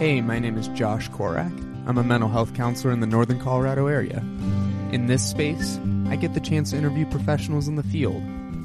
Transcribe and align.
Hey, 0.00 0.22
my 0.22 0.38
name 0.38 0.56
is 0.56 0.68
Josh 0.68 1.10
Korak. 1.10 1.52
I'm 1.86 1.98
a 1.98 2.02
mental 2.02 2.30
health 2.30 2.54
counselor 2.54 2.90
in 2.90 3.00
the 3.00 3.06
Northern 3.06 3.38
Colorado 3.38 3.86
area. 3.86 4.24
In 4.92 5.08
this 5.08 5.22
space, 5.22 5.78
I 6.08 6.16
get 6.16 6.32
the 6.32 6.40
chance 6.40 6.70
to 6.70 6.78
interview 6.78 7.04
professionals 7.04 7.68
in 7.68 7.76
the 7.76 7.82
field, 7.82 8.22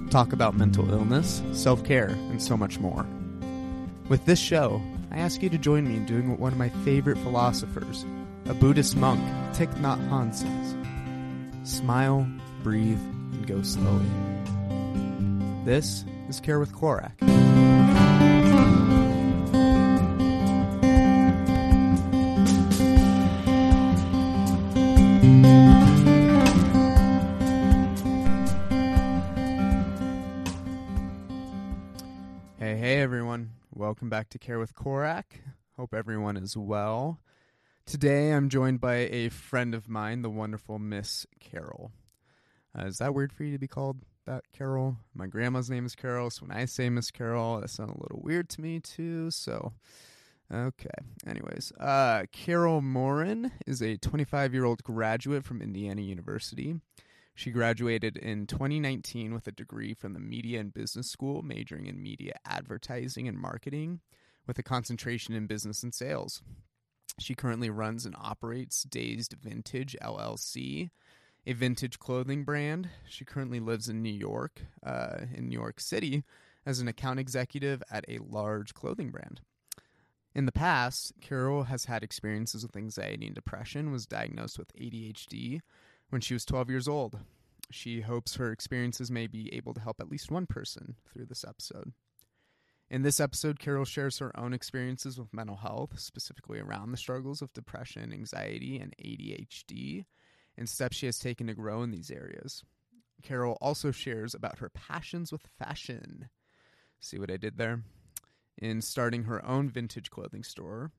talk 0.09 0.31
about 0.31 0.55
mental 0.55 0.89
illness, 0.89 1.43
self 1.51 1.83
care, 1.83 2.07
and 2.07 2.41
so 2.41 2.55
much 2.55 2.79
more. 2.79 3.05
With 4.07 4.25
this 4.25 4.39
show, 4.39 4.81
I 5.11 5.17
ask 5.17 5.43
you 5.43 5.49
to 5.49 5.57
join 5.57 5.89
me 5.89 5.97
in 5.97 6.05
doing 6.05 6.29
what 6.29 6.39
one 6.39 6.53
of 6.53 6.57
my 6.57 6.69
favorite 6.85 7.17
philosophers, 7.17 8.05
a 8.45 8.53
Buddhist 8.53 8.95
monk, 8.95 9.19
Thich 9.57 9.75
Nhat 9.81 9.99
Hanh 10.07 10.33
says 10.33 11.69
smile, 11.69 12.25
breathe, 12.63 12.97
and 13.33 13.45
go 13.45 13.61
slowly. 13.61 14.05
This 15.65 16.05
is 16.29 16.39
Care 16.39 16.61
with 16.61 16.73
Korak. 16.73 17.11
Welcome 33.95 34.09
back 34.09 34.27
to 34.31 34.39
Care 34.39 34.59
with 34.59 34.75
Korak. 34.75 35.39
Hope 35.77 35.93
everyone 35.93 36.35
is 36.35 36.57
well. 36.57 37.21
Today 37.85 38.31
I'm 38.33 38.49
joined 38.49 38.81
by 38.81 38.95
a 38.95 39.29
friend 39.29 39.73
of 39.73 39.87
mine, 39.87 40.21
the 40.21 40.29
wonderful 40.29 40.79
Miss 40.79 41.25
Carol. 41.39 41.93
Uh, 42.77 42.87
is 42.87 42.97
that 42.97 43.13
weird 43.13 43.31
for 43.31 43.45
you 43.45 43.53
to 43.53 43.57
be 43.57 43.69
called 43.69 44.01
that, 44.25 44.43
Carol? 44.51 44.97
My 45.13 45.27
grandma's 45.27 45.69
name 45.69 45.85
is 45.85 45.95
Carol, 45.95 46.29
so 46.29 46.45
when 46.45 46.51
I 46.51 46.65
say 46.65 46.89
Miss 46.89 47.09
Carol, 47.09 47.61
that 47.61 47.69
sounds 47.69 47.91
a 47.91 48.01
little 48.01 48.19
weird 48.21 48.49
to 48.49 48.61
me 48.61 48.81
too, 48.81 49.31
so 49.31 49.71
okay. 50.53 50.89
Anyways, 51.25 51.71
uh, 51.79 52.25
Carol 52.33 52.81
Morin 52.81 53.53
is 53.65 53.81
a 53.81 53.95
25 53.95 54.53
year 54.53 54.65
old 54.65 54.83
graduate 54.83 55.45
from 55.45 55.61
Indiana 55.61 56.01
University. 56.01 56.75
She 57.37 57.51
graduated 57.51 58.15
in 58.15 58.47
2019 58.47 59.33
with 59.33 59.45
a 59.45 59.51
degree 59.51 59.93
from 59.93 60.13
the 60.13 60.21
Media 60.21 60.61
and 60.61 60.73
Business 60.73 61.11
School, 61.11 61.41
majoring 61.41 61.85
in 61.85 62.01
media 62.01 62.35
advertising 62.45 63.27
and 63.27 63.37
marketing, 63.37 63.99
with 64.47 64.57
a 64.57 64.63
concentration 64.63 65.35
in 65.35 65.45
business 65.45 65.83
and 65.83 65.93
sales. 65.93 66.41
She 67.19 67.35
currently 67.35 67.69
runs 67.69 68.05
and 68.05 68.15
operates 68.17 68.83
Dazed 68.83 69.33
Vintage 69.33 69.97
LLC, 70.01 70.91
a 71.45 71.53
vintage 71.53 71.99
clothing 71.99 72.45
brand. 72.45 72.89
She 73.09 73.25
currently 73.25 73.59
lives 73.59 73.89
in 73.89 74.01
New 74.01 74.13
York, 74.13 74.61
uh, 74.81 75.25
in 75.33 75.49
New 75.49 75.59
York 75.59 75.81
City, 75.81 76.23
as 76.65 76.79
an 76.79 76.87
account 76.87 77.19
executive 77.19 77.83
at 77.91 78.05
a 78.07 78.19
large 78.19 78.73
clothing 78.73 79.11
brand. 79.11 79.41
In 80.33 80.45
the 80.45 80.53
past, 80.53 81.11
Carol 81.21 81.63
has 81.63 81.85
had 81.85 82.01
experiences 82.01 82.63
with 82.63 82.77
anxiety 82.77 83.25
and 83.25 83.35
depression, 83.35 83.91
was 83.91 84.05
diagnosed 84.05 84.57
with 84.57 84.73
ADHD 84.75 85.61
when 86.09 86.21
she 86.21 86.33
was 86.33 86.45
12 86.45 86.69
years 86.69 86.87
old. 86.87 87.19
She 87.71 88.01
hopes 88.01 88.35
her 88.35 88.51
experiences 88.51 89.09
may 89.09 89.27
be 89.27 89.53
able 89.53 89.73
to 89.73 89.81
help 89.81 89.99
at 89.99 90.09
least 90.09 90.31
one 90.31 90.45
person 90.45 90.95
through 91.11 91.25
this 91.25 91.43
episode. 91.47 91.93
In 92.89 93.01
this 93.01 93.19
episode, 93.19 93.59
Carol 93.59 93.85
shares 93.85 94.19
her 94.19 94.37
own 94.39 94.53
experiences 94.53 95.17
with 95.17 95.33
mental 95.33 95.55
health, 95.55 95.99
specifically 95.99 96.59
around 96.59 96.91
the 96.91 96.97
struggles 96.97 97.41
of 97.41 97.51
depression, 97.53 98.13
anxiety, 98.13 98.77
and 98.77 98.93
ADHD, 99.03 100.05
and 100.55 100.69
steps 100.69 100.95
she 100.95 101.07
has 101.07 101.17
taken 101.17 101.47
to 101.47 101.55
grow 101.55 101.81
in 101.81 101.89
these 101.89 102.11
areas. 102.11 102.63
Carol 103.23 103.57
also 103.59 103.91
shares 103.91 104.35
about 104.35 104.59
her 104.59 104.69
passions 104.69 105.31
with 105.31 105.49
fashion. 105.57 106.29
See 106.99 107.17
what 107.17 107.31
I 107.31 107.37
did 107.37 107.57
there? 107.57 107.81
In 108.57 108.81
starting 108.81 109.23
her 109.23 109.43
own 109.43 109.69
vintage 109.69 110.11
clothing 110.11 110.43
store. 110.43 110.91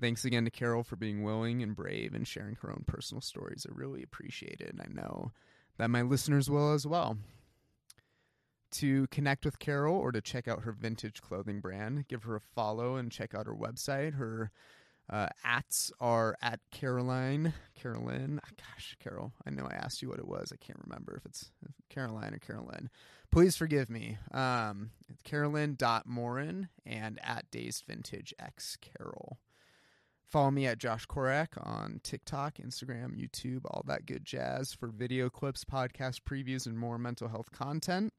Thanks 0.00 0.24
again 0.24 0.44
to 0.44 0.50
Carol 0.50 0.82
for 0.84 0.96
being 0.96 1.22
willing 1.22 1.62
and 1.62 1.74
brave 1.74 2.14
and 2.14 2.28
sharing 2.28 2.56
her 2.56 2.70
own 2.70 2.84
personal 2.86 3.22
stories. 3.22 3.66
I 3.68 3.72
really 3.74 4.02
appreciate 4.02 4.60
it, 4.60 4.70
and 4.70 4.82
I 4.82 4.88
know 4.92 5.32
that 5.78 5.90
my 5.90 6.02
listeners 6.02 6.50
will 6.50 6.72
as 6.72 6.86
well. 6.86 7.16
To 8.72 9.06
connect 9.06 9.44
with 9.44 9.58
Carol 9.58 9.96
or 9.96 10.12
to 10.12 10.20
check 10.20 10.48
out 10.48 10.62
her 10.62 10.72
vintage 10.72 11.22
clothing 11.22 11.60
brand, 11.60 12.08
give 12.08 12.24
her 12.24 12.36
a 12.36 12.40
follow 12.40 12.96
and 12.96 13.10
check 13.10 13.34
out 13.34 13.46
her 13.46 13.54
website. 13.54 14.14
Her 14.14 14.50
uh, 15.08 15.28
ats 15.44 15.92
are 16.00 16.36
at 16.42 16.60
Caroline. 16.72 17.54
Carolyn. 17.74 18.40
Gosh, 18.56 18.96
Carol, 19.02 19.32
I 19.46 19.50
know 19.50 19.66
I 19.70 19.76
asked 19.76 20.02
you 20.02 20.08
what 20.08 20.18
it 20.18 20.26
was. 20.26 20.52
I 20.52 20.56
can't 20.56 20.80
remember 20.84 21.16
if 21.16 21.24
it's 21.24 21.52
Caroline 21.88 22.34
or 22.34 22.38
Carolyn. 22.38 22.90
Please 23.30 23.56
forgive 23.56 23.88
me. 23.88 24.18
Um, 24.32 24.90
Carolyn.morin 25.24 26.68
and 26.84 27.20
at 27.22 27.50
Dazed 27.50 27.84
Vintage 27.86 28.34
X 28.38 28.76
Carol. 28.80 29.38
Follow 30.28 30.50
me 30.50 30.66
at 30.66 30.78
Josh 30.78 31.06
Korak 31.06 31.54
on 31.60 32.00
TikTok, 32.02 32.56
Instagram, 32.56 33.16
YouTube, 33.16 33.60
all 33.66 33.84
that 33.86 34.06
good 34.06 34.24
jazz 34.24 34.72
for 34.72 34.88
video 34.88 35.30
clips, 35.30 35.64
podcast 35.64 36.22
previews, 36.28 36.66
and 36.66 36.76
more 36.76 36.98
mental 36.98 37.28
health 37.28 37.52
content. 37.52 38.12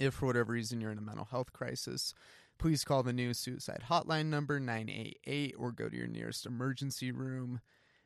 If 0.00 0.14
for 0.14 0.24
whatever 0.26 0.54
reason 0.54 0.80
you're 0.80 0.92
in 0.92 0.98
a 0.98 1.02
mental 1.02 1.26
health 1.26 1.52
crisis, 1.52 2.14
please 2.58 2.84
call 2.84 3.02
the 3.02 3.12
new 3.12 3.34
suicide 3.34 3.82
hotline 3.90 4.26
number 4.26 4.58
988 4.58 5.54
or 5.58 5.72
go 5.72 5.90
to 5.90 5.96
your 5.96 6.06
nearest 6.06 6.46
emergency 6.46 7.12
room. 7.12 7.60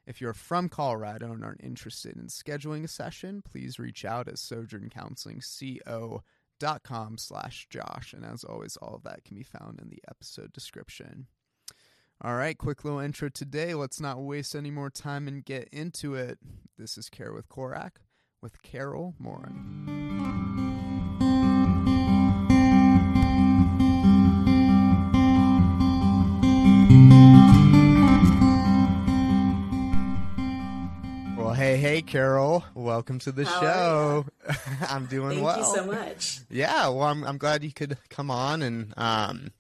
If 0.07 0.21
you're 0.21 0.35
from 0.35 0.69
Colorado 0.69 1.33
and 1.33 1.45
aren't 1.45 1.63
interested 1.63 2.17
in 2.17 2.27
scheduling 2.27 2.83
a 2.85 2.89
session, 2.89 3.43
please 3.49 3.79
reach 3.79 4.05
out 4.05 4.27
at 4.27 4.35
sojourncounselingco.com 4.35 7.19
slash 7.19 7.69
Josh. 7.71 8.13
And 8.13 8.25
as 8.25 8.43
always, 8.43 8.77
all 8.77 8.97
of 8.97 9.05
that 9.05 9.23
can 9.25 9.37
be 9.37 9.45
found 9.45 9.81
in 9.81 9.89
the 9.89 10.03
episode 10.09 10.53
description. 10.53 11.29
All 12.23 12.35
right, 12.35 12.59
quick 12.59 12.85
little 12.85 12.99
intro 12.99 13.31
today. 13.31 13.73
Let's 13.73 13.99
not 13.99 14.21
waste 14.21 14.55
any 14.55 14.71
more 14.71 14.91
time 14.91 15.27
and 15.27 15.43
get 15.43 15.71
into 15.73 16.15
it. 16.15 16.39
This 16.77 16.99
is 16.99 17.09
Care 17.09 17.33
with 17.33 17.49
Korak 17.49 18.03
with 18.43 18.61
Carol 18.61 19.15
Morin. 19.19 19.87
Well, 31.39 31.55
hey, 31.55 31.79
hey, 31.79 32.03
Carol. 32.03 32.67
Welcome 32.75 33.19
to 33.21 33.33
the 33.33 33.47
How 33.47 33.61
show. 33.63 34.27
I'm 34.91 35.07
doing 35.07 35.31
Thank 35.31 35.43
well. 35.43 35.55
Thank 35.55 35.87
you 35.87 35.95
so 35.95 36.01
much. 36.05 36.41
Yeah, 36.51 36.89
well, 36.89 37.05
I'm 37.05 37.25
I'm 37.25 37.39
glad 37.39 37.65
you 37.65 37.73
could 37.73 37.97
come 38.11 38.31
on, 38.31 38.61
and 38.61 38.93
um, 38.99 39.53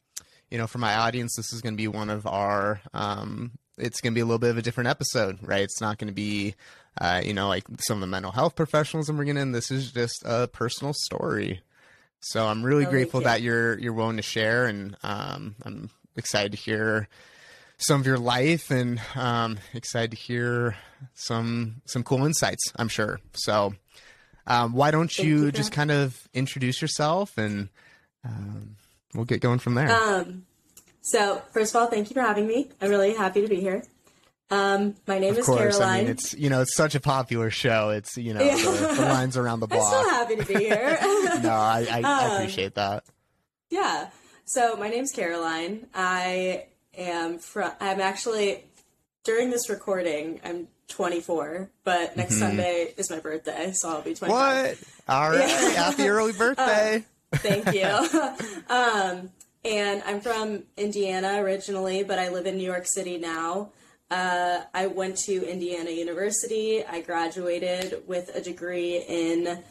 you 0.50 0.58
know, 0.58 0.66
for 0.66 0.78
my 0.78 0.94
audience, 0.96 1.34
this 1.36 1.52
is 1.52 1.60
going 1.60 1.74
to 1.74 1.76
be 1.76 1.88
one 1.88 2.10
of 2.10 2.26
our 2.26 2.80
um, 2.92 3.52
it's 3.78 4.00
going 4.00 4.12
to 4.12 4.14
be 4.14 4.20
a 4.20 4.24
little 4.26 4.38
bit 4.38 4.50
of 4.50 4.58
a 4.58 4.62
different 4.62 4.88
episode, 4.88 5.38
right? 5.42 5.62
It's 5.62 5.80
not 5.80 5.96
going 5.98 6.08
to 6.08 6.14
be, 6.14 6.54
uh, 7.00 7.22
you 7.24 7.32
know, 7.32 7.48
like 7.48 7.64
some 7.80 7.96
of 7.96 8.00
the 8.02 8.06
mental 8.06 8.32
health 8.32 8.54
professionals 8.56 9.08
I'm 9.08 9.16
bringing 9.16 9.36
in. 9.38 9.52
This 9.52 9.70
is 9.70 9.90
just 9.92 10.22
a 10.26 10.48
personal 10.48 10.92
story. 10.94 11.62
So 12.20 12.46
I'm 12.46 12.62
really 12.62 12.84
Oh, 12.84 12.90
grateful 12.90 13.20
that 13.22 13.40
you're 13.40 13.78
you're 13.78 13.94
willing 13.94 14.16
to 14.18 14.22
share, 14.22 14.66
and 14.66 14.96
um, 15.02 15.54
I'm 15.64 15.88
excited 16.16 16.52
to 16.52 16.58
hear 16.58 17.08
some 17.78 18.00
of 18.00 18.06
your 18.06 18.18
life, 18.18 18.70
and 18.70 19.00
um, 19.14 19.58
excited 19.72 20.10
to 20.10 20.16
hear 20.18 20.76
some 21.14 21.80
some 21.86 22.02
cool 22.02 22.26
insights. 22.26 22.62
I'm 22.76 22.88
sure. 22.88 23.20
So. 23.32 23.74
Um, 24.46 24.72
why 24.72 24.90
don't 24.90 25.16
you 25.16 25.44
you 25.44 25.52
just 25.52 25.70
kind 25.70 25.92
of 25.92 26.16
introduce 26.34 26.82
yourself 26.82 27.38
and 27.38 27.68
um, 28.24 28.74
we'll 29.14 29.24
get 29.24 29.40
going 29.40 29.58
from 29.58 29.74
there. 29.74 29.90
Um, 29.90 30.44
so 31.02 31.42
first 31.52 31.74
of 31.74 31.80
all, 31.80 31.88
thank 31.88 32.10
you 32.10 32.14
for 32.14 32.20
having 32.20 32.46
me. 32.46 32.68
I'm 32.80 32.90
really 32.90 33.14
happy 33.14 33.42
to 33.42 33.48
be 33.48 33.60
here. 33.60 33.82
Um, 34.50 34.96
my 35.06 35.18
name 35.20 35.32
of 35.32 35.38
is 35.38 35.46
course, 35.46 35.78
Caroline. 35.78 35.88
I 35.88 36.00
mean 36.02 36.10
it's 36.10 36.34
you 36.34 36.50
know 36.50 36.60
it's 36.62 36.74
such 36.76 36.94
a 36.96 37.00
popular 37.00 37.50
show. 37.50 37.90
It's 37.90 38.16
you 38.16 38.34
know 38.34 38.42
Yeah. 38.42 38.56
the, 38.56 38.94
the 38.96 39.02
lines 39.06 39.36
around 39.36 39.60
the 39.60 39.68
block. 39.68 39.92
I'm 39.94 40.04
so 40.04 40.10
happy 40.10 40.36
to 40.36 40.44
be 40.44 40.54
here. 40.64 40.98
no, 41.42 41.50
I, 41.50 41.86
I, 41.90 42.00
I 42.04 42.24
Um, 42.26 42.32
appreciate 42.36 42.74
that. 42.74 43.04
yeah. 43.70 44.08
So 44.46 44.74
my 44.76 44.88
name's 44.88 45.12
Caroline. 45.12 45.86
I 45.94 46.66
am 46.98 47.38
from. 47.38 47.70
I'm 47.80 48.00
actually 48.00 48.64
during 49.22 49.50
this 49.50 49.68
recording. 49.70 50.40
I'm 50.42 50.66
24, 50.88 51.70
but 51.84 52.16
next 52.16 52.40
Sunday 52.40 52.92
is 52.96 53.08
my 53.10 53.20
birthday, 53.20 53.70
so 53.72 53.88
I'll 53.90 54.02
be 54.02 54.14
25. 54.14 54.28
Mm-hmm. 54.28 54.32
What? 54.34 54.78
All 55.16 55.30
right, 55.30 55.48
Yeah. 55.48 55.70
happy 55.70 56.08
early 56.08 56.32
birthday. 56.36 57.04
Thank 57.32 57.72
you. 57.74 57.84
um, 58.74 59.30
and 59.64 60.02
I'm 60.06 60.20
from 60.20 60.64
Indiana 60.76 61.42
originally, 61.42 62.02
but 62.02 62.18
I 62.18 62.28
live 62.28 62.46
in 62.46 62.56
New 62.56 62.64
York 62.64 62.86
City 62.86 63.18
now. 63.18 63.70
Uh, 64.10 64.62
I 64.74 64.86
went 64.88 65.16
to 65.18 65.48
Indiana 65.48 65.90
University. 65.90 66.84
I 66.84 67.00
graduated 67.00 68.02
with 68.08 68.34
a 68.34 68.40
degree 68.40 69.04
in 69.08 69.62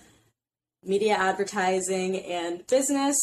media 0.83 1.15
advertising 1.15 2.17
and 2.17 2.65
business 2.67 3.17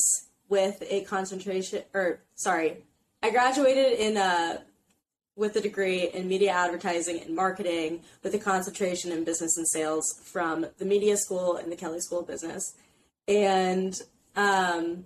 with 0.49 0.83
a 0.91 1.03
concentration, 1.05 1.83
or 1.95 2.21
sorry, 2.35 2.85
I 3.23 3.31
graduated 3.31 3.99
in 3.99 4.17
a 4.17 4.63
with 5.37 5.55
a 5.57 5.61
degree 5.61 6.09
in 6.09 6.29
media 6.29 6.51
advertising 6.51 7.21
and 7.21 7.35
marketing 7.35 8.01
with 8.23 8.35
a 8.35 8.39
concentration 8.39 9.13
in 9.13 9.23
business 9.23 9.57
and 9.59 9.69
sales 9.69 10.05
from 10.25 10.67
the 10.79 10.85
media 10.85 11.17
school 11.17 11.57
and 11.57 11.71
the 11.71 11.77
Kelley 11.77 12.01
School 12.01 12.21
of 12.21 12.27
Business. 12.27 12.75
And 13.29 13.95
um, 14.37 15.05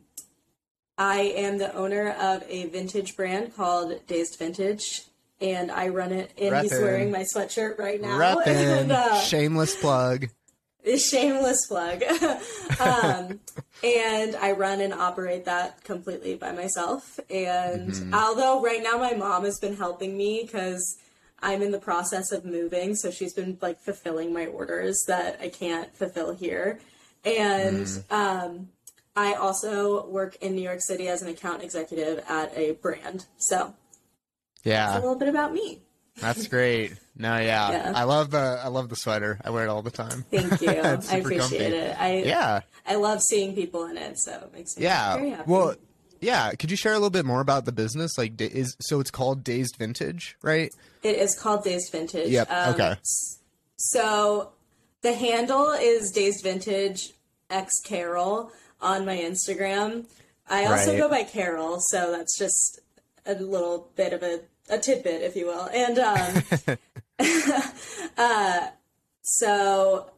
I 0.99 1.21
am 1.37 1.59
the 1.59 1.75
owner 1.75 2.11
of 2.11 2.43
a 2.49 2.67
vintage 2.67 3.17
brand 3.17 3.57
called 3.57 4.07
Dazed 4.07 4.39
Vintage, 4.39 5.03
and 5.41 5.71
I 5.71 5.89
run 5.89 6.13
it. 6.13 6.33
And 6.39 6.55
he's 6.63 6.73
wearing 6.73 7.11
my 7.11 7.25
sweatshirt 7.35 7.79
right 7.79 8.01
now. 8.01 8.39
And, 8.41 8.93
uh, 8.93 9.15
Shameless 9.23 9.77
plug. 9.77 10.29
shameless 10.97 11.67
plug. 11.67 12.03
um, 12.81 13.41
and 13.83 14.37
I 14.37 14.53
run 14.53 14.81
and 14.83 14.93
operate 14.93 15.47
that 15.47 15.83
completely 15.85 16.35
by 16.35 16.53
myself. 16.53 17.19
And 17.31 17.93
Mm-hmm. 17.93 18.15
although 18.15 18.61
right 18.63 18.83
now 18.83 18.99
my 18.99 19.15
mom 19.15 19.45
has 19.45 19.59
been 19.59 19.77
helping 19.77 20.17
me 20.19 20.43
because 20.45 20.99
I'm 21.43 21.63
in 21.63 21.71
the 21.71 21.79
process 21.79 22.31
of 22.33 22.45
moving, 22.45 22.95
so 22.95 23.11
she's 23.11 23.33
been 23.33 23.57
like 23.63 23.79
fulfilling 23.81 24.35
my 24.35 24.47
orders 24.47 25.03
that 25.07 25.39
I 25.41 25.49
can't 25.49 25.95
fulfill 25.97 26.35
here. 26.35 26.79
And 27.25 27.87
Mm. 27.87 28.13
um, 28.13 28.69
I 29.17 29.35
also 29.35 30.07
work 30.07 30.37
in 30.41 30.55
New 30.55 30.63
York 30.63 30.81
City 30.81 31.09
as 31.09 31.23
an 31.23 31.29
account 31.29 31.63
executive 31.63 32.25
at 32.29 32.57
a 32.57 32.73
brand. 32.73 33.27
So 33.39 33.75
yeah, 34.65 34.95
a 34.95 35.01
little 35.01 35.17
bit 35.17 35.29
about 35.29 35.53
me. 35.53 35.83
that's 36.21 36.47
great. 36.47 36.93
No, 37.17 37.37
yeah. 37.37 37.71
Yeah. 37.71 37.93
I 37.95 38.05
love 38.05 38.31
the 38.31 38.61
I 38.63 38.69
love 38.69 38.89
the 38.89 38.97
sweater. 38.97 39.39
I 39.45 39.51
wear 39.51 39.65
it 39.65 39.69
all 39.69 39.83
the 39.83 39.91
time. 39.91 40.25
Thank 40.31 40.61
you. 40.63 40.71
I 40.71 41.17
appreciate 41.19 41.39
comfy. 41.39 41.57
it. 41.57 41.97
I 41.99 42.23
Yeah, 42.23 42.61
I 42.87 42.97
love 42.97 43.23
seeing 43.23 43.55
people 43.55 43.87
in 43.87 43.97
it, 43.97 44.19
so 44.19 44.33
it 44.33 44.53
makes 44.53 44.77
me 44.77 44.85
yeah. 44.85 45.17
very 45.17 45.31
happy. 45.31 45.51
Well, 45.51 45.75
yeah. 46.21 46.53
Could 46.53 46.71
you 46.71 46.77
share 46.77 46.93
a 46.93 46.97
little 46.97 47.11
bit 47.11 47.25
more 47.25 47.41
about 47.41 47.65
the 47.65 47.73
business? 47.73 48.17
Like, 48.17 48.41
is 48.41 48.77
so 48.81 49.01
it's 49.01 49.11
called 49.11 49.45
Dazed 49.45 49.77
Vintage, 49.77 50.37
right? 50.43 50.73
It 51.03 51.17
is 51.17 51.39
called 51.39 51.65
Dazed 51.65 51.91
Vintage. 51.93 52.27
Um, 52.27 52.33
Yep, 52.33 52.51
okay. 52.69 52.95
So 53.77 54.53
the 55.03 55.15
handle 55.15 55.71
is 55.71 56.11
Dazed 56.11 56.43
Vintage 56.45 57.13
X 57.49 57.81
Carol 57.85 58.53
on 58.83 59.05
my 59.07 59.17
Instagram. 59.17 60.07
I 60.49 60.65
also 60.67 60.91
Right. 60.93 60.99
go 60.99 61.09
by 61.09 61.25
Carol, 61.25 61.79
so 61.81 62.11
that's 62.11 62.37
just 62.39 62.81
a 63.27 63.35
little 63.35 63.89
bit 63.97 64.13
of 64.13 64.23
a, 64.23 64.41
a 64.69 64.79
tidbit, 64.79 65.23
if 65.23 65.37
you 65.37 65.47
will. 65.47 65.69
And 65.73 65.99
um, 65.99 66.43
uh, 68.17 68.69
so, 69.23 70.11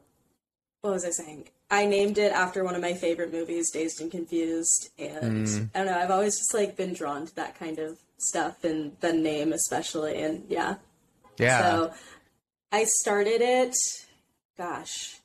what 0.80 0.92
was 0.92 1.04
I 1.04 1.10
saying? 1.10 1.48
I 1.70 1.86
named 1.86 2.18
it 2.18 2.32
after 2.32 2.64
one 2.64 2.74
of 2.74 2.82
my 2.82 2.92
favorite 2.94 3.32
movies, 3.32 3.70
Dazed 3.70 4.00
and 4.00 4.10
Confused, 4.10 4.90
and 4.98 5.46
Mm. 5.46 5.70
I 5.74 5.78
don't 5.78 5.86
know. 5.86 5.98
I've 5.98 6.10
always 6.10 6.36
just 6.38 6.54
like 6.54 6.76
been 6.76 6.92
drawn 6.92 7.26
to 7.26 7.34
that 7.36 7.58
kind 7.58 7.78
of 7.78 7.98
stuff, 8.18 8.62
and 8.64 8.96
the 9.00 9.12
name 9.12 9.52
especially, 9.52 10.22
and 10.22 10.44
yeah. 10.48 10.76
Yeah. 11.38 11.60
So 11.60 11.92
I 12.70 12.84
started 12.84 13.40
it, 13.40 13.74
gosh, 14.58 15.16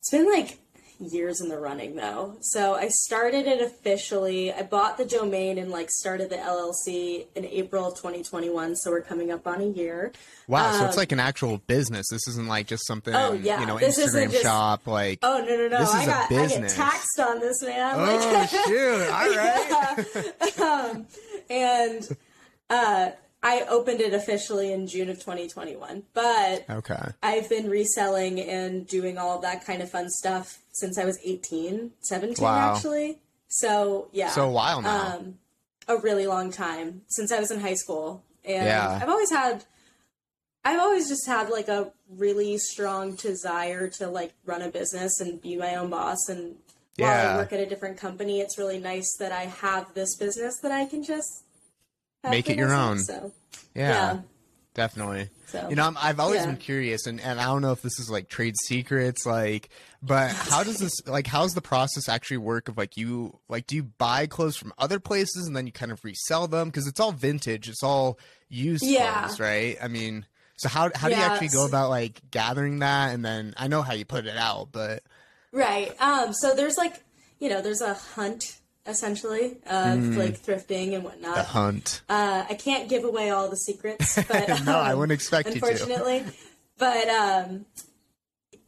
it's 0.00 0.10
been 0.10 0.30
like 0.30 0.58
years 0.98 1.40
in 1.40 1.48
the 1.48 1.58
running 1.58 1.94
though. 1.96 2.36
So 2.40 2.74
I 2.74 2.88
started 2.88 3.46
it 3.46 3.60
officially. 3.60 4.52
I 4.52 4.62
bought 4.62 4.96
the 4.96 5.04
domain 5.04 5.58
and 5.58 5.70
like 5.70 5.90
started 5.90 6.30
the 6.30 6.36
LLC 6.36 7.26
in 7.34 7.44
April 7.44 7.86
of 7.88 7.94
2021. 7.96 8.76
So 8.76 8.90
we're 8.90 9.02
coming 9.02 9.30
up 9.30 9.46
on 9.46 9.60
a 9.60 9.66
year. 9.66 10.12
wow. 10.48 10.72
so 10.72 10.80
um, 10.80 10.88
it's 10.88 10.96
like 10.96 11.12
an 11.12 11.20
actual 11.20 11.58
business. 11.66 12.06
This 12.10 12.26
isn't 12.28 12.46
like 12.46 12.66
just 12.66 12.86
something. 12.86 13.14
Oh, 13.14 13.32
yeah. 13.32 13.60
You 13.60 13.66
know, 13.66 13.78
This 13.78 13.98
Instagram 13.98 14.30
just- 14.30 14.42
shop. 14.42 14.86
Like. 14.86 15.18
Oh 15.22 15.38
no 15.38 15.56
no 15.56 15.68
no! 15.68 15.78
This 15.80 15.88
is 15.90 15.94
I 15.94 16.02
a 16.02 16.06
got 16.06 16.16
I 16.16 16.28
get 16.28 16.48
business. 16.48 16.74
taxed 16.76 17.20
on 17.20 17.40
this 17.40 17.62
man. 17.62 17.94
Oh 17.96 18.32
Like- 18.32 18.48
shoot! 18.66 19.10
All 19.10 19.30
right. 19.36 20.60
um, 20.94 21.06
and 21.50 22.16
uh, 22.70 23.10
I 23.48 23.60
opened 23.68 24.00
it 24.00 24.12
officially 24.12 24.72
in 24.72 24.86
June 24.88 25.08
of 25.08 25.18
2021. 25.18 26.02
But 26.14 26.64
Okay. 26.68 27.04
I've 27.22 27.48
been 27.48 27.70
reselling 27.70 28.40
and 28.40 28.86
doing 28.86 29.18
all 29.18 29.38
that 29.40 29.64
kind 29.64 29.80
of 29.82 29.90
fun 29.90 30.08
stuff 30.10 30.58
since 30.72 30.98
I 30.98 31.04
was 31.04 31.18
18, 31.24 31.92
17 32.00 32.42
Wow. 32.44 32.74
actually. 32.74 33.20
So 33.48 34.08
yeah, 34.12 34.30
So 34.30 34.48
a 34.48 34.50
while 34.50 34.82
now. 34.82 35.16
um, 35.16 35.38
a 35.86 35.96
really 35.98 36.26
long 36.26 36.50
time 36.50 37.02
since 37.08 37.30
I 37.30 37.38
was 37.38 37.50
in 37.52 37.60
high 37.60 37.74
school, 37.84 38.22
and 38.44 38.66
Yeah. 38.66 38.98
I've 39.00 39.08
always 39.08 39.30
had, 39.30 39.64
I've 40.64 40.80
always 40.80 41.08
just 41.08 41.26
had 41.28 41.48
like 41.48 41.68
a 41.68 41.92
really 42.10 42.58
strong 42.58 43.14
desire 43.14 43.86
to 43.98 44.08
like 44.08 44.32
run 44.44 44.62
a 44.62 44.68
business 44.68 45.20
and 45.20 45.40
be 45.40 45.56
my 45.56 45.76
own 45.76 45.90
boss. 45.90 46.28
And 46.28 46.56
while 46.96 47.10
Yeah. 47.10 47.34
I 47.34 47.36
work 47.36 47.52
at 47.52 47.60
a 47.60 47.66
different 47.66 47.96
company, 47.98 48.40
it's 48.40 48.58
really 48.58 48.80
nice 48.80 49.10
that 49.20 49.30
I 49.30 49.44
have 49.44 49.94
this 49.94 50.16
business 50.16 50.58
that 50.62 50.72
I 50.72 50.86
can 50.86 51.04
just 51.04 51.44
Make 52.30 52.50
it 52.50 52.58
your 52.58 52.74
own. 52.74 52.98
So 52.98 53.32
yeah, 53.74 53.90
yeah. 54.14 54.16
Definitely. 54.74 55.30
So 55.46 55.66
You 55.70 55.76
know, 55.76 55.86
I'm, 55.86 55.96
I've 55.98 56.20
always 56.20 56.40
Yeah. 56.40 56.46
been 56.46 56.56
curious, 56.58 57.06
and, 57.06 57.18
and 57.20 57.40
I 57.40 57.44
don't 57.44 57.62
know 57.62 57.72
if 57.72 57.80
this 57.80 57.98
is 57.98 58.10
like 58.10 58.28
trade 58.28 58.54
secrets, 58.66 59.24
like, 59.24 59.70
but 60.02 60.32
how 60.32 60.62
does 60.62 60.76
this, 60.78 60.92
like, 61.06 61.26
how's 61.26 61.54
the 61.54 61.62
process 61.62 62.08
actually 62.10 62.36
work? 62.38 62.68
Of 62.68 62.76
like, 62.76 62.96
you, 62.98 63.38
like, 63.48 63.66
do 63.66 63.74
you 63.76 63.84
buy 63.84 64.26
clothes 64.26 64.56
from 64.56 64.74
other 64.76 65.00
places 65.00 65.46
and 65.46 65.56
then 65.56 65.66
you 65.66 65.72
kind 65.72 65.92
of 65.92 66.04
resell 66.04 66.46
them? 66.46 66.68
Because 66.68 66.86
it's 66.86 67.00
all 67.00 67.12
vintage, 67.12 67.68
it's 67.70 67.82
all 67.82 68.18
used 68.50 68.84
Yeah. 68.84 69.20
clothes, 69.20 69.40
right? 69.40 69.78
I 69.82 69.88
mean, 69.88 70.26
so 70.58 70.68
how 70.68 70.90
how 70.94 71.08
do 71.08 71.16
you 71.16 71.22
actually 71.22 71.48
go 71.48 71.64
about 71.64 71.88
like 71.90 72.20
gathering 72.30 72.80
that? 72.80 73.14
And 73.14 73.24
then 73.24 73.54
I 73.56 73.68
know 73.68 73.80
how 73.82 73.94
you 73.94 74.04
put 74.04 74.26
it 74.26 74.36
out, 74.36 74.68
but 74.72 75.02
Right. 75.52 75.98
Um, 76.00 76.34
so 76.34 76.54
there's 76.54 76.76
like, 76.76 77.02
you 77.38 77.48
know, 77.48 77.62
there's 77.62 77.80
a 77.80 77.94
hunt 77.94 78.58
essentially 78.86 79.56
of 79.68 80.16
like 80.16 80.40
thrifting 80.40 80.94
and 80.94 81.04
whatnot. 81.04 81.34
Mm. 81.34 81.36
the 81.36 81.42
hunt. 81.42 82.02
Uh, 82.08 82.44
I 82.48 82.54
can't 82.54 82.88
give 82.88 83.04
away 83.04 83.30
all 83.30 83.48
the 83.48 83.56
secrets, 83.56 84.16
but 84.28 84.64
No, 84.64 84.78
I 84.78 84.92
um, 84.92 84.98
wouldn't 84.98 85.14
expect 85.14 85.48
you 85.48 85.60
to. 85.60 85.66
unfortunately. 85.66 86.24
But 86.78 87.08
um, 87.08 87.66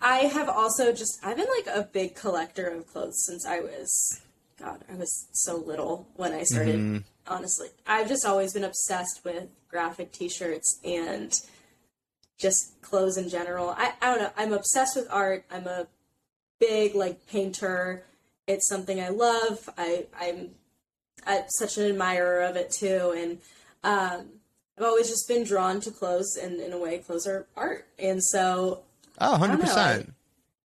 I 0.00 0.19
have 0.19 0.49
also 0.49 0.93
just 0.93 1.19
I've 1.23 1.37
been 1.37 1.49
like 1.56 1.75
a 1.75 1.82
big 1.82 2.15
collector 2.15 2.69
of 2.69 2.87
clothes 2.87 3.23
since 3.26 3.47
I 3.47 3.61
was 3.61 4.20
God, 4.59 4.85
I 4.91 4.97
was 4.97 5.29
so 5.32 5.56
little 5.56 6.09
when 6.17 6.32
I 6.32 6.43
started. 6.43 6.76
Mm-hmm. 6.76 6.99
Honestly, 7.26 7.69
I've 7.87 8.09
just 8.09 8.25
always 8.25 8.55
been 8.55 8.65
obsessed 8.65 9.20
with 9.25 9.49
graphic 9.69 10.12
T-shirts 10.12 10.81
and 10.82 11.38
just 12.38 12.81
clothes 12.81 13.17
in 13.19 13.29
general. 13.29 13.70
I, 13.76 13.93
I 14.00 14.06
don't 14.06 14.23
know. 14.23 14.31
I'm 14.37 14.53
obsessed 14.53 14.97
with 14.97 15.06
art. 15.11 15.44
I'm 15.50 15.67
a 15.67 15.87
big 16.59 16.94
like 16.94 17.26
painter. 17.29 18.05
It's 18.48 18.68
something 18.68 19.00
I 19.00 19.10
love. 19.10 19.68
I 19.78 20.06
I'm, 20.18 20.50
I'm 21.26 21.44
such 21.50 21.78
an 21.78 21.84
admirer 21.84 22.40
of 22.40 22.56
it 22.56 22.70
too, 22.72 23.14
and 23.16 23.38
um, 23.84 24.26
I've 24.76 24.84
always 24.84 25.08
just 25.08 25.28
been 25.28 25.44
drawn 25.44 25.80
to 25.82 25.90
clothes, 25.92 26.36
and 26.40 26.58
in 26.60 26.72
a 26.72 26.78
way, 26.78 26.98
clothes 26.98 27.26
are 27.26 27.46
art. 27.56 27.86
And 27.98 28.22
so, 28.24 28.82
Oh, 29.20 29.32
100 29.32 29.58
know, 29.58 29.64
percent. 29.64 30.14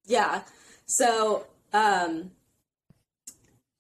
yeah. 0.06 0.44
So, 0.86 1.46
um, 1.74 2.32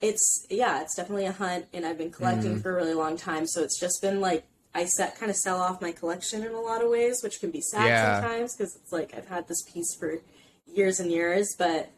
it's 0.01 0.45
yeah, 0.49 0.81
it's 0.81 0.95
definitely 0.95 1.25
a 1.25 1.31
hunt, 1.31 1.65
and 1.73 1.85
I've 1.85 1.97
been 1.97 2.11
collecting 2.11 2.59
for 2.59 2.71
a 2.71 2.75
really 2.75 2.93
long 2.93 3.15
time. 3.17 3.47
So 3.47 3.63
it's 3.63 3.79
just 3.79 4.01
been 4.01 4.19
like 4.19 4.43
I 4.75 4.85
set 4.85 5.17
kind 5.17 5.29
of 5.29 5.37
sell 5.37 5.61
off 5.61 5.81
my 5.81 5.91
collection 5.93 6.43
in 6.43 6.51
a 6.53 6.59
lot 6.59 6.83
of 6.83 6.89
ways, 6.89 7.21
which 7.23 7.39
can 7.39 7.51
be 7.51 7.61
sad 7.61 7.85
Yeah. 7.87 8.19
sometimes 8.19 8.55
because 8.55 8.75
it's 8.75 8.91
like 8.91 9.13
I've 9.15 9.27
had 9.29 9.47
this 9.47 9.61
piece 9.71 9.95
for 9.97 10.19
years 10.65 10.99
and 10.99 11.09
years, 11.11 11.55
but 11.57 11.89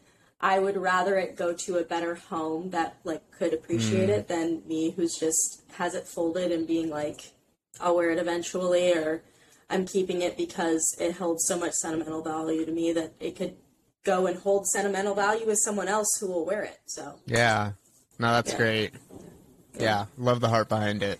I 0.41 0.59
would 0.59 0.77
rather 0.77 1.17
it 1.17 1.35
go 1.35 1.53
to 1.53 1.77
a 1.77 1.83
better 1.83 2.15
home 2.15 2.69
that 2.71 2.97
like 3.03 3.31
could 3.31 3.53
appreciate 3.53 4.09
it 4.09 4.27
than 4.27 4.61
me 4.67 4.91
who's 4.91 5.15
just 5.17 5.61
has 5.73 5.95
it 5.95 6.07
folded 6.07 6.51
and 6.51 6.67
being 6.67 6.89
like 6.89 7.31
I'll 7.79 7.95
wear 7.95 8.11
it 8.11 8.19
eventually 8.19 8.93
or 8.93 9.21
I'm 9.69 9.85
keeping 9.85 10.21
it 10.21 10.37
because 10.37 10.95
it 10.99 11.13
holds 11.13 11.45
so 11.47 11.57
much 11.57 11.73
sentimental 11.73 12.21
value 12.21 12.65
to 12.65 12.71
me 12.71 12.91
that 12.93 13.13
it 13.19 13.35
could 13.35 13.55
go 14.03 14.27
and 14.27 14.37
hold 14.37 14.67
sentimental 14.67 15.15
value 15.15 15.47
with 15.47 15.57
someone 15.63 15.87
else 15.87 16.07
who 16.19 16.27
will 16.27 16.45
wear 16.45 16.63
it. 16.63 16.77
So 16.85 17.19
Yeah. 17.25 17.71
No, 18.19 18.31
that's 18.33 18.51
Yeah. 18.51 18.57
great. 18.57 18.91
Yeah, 19.79 20.05
love 20.17 20.39
the 20.41 20.47
heart 20.49 20.69
behind 20.69 21.01
it. 21.03 21.19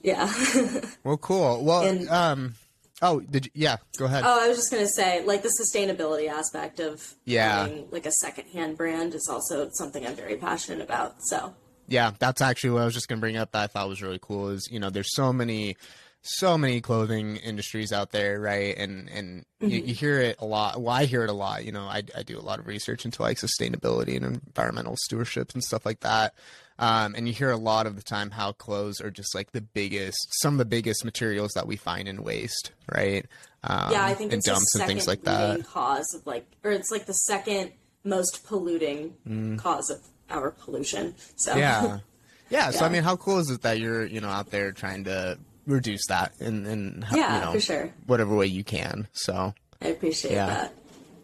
yeah. 0.00 0.32
Well, 1.04 1.16
cool. 1.18 1.62
Well, 1.64 1.82
And- 1.82 2.08
um, 2.08 2.54
oh, 3.02 3.20
did 3.20 3.46
you? 3.46 3.50
Yeah, 3.54 3.76
go 3.98 4.04
ahead. 4.06 4.24
oh, 4.26 4.44
I 4.44 4.48
was 4.48 4.56
just 4.56 4.70
gonna 4.70 4.86
say, 4.88 5.24
like 5.24 5.42
the 5.42 5.48
sustainability 5.60 6.28
aspect 6.28 6.80
of 6.80 7.14
Yeah. 7.24 7.62
owning, 7.64 7.88
like 7.90 8.06
a 8.06 8.12
secondhand 8.12 8.76
brand 8.76 9.14
is 9.14 9.28
also 9.30 9.68
something 9.74 10.06
I'm 10.06 10.14
very 10.16 10.36
passionate 10.36 10.80
about. 10.82 11.16
So 11.24 11.54
Yeah, 11.88 12.12
that's 12.18 12.40
actually 12.40 12.70
what 12.70 12.82
I 12.82 12.84
was 12.86 12.94
just 12.94 13.08
gonna 13.08 13.20
bring 13.20 13.36
up. 13.36 13.52
That 13.52 13.62
I 13.62 13.66
thought 13.66 13.88
was 13.88 14.02
really 14.02 14.20
cool. 14.20 14.48
Is 14.50 14.68
you 14.70 14.80
know, 14.80 14.90
there's 14.90 15.14
so 15.14 15.32
many, 15.32 15.76
so 16.22 16.56
many 16.56 16.80
clothing 16.80 17.36
industries 17.36 17.92
out 17.92 18.10
there, 18.12 18.40
right? 18.40 18.76
And 18.76 19.08
and 19.10 19.44
you, 19.60 19.78
Mm-hmm. 19.80 19.88
you 19.88 19.94
hear 19.94 20.20
it 20.20 20.36
a 20.40 20.46
lot. 20.46 20.80
Well, 20.80 20.94
I 20.94 21.04
hear 21.06 21.24
it 21.24 21.30
a 21.30 21.34
lot. 21.34 21.64
You 21.64 21.72
know, 21.72 21.84
I 21.84 22.02
I 22.16 22.22
do 22.22 22.38
a 22.38 22.40
lot 22.40 22.58
of 22.58 22.66
research 22.66 23.04
into 23.04 23.20
like 23.22 23.38
sustainability 23.38 24.16
and 24.16 24.24
environmental 24.46 24.96
stewardship 25.04 25.52
and 25.54 25.62
stuff 25.62 25.84
like 25.86 26.00
that. 26.00 26.34
Um, 26.78 27.14
and 27.14 27.28
you 27.28 27.34
hear 27.34 27.50
a 27.50 27.56
lot 27.56 27.86
of 27.86 27.94
the 27.96 28.02
time 28.02 28.30
how 28.32 28.52
clothes 28.52 29.00
are 29.00 29.10
just 29.10 29.34
like 29.34 29.52
the 29.52 29.60
biggest, 29.60 30.18
some 30.42 30.54
of 30.54 30.58
the 30.58 30.64
biggest 30.64 31.04
materials 31.04 31.52
that 31.54 31.66
we 31.68 31.76
find 31.76 32.08
in 32.08 32.22
waste, 32.24 32.72
right? 32.92 33.24
Um, 33.62 33.92
yeah, 33.92 34.04
I 34.04 34.14
think 34.14 34.32
and 34.32 34.38
it's 34.38 34.46
the 34.46 34.52
dumps 34.52 34.74
and 34.74 34.80
second 34.80 34.96
things 34.96 35.06
like 35.06 35.22
that. 35.22 35.64
cause 35.66 36.12
of 36.14 36.26
like, 36.26 36.46
or 36.64 36.72
it's 36.72 36.90
like 36.90 37.06
the 37.06 37.12
second 37.14 37.70
most 38.02 38.44
polluting 38.46 39.14
Mm. 39.28 39.58
cause 39.58 39.88
of 39.90 40.00
our 40.30 40.50
pollution. 40.50 41.14
So 41.36 41.56
yeah 41.56 41.98
yeah 42.50 42.70
so 42.70 42.84
i 42.84 42.88
mean 42.90 43.02
how 43.02 43.16
cool 43.16 43.38
is 43.38 43.48
it 43.50 43.62
that 43.62 43.78
you're 43.78 44.04
you 44.04 44.20
know 44.20 44.28
out 44.28 44.50
there 44.50 44.70
trying 44.72 45.04
to 45.04 45.38
reduce 45.66 46.06
that 46.08 46.32
and 46.40 46.66
in 46.66 47.00
ho- 47.02 47.16
Yeah, 47.16 47.38
you 47.38 47.44
know 47.46 47.52
for 47.52 47.60
sure. 47.60 47.90
whatever 48.06 48.36
way 48.36 48.46
you 48.46 48.62
can 48.64 49.08
so 49.14 49.54
I 49.80 49.86
appreciate 49.88 50.32
Yeah. 50.34 50.46
that. 50.46 50.74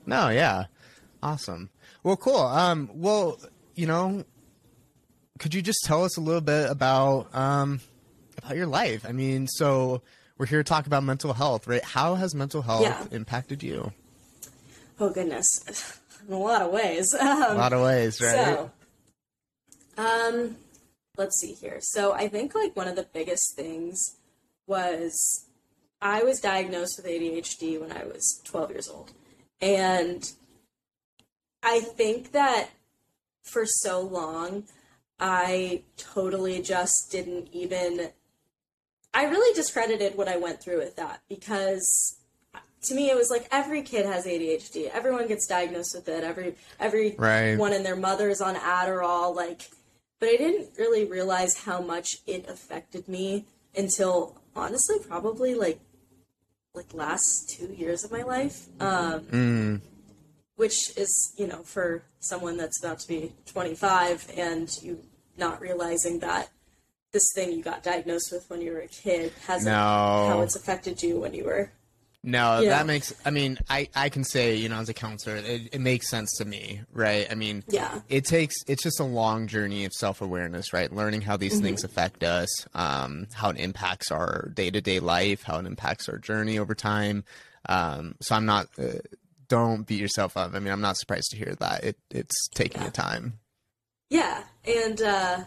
no 0.06 0.30
yeah 0.30 0.64
awesome 1.22 1.68
well 2.02 2.16
cool 2.16 2.38
um 2.40 2.88
well 2.94 3.38
you 3.74 3.86
know 3.86 4.24
could 5.40 5.54
you 5.54 5.62
just 5.62 5.80
tell 5.84 6.04
us 6.04 6.16
a 6.16 6.20
little 6.20 6.40
bit 6.42 6.70
about 6.70 7.34
um, 7.34 7.80
about 8.38 8.56
your 8.56 8.66
life? 8.66 9.04
I 9.08 9.12
mean, 9.12 9.48
so 9.48 10.02
we're 10.38 10.46
here 10.46 10.62
to 10.62 10.64
talk 10.68 10.86
about 10.86 11.02
mental 11.02 11.32
health, 11.32 11.66
right? 11.66 11.82
How 11.82 12.14
has 12.14 12.34
mental 12.34 12.62
health 12.62 12.82
Yeah. 12.82 13.06
impacted 13.10 13.62
you? 13.62 13.92
Oh 15.00 15.10
goodness, 15.10 15.98
in 16.28 16.34
a 16.34 16.38
lot 16.38 16.62
of 16.62 16.70
ways. 16.70 17.12
Um, 17.20 17.28
A 17.28 17.54
lot 17.54 17.72
of 17.72 17.82
ways, 17.82 18.20
right? 18.20 18.36
So, 18.36 18.70
um, 19.96 20.56
let's 21.16 21.40
see 21.40 21.52
here. 21.54 21.78
So 21.80 22.12
I 22.12 22.28
think 22.28 22.54
like 22.54 22.76
one 22.76 22.86
of 22.86 22.96
the 22.96 23.06
biggest 23.12 23.56
things 23.56 23.98
was 24.66 25.46
I 26.02 26.22
was 26.22 26.38
diagnosed 26.38 26.94
with 26.98 27.06
ADHD 27.06 27.80
when 27.80 27.92
I 27.92 28.04
was 28.04 28.40
12 28.44 28.70
years 28.70 28.88
old, 28.88 29.12
and 29.60 30.30
I 31.62 31.80
think 31.80 32.32
that 32.32 32.68
for 33.42 33.64
so 33.66 34.00
long 34.02 34.64
I 35.20 35.82
totally 35.96 36.62
just 36.62 37.08
didn't 37.10 37.48
even. 37.52 38.10
I 39.12 39.24
really 39.24 39.52
discredited 39.54 40.16
what 40.16 40.28
I 40.28 40.36
went 40.36 40.62
through 40.62 40.78
with 40.78 40.96
that 40.96 41.20
because 41.28 42.16
to 42.82 42.94
me 42.94 43.10
it 43.10 43.16
was 43.16 43.28
like 43.28 43.46
every 43.52 43.82
kid 43.82 44.06
has 44.06 44.24
ADHD. 44.24 44.88
Everyone 44.88 45.26
gets 45.28 45.46
diagnosed 45.46 45.94
with 45.94 46.08
it. 46.08 46.24
Every 46.24 46.54
every 46.78 47.16
Right. 47.18 47.56
one 47.56 47.72
and 47.72 47.84
their 47.84 47.96
mother 47.96 48.28
is 48.28 48.40
on 48.40 48.54
Adderall 48.54 49.34
like 49.34 49.70
but 50.20 50.28
I 50.28 50.36
didn't 50.36 50.78
really 50.78 51.04
realize 51.06 51.58
how 51.64 51.80
much 51.80 52.08
it 52.26 52.48
affected 52.48 53.08
me 53.08 53.46
until 53.76 54.40
honestly 54.54 54.96
probably 55.06 55.54
like 55.54 55.80
like 56.72 56.94
last 56.94 57.50
2 57.58 57.74
years 57.74 58.04
of 58.04 58.12
my 58.12 58.22
life. 58.22 58.68
Um 58.80 59.20
Mm, 59.22 59.80
which 60.56 60.96
is, 60.96 61.34
you 61.38 61.46
know, 61.46 61.62
for 61.64 62.02
someone 62.20 62.56
that's 62.58 62.78
about 62.84 62.98
to 63.00 63.08
be 63.08 63.32
25 63.46 64.30
and 64.36 64.68
you 64.82 65.02
not 65.40 65.60
realizing 65.60 66.20
that 66.20 66.50
this 67.12 67.24
thing 67.34 67.50
you 67.50 67.60
got 67.64 67.82
diagnosed 67.82 68.30
with 68.30 68.48
when 68.48 68.60
you 68.60 68.70
were 68.72 68.78
a 68.78 68.86
kid 68.86 69.32
hasn't 69.48 69.74
No. 69.74 70.26
how 70.28 70.40
it's 70.42 70.54
affected 70.54 71.02
you 71.02 71.18
when 71.18 71.34
you 71.34 71.44
were 71.44 71.72
no, 72.22 72.60
Yeah. 72.60 72.68
that 72.76 72.86
makes. 72.86 73.14
I 73.24 73.30
mean, 73.30 73.58
I 73.70 73.88
I 73.96 74.10
can 74.10 74.24
say 74.24 74.54
you 74.54 74.68
know 74.68 74.76
as 74.76 74.90
a 74.90 74.94
counselor, 74.94 75.36
it, 75.36 75.70
it 75.72 75.80
makes 75.80 76.10
sense 76.10 76.36
to 76.36 76.44
me, 76.44 76.82
right? 76.92 77.26
I 77.30 77.34
mean, 77.34 77.64
Yeah. 77.66 78.00
it 78.10 78.26
takes 78.26 78.54
it's 78.66 78.82
just 78.82 79.00
a 79.00 79.04
long 79.04 79.46
journey 79.46 79.86
of 79.86 79.92
self 79.94 80.20
awareness, 80.20 80.74
right? 80.74 80.92
Learning 80.92 81.22
how 81.22 81.38
these 81.38 81.58
things 81.60 81.82
affect 81.82 82.22
us, 82.22 82.50
um, 82.74 83.26
how 83.32 83.48
it 83.48 83.56
impacts 83.56 84.10
our 84.10 84.50
day 84.52 84.70
to 84.70 84.82
day 84.82 85.00
life, 85.00 85.44
how 85.44 85.58
it 85.60 85.64
impacts 85.64 86.10
our 86.10 86.18
journey 86.18 86.58
over 86.58 86.74
time. 86.74 87.24
Um, 87.70 88.16
so 88.20 88.34
I'm 88.36 88.44
not. 88.44 88.68
Uh, 88.78 88.98
don't 89.48 89.86
beat 89.86 89.98
yourself 89.98 90.36
up. 90.36 90.52
I 90.54 90.58
mean, 90.58 90.72
I'm 90.74 90.82
not 90.82 90.98
surprised 90.98 91.30
to 91.30 91.38
hear 91.38 91.54
that. 91.58 91.84
It 91.84 91.96
it's 92.10 92.48
taking 92.54 92.82
you 92.82 92.90
time. 92.90 93.38
Yeah, 94.10 94.42
and 94.64 95.00
uh, 95.00 95.38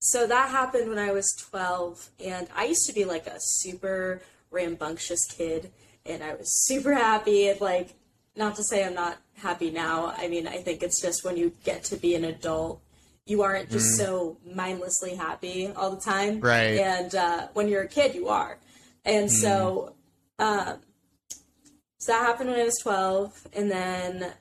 so 0.00 0.26
that 0.26 0.50
happened 0.50 0.88
when 0.88 0.98
I 0.98 1.10
was 1.12 1.26
12, 1.50 2.10
and 2.24 2.46
I 2.54 2.66
used 2.66 2.86
to 2.86 2.92
be 2.92 3.04
like 3.04 3.26
a 3.26 3.38
super 3.38 4.22
rambunctious 4.50 5.24
kid, 5.26 5.72
and 6.04 6.22
I 6.22 6.34
was 6.34 6.66
super 6.66 6.94
happy. 6.94 7.48
And 7.48 7.60
like, 7.60 7.94
not 8.36 8.54
to 8.56 8.64
say 8.64 8.84
I'm 8.84 8.94
not 8.94 9.16
happy 9.34 9.70
now. 9.70 10.14
I 10.16 10.28
mean, 10.28 10.46
I 10.46 10.58
think 10.58 10.82
it's 10.82 11.00
just 11.00 11.24
when 11.24 11.38
you 11.38 11.52
get 11.64 11.84
to 11.84 11.96
be 11.96 12.14
an 12.14 12.24
adult, 12.24 12.82
you 13.24 13.42
aren't 13.42 13.70
just 13.70 13.96
so 13.96 14.36
mindlessly 14.44 15.16
happy 15.16 15.72
all 15.74 15.90
the 15.90 16.00
time, 16.00 16.38
Right. 16.40 16.78
And 16.78 17.12
uh, 17.14 17.48
when 17.54 17.66
you're 17.68 17.82
a 17.82 17.88
kid, 17.88 18.14
you 18.14 18.28
are, 18.28 18.58
and 19.04 19.30
so. 19.30 19.94
Um, 20.38 20.80
so 21.98 22.12
that 22.12 22.26
happened 22.26 22.50
when 22.50 22.60
I 22.60 22.64
was 22.64 22.78
12, 22.82 23.48
and 23.54 23.70
then 23.70 24.32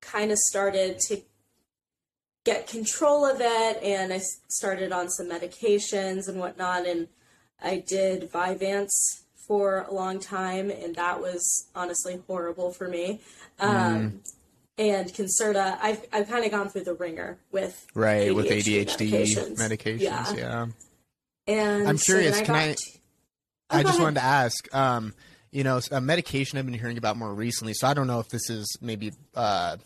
kind 0.00 0.32
of 0.32 0.38
started 0.38 0.98
to 1.08 1.20
get 2.44 2.66
control 2.66 3.24
of 3.24 3.40
it 3.40 3.82
and 3.82 4.12
I 4.12 4.20
started 4.48 4.92
on 4.92 5.08
some 5.10 5.28
medications 5.28 6.28
and 6.28 6.38
whatnot 6.38 6.86
and 6.86 7.08
I 7.62 7.82
did 7.86 8.30
Vyvanse 8.32 9.22
for 9.46 9.86
a 9.88 9.92
long 9.94 10.18
time 10.18 10.70
and 10.70 10.94
that 10.96 11.20
was 11.20 11.66
honestly 11.74 12.20
horrible 12.26 12.72
for 12.72 12.88
me. 12.88 13.20
Um, 13.60 14.20
And 14.78 15.06
Concerta, 15.12 15.78
I've, 15.80 16.04
I've 16.12 16.28
kind 16.28 16.44
of 16.44 16.50
gone 16.50 16.68
through 16.70 16.84
the 16.84 16.94
ringer 16.94 17.38
with 17.52 17.86
Right, 17.94 18.34
with 18.34 18.46
ADHD 18.46 18.86
ADHD 18.86 19.10
medications. 19.10 19.58
medications. 19.58 20.00
Yeah. 20.00 20.34
yeah. 20.36 20.66
And 21.46 21.88
I'm 21.88 21.98
so 21.98 22.14
curious, 22.14 22.38
I 22.38 22.44
can 22.44 22.54
I- 22.54 22.72
t- 22.72 23.00
Oh, 23.70 23.78
I 23.78 23.82
just 23.82 23.94
ahead. 23.94 24.02
wanted 24.02 24.20
to 24.20 24.26
ask, 24.26 24.74
um, 24.74 25.14
you 25.50 25.64
know, 25.64 25.80
a 25.90 26.00
medication 26.00 26.58
I've 26.58 26.66
been 26.66 26.74
hearing 26.74 26.98
about 26.98 27.16
more 27.16 27.32
recently. 27.32 27.72
So 27.74 27.86
I 27.86 27.94
don't 27.94 28.06
know 28.06 28.20
if 28.20 28.28
this 28.28 28.50
is 28.50 28.66
maybe 28.82 29.12
uh, 29.34 29.76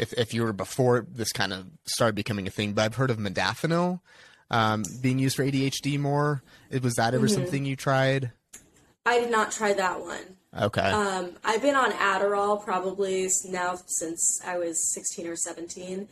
if 0.00 0.12
if 0.14 0.34
you 0.34 0.42
were 0.42 0.52
before 0.52 1.06
this 1.08 1.30
kind 1.32 1.52
of 1.52 1.66
started 1.84 2.14
becoming 2.16 2.46
a 2.46 2.50
thing, 2.50 2.72
but 2.72 2.82
I've 2.82 2.94
heard 2.96 3.10
of 3.10 3.18
modafinil 3.18 4.00
um, 4.50 4.82
being 5.00 5.18
used 5.18 5.36
for 5.36 5.44
ADHD 5.44 5.98
more. 5.98 6.42
Was 6.82 6.94
that 6.94 7.14
ever 7.14 7.26
Mm-hmm. 7.26 7.34
something 7.34 7.64
you 7.64 7.76
tried? 7.76 8.32
I 9.06 9.20
did 9.20 9.30
not 9.30 9.50
try 9.52 9.72
that 9.72 10.00
one. 10.00 10.36
Okay. 10.58 10.90
Um, 10.92 11.32
I've 11.44 11.62
been 11.62 11.74
on 11.76 11.92
Adderall 11.92 12.62
probably 12.62 13.28
now 13.48 13.78
since 13.86 14.40
I 14.44 14.58
was 14.58 14.92
16 14.94 15.26
or 15.26 15.36
17. 15.36 16.08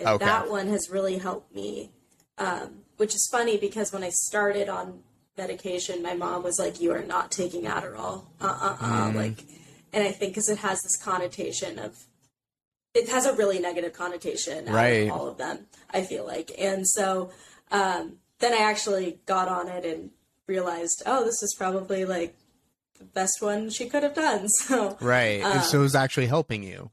And 0.00 0.08
Okay. 0.08 0.24
that 0.24 0.48
one 0.50 0.68
has 0.68 0.88
really 0.90 1.18
helped 1.18 1.54
me, 1.54 1.90
um, 2.38 2.82
which 2.96 3.14
is 3.14 3.28
funny 3.30 3.56
because 3.58 3.92
when 3.92 4.02
I 4.02 4.08
started 4.10 4.68
on 4.68 5.00
medication, 5.36 6.02
my 6.02 6.14
mom 6.14 6.42
was 6.42 6.58
like, 6.58 6.80
You 6.80 6.92
are 6.92 7.02
not 7.02 7.30
taking 7.30 7.62
Adderall. 7.64 8.24
Uh 8.40 8.46
uh 8.60 8.76
uh. 8.80 9.10
Mm. 9.10 9.14
Like, 9.16 9.44
and 9.92 10.04
I 10.04 10.10
think 10.12 10.32
because 10.32 10.48
it 10.48 10.58
has 10.58 10.80
this 10.82 10.96
connotation 11.02 11.78
of, 11.78 12.06
it 12.94 13.08
has 13.08 13.26
a 13.26 13.32
really 13.34 13.58
negative 13.58 13.92
connotation, 13.92 14.66
Right. 14.66 15.10
all 15.10 15.28
of 15.28 15.38
them, 15.38 15.66
I 15.90 16.02
feel 16.02 16.26
like. 16.26 16.52
And 16.58 16.86
so 16.88 17.30
um, 17.70 18.18
then 18.38 18.52
I 18.52 18.58
actually 18.58 19.18
got 19.26 19.48
on 19.48 19.68
it 19.68 19.84
and 19.84 20.10
realized, 20.46 21.02
oh, 21.06 21.24
this 21.24 21.42
is 21.42 21.54
probably 21.56 22.04
like 22.04 22.36
the 22.98 23.04
best 23.04 23.40
one 23.40 23.70
she 23.70 23.88
could 23.88 24.02
have 24.02 24.14
done. 24.14 24.46
So 24.66 24.96
right. 25.00 25.42
uh, 25.42 25.60
so 25.62 25.78
it 25.80 25.82
was 25.82 25.94
actually 25.94 26.26
helping 26.26 26.62
you. 26.62 26.90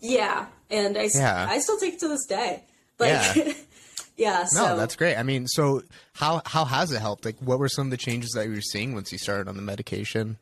yeah, 0.00 0.46
and 0.70 0.96
I, 0.96 1.08
Yeah. 1.14 1.46
I 1.50 1.58
still 1.58 1.78
take 1.78 1.94
it 1.94 2.00
to 2.00 2.08
this 2.08 2.26
day. 2.26 2.62
Like, 2.98 3.10
Yeah. 3.36 3.52
yeah. 4.16 4.46
No, 4.54 4.76
that's 4.76 4.94
great. 4.96 5.16
I 5.16 5.22
mean, 5.24 5.46
so 5.48 5.82
how 6.14 6.42
how 6.46 6.64
has 6.64 6.92
it 6.92 7.00
helped? 7.00 7.24
Like, 7.24 7.36
what 7.40 7.58
were 7.58 7.68
some 7.68 7.88
of 7.88 7.90
the 7.90 7.96
changes 7.96 8.30
that 8.36 8.46
you 8.46 8.52
were 8.52 8.60
seeing 8.60 8.94
once 8.94 9.10
you 9.10 9.18
started 9.18 9.48
on 9.48 9.56
the 9.56 9.62
medication? 9.62 10.38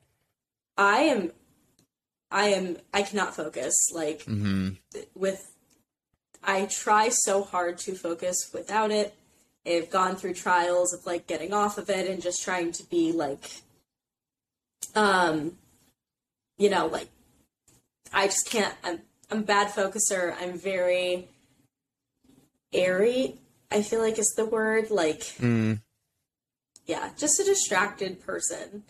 I 0.77 0.99
am, 1.03 1.33
I 2.33 2.47
am, 2.49 2.79
I 2.93 3.03
cannot 3.03 3.37
focus. 3.37 3.75
Like 3.93 4.23
hmm 4.23 4.71
with, 5.15 5.51
I 6.43 6.67
try 6.67 7.09
so 7.11 7.43
hard 7.45 7.79
to 7.79 7.95
focus 7.95 8.51
without 8.53 8.91
it. 8.91 9.15
I've 9.67 9.91
gone 9.91 10.17
through 10.17 10.35
trials 10.35 10.93
of 10.93 11.07
like 11.07 11.27
getting 11.29 11.53
off 11.53 11.79
of 11.79 11.89
it 11.89 12.09
and 12.11 12.21
just 12.21 12.43
trying 12.43 12.73
to 12.73 12.85
be 12.85 13.13
like, 13.13 13.63
um, 14.97 15.57
you 16.59 16.69
know, 16.69 16.87
like 16.87 17.09
I 18.13 18.27
just 18.27 18.51
can't. 18.51 18.75
I'm 18.83 19.01
I'm 19.31 19.39
a 19.39 19.43
bad 19.43 19.69
focuser. 19.69 20.35
I'm 20.41 20.59
very 20.59 21.29
airy. 22.73 23.39
I 23.71 23.83
feel 23.83 24.01
like 24.01 24.19
is 24.19 24.35
the 24.37 24.45
word 24.45 24.91
like. 24.91 25.21
Mm, 25.39 25.81
yeah, 26.87 27.11
just 27.17 27.39
a 27.41 27.45
distracted 27.45 28.21
person 28.25 28.83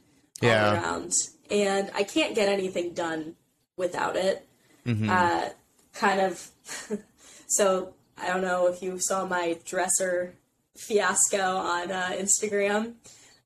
all 0.42 0.48
Yeah. 0.48 0.72
around. 0.72 1.12
And 1.52 1.90
I 1.94 2.02
can't 2.02 2.34
get 2.34 2.48
anything 2.48 2.94
done 2.94 3.36
without 3.76 4.16
it. 4.16 4.48
mhm. 4.86 5.08
Uh, 5.08 5.50
kind 5.92 6.20
of. 6.20 6.48
so 7.46 7.94
I 8.18 8.26
don't 8.28 8.40
know 8.42 8.66
if 8.68 8.82
you 8.82 8.98
saw 8.98 9.26
my 9.26 9.58
dresser 9.64 10.34
fiasco 10.76 11.56
on 11.58 11.92
uh, 11.92 12.10
Instagram, 12.14 12.94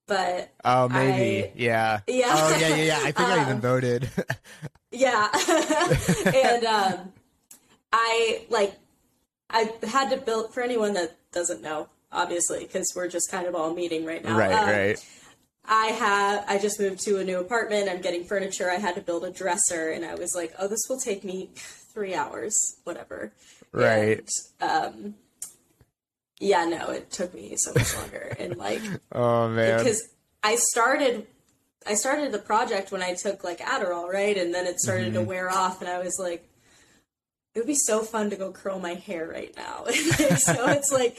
but 0.06 0.50
Oh, 0.64 0.88
maybe. 0.88 1.44
I- 1.48 1.52
yeah. 1.56 2.00
Yeah. 2.06 2.26
Oh, 2.30 2.56
yeah, 2.60 2.68
yeah, 2.68 2.76
yeah. 2.76 2.98
I 3.02 3.10
think 3.12 3.28
I 3.28 3.42
even 3.42 3.54
Um, 3.56 3.60
voted. 3.60 4.08
yeah. 4.92 5.28
and 6.32 6.64
um, 6.64 7.12
I 7.92 8.46
like 8.50 8.74
I 9.50 9.72
had 9.86 10.10
to 10.10 10.16
build 10.16 10.54
for 10.54 10.62
anyone 10.62 10.94
that 10.94 11.16
doesn't 11.32 11.60
know, 11.62 11.88
obviously, 12.12 12.60
because 12.60 12.92
we're 12.94 13.08
just 13.08 13.30
kind 13.30 13.46
of 13.46 13.54
all 13.56 13.74
meeting 13.74 14.04
right 14.04 14.22
now. 14.24 14.38
right, 14.38 14.52
Um, 14.52 14.68
right. 14.68 15.06
I 15.68 15.86
have 15.86 16.44
I 16.48 16.58
just 16.58 16.78
moved 16.80 17.00
to 17.00 17.18
a 17.18 17.24
new 17.24 17.38
apartment. 17.40 17.88
I'm 17.88 18.00
getting 18.00 18.24
furniture. 18.24 18.70
I 18.70 18.76
had 18.76 18.94
to 18.94 19.00
build 19.00 19.24
a 19.24 19.30
dresser, 19.30 19.90
and 19.90 20.04
I 20.04 20.14
was 20.14 20.34
like, 20.34 20.54
"Oh, 20.58 20.68
this 20.68 20.82
will 20.88 20.98
take 20.98 21.24
me 21.24 21.50
three 21.56 22.14
hours, 22.14 22.76
whatever." 22.84 23.32
Right. 23.72 24.28
And, 24.60 24.70
um, 24.70 25.14
yeah, 26.38 26.64
no, 26.66 26.90
it 26.90 27.10
took 27.10 27.34
me 27.34 27.54
so 27.56 27.72
much 27.74 27.94
longer, 27.96 28.36
and 28.38 28.56
like 28.56 28.82
Oh 29.12 29.48
man. 29.48 29.78
because 29.78 30.08
I 30.42 30.56
started 30.56 31.26
I 31.86 31.94
started 31.94 32.32
the 32.32 32.38
project 32.38 32.92
when 32.92 33.02
I 33.02 33.14
took 33.14 33.42
like 33.44 33.58
Adderall, 33.58 34.08
right, 34.08 34.36
and 34.36 34.54
then 34.54 34.66
it 34.66 34.78
started 34.80 35.14
to 35.14 35.22
wear 35.22 35.50
off, 35.50 35.80
and 35.80 35.90
I 35.90 35.98
was 35.98 36.16
like. 36.18 36.48
It 37.54 37.60
would 37.60 37.68
be 37.68 37.74
so 37.74 38.02
fun 38.02 38.28
to 38.28 38.36
go 38.36 38.52
curl 38.52 38.78
my 38.78 38.92
hair 38.92 39.26
right 39.26 39.50
now. 39.56 39.84
so 40.36 40.68
it's 40.68 40.92
like 40.92 41.16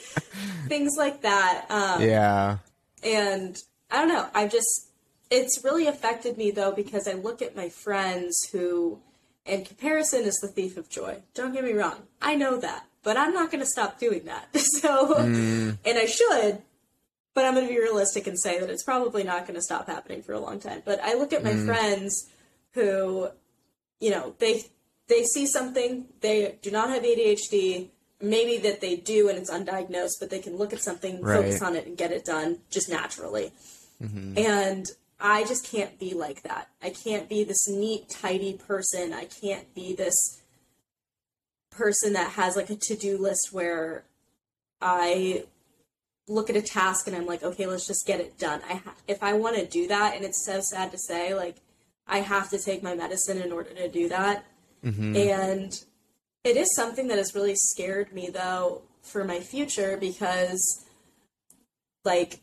things 0.67 0.93
like 0.95 1.23
that. 1.23 1.65
Um, 1.71 2.03
yeah. 2.03 2.57
and 3.01 3.57
I 3.91 3.99
don't 3.99 4.09
know. 4.09 4.27
I've 4.33 4.51
just 4.51 4.89
it's 5.29 5.63
really 5.63 5.87
affected 5.87 6.37
me 6.37 6.51
though 6.51 6.71
because 6.71 7.07
I 7.07 7.13
look 7.13 7.41
at 7.41 7.55
my 7.55 7.69
friends 7.69 8.49
who 8.51 8.99
and 9.45 9.65
comparison 9.65 10.23
is 10.23 10.35
the 10.35 10.47
thief 10.47 10.77
of 10.77 10.89
joy. 10.89 11.21
Don't 11.33 11.53
get 11.53 11.63
me 11.63 11.71
wrong. 11.73 12.03
I 12.21 12.35
know 12.35 12.57
that. 12.57 12.85
but 13.03 13.15
I'm 13.15 13.33
not 13.33 13.49
going 13.49 13.61
to 13.61 13.69
stop 13.69 13.99
doing 13.99 14.25
that. 14.25 14.49
So, 14.81 15.15
mm. 15.15 15.77
and 15.85 15.97
I 15.97 16.05
should, 16.05 16.61
but 17.33 17.45
I'm 17.45 17.53
going 17.53 17.65
to 17.65 17.73
be 17.73 17.79
realistic 17.79 18.27
and 18.27 18.37
say 18.37 18.59
that 18.59 18.69
it's 18.69 18.83
probably 18.83 19.23
not 19.23 19.47
going 19.47 19.55
to 19.55 19.61
stop 19.61 19.87
happening 19.87 20.21
for 20.21 20.33
a 20.33 20.39
long 20.39 20.59
time. 20.59 20.81
But 20.83 20.99
I 21.01 21.13
look 21.13 21.31
at 21.31 21.43
my 21.43 21.53
mm. 21.53 21.65
friends 21.65 22.27
who, 22.73 23.29
you 24.01 24.11
know, 24.11 24.35
they 24.39 24.65
they 25.07 25.23
see 25.23 25.47
something, 25.47 26.07
they 26.19 26.57
do 26.61 26.69
not 26.69 26.89
have 26.89 27.03
ADHD, 27.03 27.87
maybe 28.21 28.57
that 28.57 28.81
they 28.81 28.97
do 28.97 29.29
and 29.29 29.37
it's 29.37 29.49
undiagnosed, 29.49 30.19
but 30.19 30.29
they 30.29 30.39
can 30.39 30.57
look 30.57 30.73
at 30.73 30.81
something, 30.81 31.23
focus 31.23 31.61
on 31.61 31.75
it, 31.77 31.87
and 31.87 31.97
get 31.97 32.11
it 32.11 32.25
done 32.25 32.59
just 32.69 32.89
naturally. 32.89 33.53
Mm-hmm. 34.01 34.37
And 34.37 34.85
I 35.19 35.43
just 35.43 35.69
can't 35.69 35.97
be 35.99 36.13
like 36.13 36.43
that. 36.43 36.69
I 36.81 36.91
can't 36.91 37.27
be 37.27 37.43
this 37.43 37.67
neat, 37.67 38.09
tidy 38.09 38.53
person. 38.53 39.13
I 39.13 39.25
can't 39.25 39.73
be 39.73 39.95
this 39.95 40.41
person 41.71 42.13
that 42.13 42.31
has 42.31 42.55
like 42.55 42.69
a 42.69 42.75
to 42.75 42.95
do 42.95 43.17
list 43.17 43.49
where 43.51 44.03
I 44.81 45.45
look 46.27 46.49
at 46.49 46.55
a 46.55 46.61
task 46.61 47.07
and 47.07 47.15
I'm 47.15 47.25
like, 47.25 47.43
okay, 47.43 47.65
let's 47.65 47.87
just 47.87 48.05
get 48.05 48.19
it 48.19 48.37
done. 48.37 48.61
I 48.69 48.75
ha- 48.75 48.95
if 49.07 49.23
I 49.23 49.33
want 49.33 49.55
to 49.55 49.65
do 49.65 49.87
that, 49.87 50.15
and 50.15 50.25
it's 50.25 50.45
so 50.45 50.59
sad 50.61 50.91
to 50.91 50.97
say, 50.97 51.33
like 51.33 51.57
I 52.07 52.19
have 52.19 52.49
to 52.51 52.59
take 52.59 52.83
my 52.83 52.95
medicine 52.95 53.41
in 53.41 53.51
order 53.51 53.71
to 53.71 53.87
do 53.89 54.09
that, 54.09 54.45
mm-hmm. 54.83 55.15
and 55.15 55.73
it 56.43 56.57
is 56.57 56.75
something 56.75 57.07
that 57.07 57.17
has 57.17 57.33
really 57.33 57.55
scared 57.55 58.13
me 58.13 58.29
though 58.29 58.81
for 59.01 59.23
my 59.23 59.39
future 59.39 59.97
because, 59.97 60.85
like, 62.03 62.41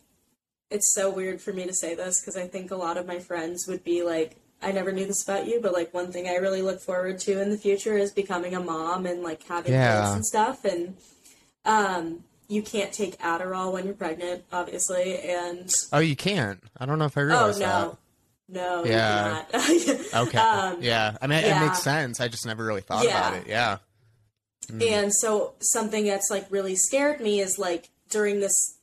it's 0.75 0.93
so 0.95 1.11
weird 1.11 1.40
for 1.40 1.52
me 1.52 1.64
to 1.66 1.73
say 1.75 1.95
this 1.95 2.21
because 2.21 2.37
I 2.37 2.47
think 2.47 2.71
a 2.71 2.76
lot 2.76 2.97
of 2.97 3.07
my 3.07 3.19
friends 3.19 3.66
would 3.69 3.85
be 3.85 4.02
like, 4.02 4.37
I 4.62 4.73
never 4.73 4.93
knew 4.93 5.07
this 5.07 5.23
about 5.23 5.47
you, 5.47 5.61
but 5.61 5.73
like 5.73 5.93
one 5.95 6.11
thing 6.12 6.26
I 6.28 6.37
really 6.37 6.62
look 6.62 6.81
forward 6.81 7.19
to 7.21 7.40
in 7.40 7.50
the 7.50 7.59
future 7.59 7.97
is 7.97 8.12
becoming 8.12 8.54
a 8.54 8.61
mom 8.61 9.07
and 9.07 9.23
like 9.23 9.43
having 9.45 9.73
Yeah. 9.73 10.02
kids 10.02 10.14
and 10.14 10.25
stuff. 10.26 10.64
And 10.64 10.97
um, 11.64 12.25
you 12.49 12.62
can't 12.62 12.93
take 12.93 13.19
Adderall 13.19 13.73
when 13.73 13.85
you're 13.85 13.95
pregnant, 13.95 14.45
obviously. 14.52 15.19
And 15.21 15.71
Oh, 15.93 15.99
you 16.00 16.16
can't. 16.16 16.61
I 16.78 16.87
don't 16.87 16.99
know 16.99 17.04
if 17.07 17.16
I 17.19 17.23
oh 17.23 17.25
realized 17.26 17.61
that. 17.61 17.97
no, 18.49 18.85
Yeah. 18.85 19.45
you 19.50 19.50
cannot. 19.50 19.52
that. 19.52 20.07
Okay. 20.28 20.38
Um, 20.38 20.78
yeah. 20.83 21.16
I 21.21 21.26
mean, 21.26 21.45
it 21.45 21.61
makes 21.61 21.83
sense. 21.83 22.21
I 22.21 22.28
just 22.28 22.47
never 22.47 22.64
really 22.64 22.81
thought 22.83 23.04
Yeah. 23.04 23.19
about 23.28 23.35
it. 23.43 23.47
Yeah. 23.47 23.78
And 24.81 25.12
so 25.14 25.54
something 25.61 26.07
that's 26.07 26.31
like 26.31 26.47
really 26.50 26.75
scared 26.75 27.21
me 27.21 27.40
is 27.40 27.59
like 27.59 27.90
during 28.09 28.40
this, 28.40 28.74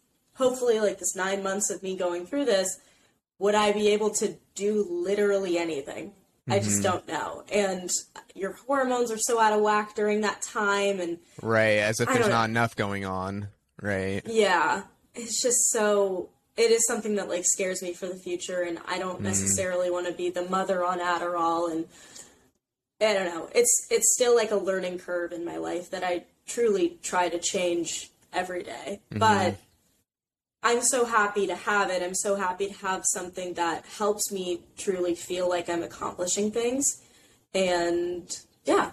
hopefully 0.42 0.80
like 0.80 0.98
this 0.98 1.16
nine 1.16 1.44
months 1.44 1.70
of 1.70 1.84
me 1.84 1.96
going 1.96 2.26
through 2.26 2.46
this, 2.46 2.80
would 3.38 3.56
I 3.56 3.72
be 3.72 3.90
able 3.90 4.10
to 4.16 4.36
do 4.56 4.86
literally 4.90 5.58
anything? 5.58 6.14
I 6.50 6.60
just 6.60 6.82
mm-hmm. 6.82 6.84
don't 6.84 7.08
know. 7.08 7.44
And 7.52 7.90
your 8.34 8.54
hormones 8.54 9.12
are 9.12 9.18
so 9.18 9.40
out 9.40 9.54
of 9.54 9.62
whack 9.62 9.96
during 9.96 10.22
that 10.22 10.42
time. 10.42 11.00
And 11.00 11.20
Right. 11.42 11.78
As 11.78 12.00
if 12.00 12.10
I 12.10 12.14
there's 12.16 12.28
not 12.28 12.50
enough 12.50 12.76
going 12.76 13.06
on. 13.06 13.48
Right. 13.82 14.22
yeah, 14.28 14.84
it's 15.16 15.42
just 15.42 15.72
so, 15.72 16.30
it 16.56 16.70
is 16.70 16.86
something 16.86 17.16
that 17.16 17.30
like 17.30 17.46
scares 17.46 17.82
me 17.82 17.94
for 17.94 18.08
the 18.08 18.16
future. 18.16 18.62
And 18.62 18.80
I 18.88 19.00
don't 19.00 19.20
mm. 19.20 19.24
necessarily 19.24 19.90
want 19.90 20.08
to 20.08 20.14
be 20.14 20.30
the 20.30 20.48
mother 20.48 20.84
on 20.84 21.00
Adderall. 21.00 21.72
And 21.72 21.86
I 23.00 23.14
don't 23.14 23.26
know. 23.26 23.50
It's, 23.56 23.88
it's 23.90 24.14
still 24.14 24.36
like 24.36 24.52
a 24.52 24.56
learning 24.56 25.00
curve 25.00 25.32
in 25.32 25.46
my 25.46 25.58
life 25.58 25.90
that 25.92 26.04
I 26.04 26.26
truly 26.48 27.00
try 27.02 27.30
to 27.30 27.40
change 27.40 28.12
every 28.34 28.64
day. 28.64 29.02
Mm-hmm. 29.12 29.20
But 29.20 29.58
I'm 30.64 30.82
so 30.82 31.06
happy 31.06 31.48
to 31.48 31.56
have 31.56 31.90
it. 31.90 32.04
I'm 32.04 32.14
so 32.14 32.36
happy 32.36 32.68
to 32.68 32.74
have 32.74 33.04
something 33.06 33.56
that 33.56 33.86
helps 33.86 34.32
me 34.32 34.62
truly 34.78 35.16
feel 35.16 35.50
like 35.50 35.70
I'm 35.70 35.82
accomplishing 35.82 36.52
things. 36.52 37.02
And 37.54 38.30
yeah, 38.66 38.92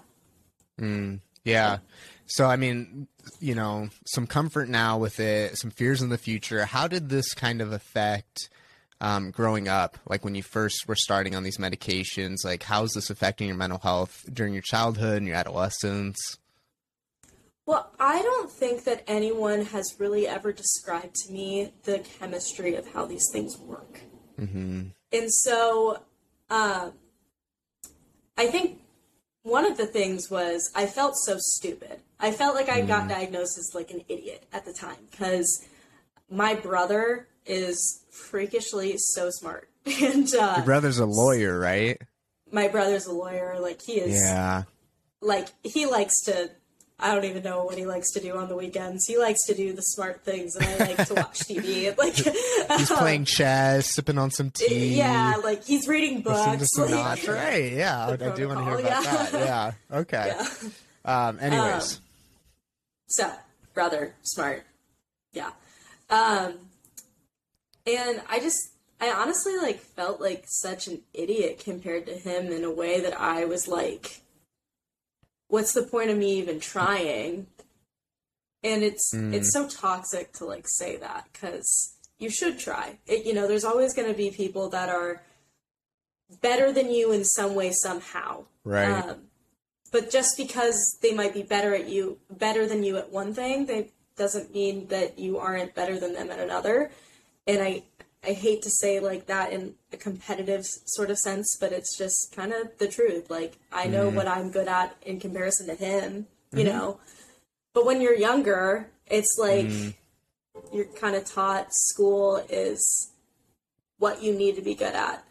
Yeah. 1.45 1.79
So, 2.27 2.47
I 2.47 2.57
mean, 2.57 3.09
you 3.41 3.55
know, 3.55 3.89
some 4.07 4.27
comfort 4.27 4.69
now 4.69 4.99
with 4.99 5.19
it, 5.21 5.57
some 5.59 5.71
fears 5.71 6.03
in 6.03 6.09
the 6.09 6.19
future. 6.19 6.65
How 6.65 6.89
did 6.89 7.09
this 7.09 7.33
kind 7.35 7.61
of 7.61 7.73
affect 7.73 8.51
um, 9.01 9.31
growing 9.31 9.69
up? 9.69 9.99
Like 10.07 10.25
when 10.25 10.35
you 10.35 10.43
first 10.43 10.87
were 10.87 10.97
starting 10.97 11.35
on 11.35 11.43
these 11.43 11.59
medications, 11.59 12.37
like 12.45 12.63
how 12.63 12.85
is 12.85 12.93
this 12.93 13.11
affecting 13.11 13.47
your 13.49 13.57
mental 13.57 13.79
health 13.79 14.25
during 14.33 14.53
your 14.53 14.63
childhood 14.63 15.19
and 15.19 15.27
your 15.27 15.37
adolescence? 15.37 16.39
Well, 17.69 17.91
I 18.01 18.23
don't 18.23 18.51
think 18.51 18.85
that 18.85 19.05
anyone 19.07 19.67
has 19.67 19.95
really 19.99 20.27
ever 20.27 20.53
described 20.53 21.15
to 21.17 21.31
me 21.31 21.75
the 21.83 21.99
chemistry 21.99 22.75
of 22.77 22.95
how 22.95 23.05
these 23.05 23.29
things 23.31 23.59
work. 23.59 24.01
Mm-hmm. 24.41 24.85
And 25.13 25.31
so, 25.31 26.03
um, 26.49 26.93
I 28.39 28.47
think 28.47 28.81
one 29.43 29.67
of 29.67 29.77
the 29.77 29.85
things 29.85 30.31
was 30.31 30.71
I 30.75 30.87
felt 30.87 31.17
so 31.19 31.37
stupid. 31.39 32.01
I 32.19 32.31
felt 32.33 32.55
like 32.55 32.71
I 32.71 32.81
got 32.81 33.07
diagnosed 33.07 33.59
as 33.59 33.73
like 33.75 33.91
an 33.91 34.01
idiot 34.09 34.47
at 34.51 34.65
the 34.65 34.73
time 34.73 34.97
because 35.11 35.67
my 36.31 36.55
brother 36.55 37.29
is 37.45 38.03
freakishly 38.11 38.95
so 38.97 39.29
smart. 39.29 39.69
And 40.03 40.35
uh, 40.35 40.55
Your 40.57 40.65
brother's 40.65 41.01
a 41.01 41.07
lawyer, 41.07 41.59
right? 41.61 42.01
my 42.51 42.69
brother's 42.69 43.05
a 43.05 43.13
lawyer. 43.13 43.59
Like, 43.61 43.83
he 43.83 44.01
is 44.01 44.23
Yeah. 44.23 44.63
like 45.21 45.49
he 45.63 45.85
likes 45.85 46.19
to 46.25 46.53
I 47.01 47.15
don't 47.15 47.25
even 47.25 47.45
know 47.45 47.65
what 47.65 47.79
he 47.79 47.87
likes 47.87 48.11
to 48.13 48.21
do 48.21 48.37
on 48.37 48.49
the 48.49 48.57
weekends. 48.57 49.07
He 49.07 49.19
likes 49.19 49.45
to 49.47 49.55
do 49.55 49.73
the 49.73 49.83
smart 49.83 50.25
things 50.25 50.57
and 50.57 50.65
I 50.67 50.79
like 50.79 51.07
to 51.07 51.15
watch 51.15 51.41
TV. 51.41 51.95
Like 51.99 52.15
He's 52.79 52.91
playing 52.91 53.25
chess, 53.25 53.95
sipping 53.95 54.19
on 54.19 54.31
some 54.31 54.51
tea. 54.51 54.97
yeah, 54.97 55.37
like 55.43 55.65
he's 55.65 55.87
reading 55.87 56.23
books. 56.23 56.39
like- 56.77 56.89
Sinatra. 56.91 57.35
Right, 57.49 57.73
yeah. 57.73 58.07
I, 58.09 58.17
do 58.35 58.49
want 58.49 58.59
to 58.61 58.65
hear 58.65 58.79
about 58.79 59.05
yeah. 59.05 59.27
that. 59.31 59.33
Yeah. 59.91 59.99
Okay. 59.99 60.33
Um, 61.05 61.39
anyways. 61.41 62.01
So, 63.07 63.31
brother, 63.75 64.15
smart. 64.23 64.65
Yeah. 65.33 65.51
Um 66.11 66.55
and 67.87 68.21
I 68.29 68.41
just 68.41 68.71
I 69.01 69.11
honestly 69.13 69.57
like 69.57 69.79
felt 69.79 70.21
like 70.21 70.45
such 70.49 70.89
an 70.89 71.01
idiot 71.15 71.61
compared 71.65 72.07
to 72.07 72.15
him 72.15 72.53
in 72.53 72.65
a 72.65 72.71
way 72.71 73.01
that 73.01 73.19
I 73.19 73.45
was 73.45 73.69
like 73.69 74.21
what's 75.49 75.73
the 75.73 75.83
point 75.83 76.11
of 76.11 76.17
me 76.17 76.39
even 76.39 76.61
trying? 76.61 77.47
And 78.63 78.83
it's 78.83 79.13
it's 79.15 79.53
so 79.53 79.69
toxic 79.69 80.33
to 80.35 80.45
like 80.45 80.67
say 80.67 80.97
that 80.97 81.33
cuz 81.33 81.95
you 82.19 82.31
should 82.31 82.59
try. 82.59 82.99
It, 83.07 83.25
you 83.25 83.33
know, 83.33 83.47
there's 83.47 83.65
always 83.65 83.95
going 83.95 84.09
to 84.09 84.17
be 84.17 84.31
people 84.31 84.69
that 84.71 84.89
are 84.89 85.23
better 86.43 86.73
than 86.73 86.91
you 86.91 87.13
in 87.13 87.25
some 87.25 87.55
way 87.55 87.73
somehow. 87.73 88.45
right. 88.65 88.91
Um, 88.91 89.29
but 89.91 90.11
just 90.11 90.37
because 90.37 90.99
they 91.01 91.15
might 91.15 91.33
be 91.33 91.43
better 91.43 91.75
at 91.75 91.89
you, 91.89 92.19
better 92.31 92.67
than 92.67 92.83
you 92.83 92.99
at 92.99 93.11
one 93.11 93.33
thing, 93.33 93.65
they 93.67 93.91
doesn't 94.17 94.53
mean 94.53 94.89
that 94.89 95.19
you 95.19 95.39
aren't 95.39 95.75
better 95.75 95.99
than 95.99 96.13
them 96.13 96.31
at 96.31 96.39
another. 96.39 96.91
And 97.47 97.63
I, 97.63 97.85
I 98.25 98.33
hate 98.33 98.63
to 98.63 98.71
say 98.71 99.01
like 99.01 99.27
that 99.27 99.53
in 99.53 99.75
a 99.93 99.97
competitive 99.97 100.67
sort 100.67 101.11
of 101.11 101.19
sense, 101.19 101.57
but 101.59 101.73
it's 101.73 101.97
just 101.97 102.33
kind 102.35 102.53
of 102.53 102.77
the 102.79 102.89
truth. 102.89 103.31
Like 103.31 103.59
I 103.73 103.87
know 103.87 104.09
mm-hmm. 104.09 104.17
what 104.17 104.29
I'm 104.29 104.51
good 104.51 104.69
at 104.69 104.97
in 105.03 105.21
comparison 105.21 105.67
to 105.69 105.75
him, 105.75 106.27
you 106.53 106.65
mm-hmm. 106.65 106.69
know. 106.69 107.01
But 107.75 107.87
when 107.87 108.01
you're 108.01 108.17
younger, 108.17 108.91
it's 109.07 109.37
like 109.39 109.67
mm. 109.67 109.95
you're 110.73 110.87
kind 110.87 111.15
of 111.15 111.25
taught 111.25 111.69
school 111.71 112.45
is 112.49 113.13
what 113.99 114.23
you 114.23 114.35
need 114.35 114.57
to 114.57 114.63
be 114.63 114.75
good 114.75 114.95
at. 114.95 115.25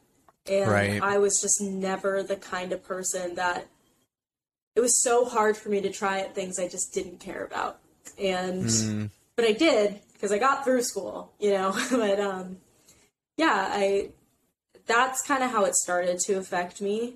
And 0.45 0.71
Right. 0.71 1.01
I 1.01 1.17
was 1.17 1.41
just 1.41 1.61
never 1.61 2.23
the 2.23 2.37
kind 2.37 2.71
of 2.71 2.83
person 2.83 3.35
that 3.35 3.67
it 4.75 4.79
was 4.79 5.01
so 5.01 5.25
hard 5.25 5.57
for 5.57 5.69
me 5.69 5.81
to 5.81 5.89
try 5.89 6.19
at 6.19 6.35
things 6.35 6.59
I 6.59 6.67
just 6.67 6.93
didn't 6.93 7.19
care 7.19 7.43
about. 7.43 7.79
And 8.17 8.63
mm. 8.63 9.09
but 9.35 9.43
I 9.43 9.51
did 9.51 9.99
because 10.13 10.31
I 10.31 10.37
got 10.37 10.63
through 10.63 10.83
school, 10.83 11.33
you 11.39 11.51
know. 11.51 11.75
but 11.91 12.19
um 12.19 12.57
yeah, 13.37 13.69
I 13.71 14.09
that's 14.87 15.21
kind 15.21 15.43
of 15.43 15.51
how 15.51 15.65
it 15.65 15.75
started 15.75 16.19
to 16.25 16.33
affect 16.35 16.81
me. 16.81 17.15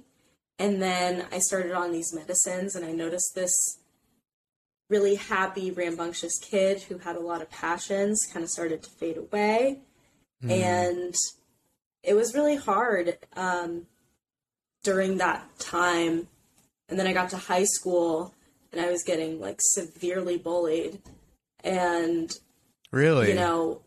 And 0.60 0.82
then 0.82 1.26
I 1.32 1.40
started 1.40 1.72
on 1.72 1.92
these 1.92 2.14
medicines 2.14 2.76
and 2.76 2.86
I 2.86 2.92
noticed 2.92 3.34
this 3.34 3.80
really 4.90 5.16
happy, 5.16 5.72
rambunctious 5.72 6.38
kid 6.38 6.84
who 6.84 6.98
had 7.00 7.16
a 7.16 7.22
lot 7.22 7.42
of 7.42 7.50
passions 7.50 8.28
kind 8.32 8.44
of 8.44 8.50
started 8.50 8.84
to 8.84 8.90
fade 8.90 9.18
away. 9.18 9.80
And 10.50 11.16
it 12.04 12.14
was 12.14 12.34
really 12.34 12.58
hard 12.58 13.18
um, 13.36 13.86
during 14.84 15.18
that 15.18 15.48
time. 15.60 16.28
And 16.90 17.00
then 17.00 17.08
I 17.08 17.14
got 17.14 17.30
to 17.30 17.38
high 17.38 17.64
school 17.64 18.34
and 18.72 18.82
I 18.82 18.92
was 18.92 19.04
getting 19.04 19.40
like 19.40 19.60
severely 19.62 20.38
bullied. 20.38 21.00
And, 21.64 22.36
really? 22.92 23.30
you 23.30 23.36
know, 23.36 23.82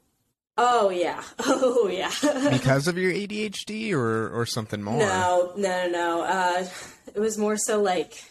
oh 0.56 0.90
yeah, 0.90 1.22
oh 1.40 1.88
yeah. 1.88 2.10
because 2.50 2.86
of 2.88 2.96
your 2.98 3.12
ADHD 3.12 3.92
or 3.92 4.28
or 4.30 4.46
something 4.46 4.82
more? 4.82 4.98
No, 4.98 5.52
no, 5.56 5.88
no. 5.88 6.22
Uh, 6.22 6.66
it 7.14 7.20
was 7.20 7.36
more 7.38 7.56
so 7.56 7.80
like 7.82 8.22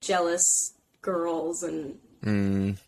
jealous 0.00 0.74
girls 1.02 1.62
and 1.62 1.98
Mm, 2.24 2.78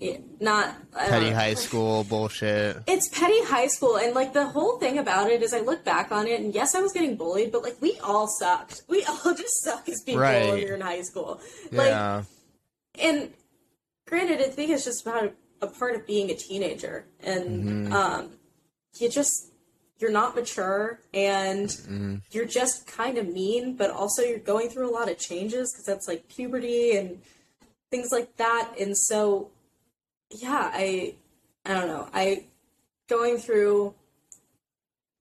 yeah, 0.00 0.16
not 0.40 0.74
petty 0.92 1.30
know. 1.30 1.36
high 1.36 1.54
school 1.54 2.02
bullshit. 2.02 2.78
It's 2.88 3.08
petty 3.08 3.44
high 3.44 3.68
school, 3.68 3.96
and 3.96 4.12
like 4.12 4.32
the 4.32 4.44
whole 4.46 4.78
thing 4.80 4.98
about 4.98 5.30
it 5.30 5.40
is, 5.40 5.54
I 5.54 5.60
look 5.60 5.84
back 5.84 6.10
on 6.10 6.26
it, 6.26 6.40
and 6.40 6.52
yes, 6.52 6.74
I 6.74 6.80
was 6.80 6.92
getting 6.92 7.14
bullied, 7.14 7.52
but 7.52 7.62
like 7.62 7.76
we 7.80 7.96
all 8.02 8.26
sucked. 8.26 8.82
We 8.88 9.04
all 9.04 9.34
just 9.36 9.62
suck 9.62 9.88
as 9.88 10.02
people 10.02 10.20
Right. 10.22 10.48
when 10.50 10.58
you're 10.58 10.74
in 10.74 10.80
high 10.80 11.02
school. 11.02 11.40
Like, 11.70 11.90
Yeah. 11.90 12.24
and 13.00 13.32
granted, 14.08 14.40
I 14.40 14.48
think 14.48 14.70
it's 14.72 14.84
just 14.84 15.06
about 15.06 15.32
a 15.62 15.66
part 15.66 15.94
of 15.94 16.06
being 16.06 16.30
a 16.30 16.34
teenager, 16.34 17.06
and 17.20 17.92
um, 17.92 18.30
you 18.98 19.08
just 19.08 19.52
you're 19.98 20.10
not 20.10 20.34
mature, 20.34 21.00
and 21.14 22.22
you're 22.30 22.44
just 22.44 22.86
kind 22.86 23.16
of 23.16 23.28
mean, 23.28 23.76
but 23.76 23.90
also 23.90 24.22
you're 24.22 24.38
going 24.38 24.68
through 24.68 24.90
a 24.90 24.92
lot 24.92 25.10
of 25.10 25.18
changes 25.18 25.72
because 25.72 25.86
that's 25.86 26.08
like 26.08 26.28
puberty 26.28 26.96
and 26.96 27.22
things 27.90 28.08
like 28.12 28.36
that, 28.36 28.74
and 28.78 28.96
so 28.98 29.50
yeah, 30.30 30.70
I 30.72 31.14
I 31.64 31.74
don't 31.74 31.86
know, 31.86 32.08
I 32.12 32.44
going 33.08 33.38
through 33.38 33.94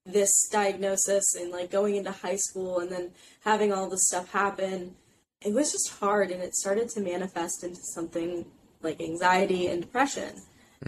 this 0.05 0.31
diagnosis 0.51 1.35
and 1.39 1.51
like 1.51 1.69
going 1.69 1.95
into 1.95 2.11
high 2.11 2.35
school 2.35 2.79
and 2.79 2.91
then 2.91 3.11
having 3.43 3.71
all 3.71 3.87
this 3.87 4.07
stuff 4.07 4.31
happen 4.31 4.95
it 5.41 5.53
was 5.53 5.71
just 5.71 5.99
hard 5.99 6.31
and 6.31 6.41
it 6.41 6.55
started 6.55 6.89
to 6.89 7.01
manifest 7.01 7.63
into 7.63 7.81
something 7.81 8.45
like 8.83 9.01
anxiety 9.01 9.67
and 9.67 9.81
depression 9.81 10.41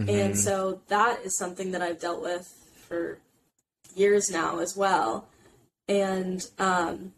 and 0.08 0.38
so 0.38 0.82
that 0.88 1.20
is 1.24 1.38
something 1.38 1.72
that 1.72 1.82
i've 1.82 2.00
dealt 2.00 2.22
with 2.22 2.48
for 2.76 3.20
years 3.96 4.30
now 4.32 4.60
as 4.60 4.76
well 4.76 5.28
and 5.88 6.48
um 6.60 7.14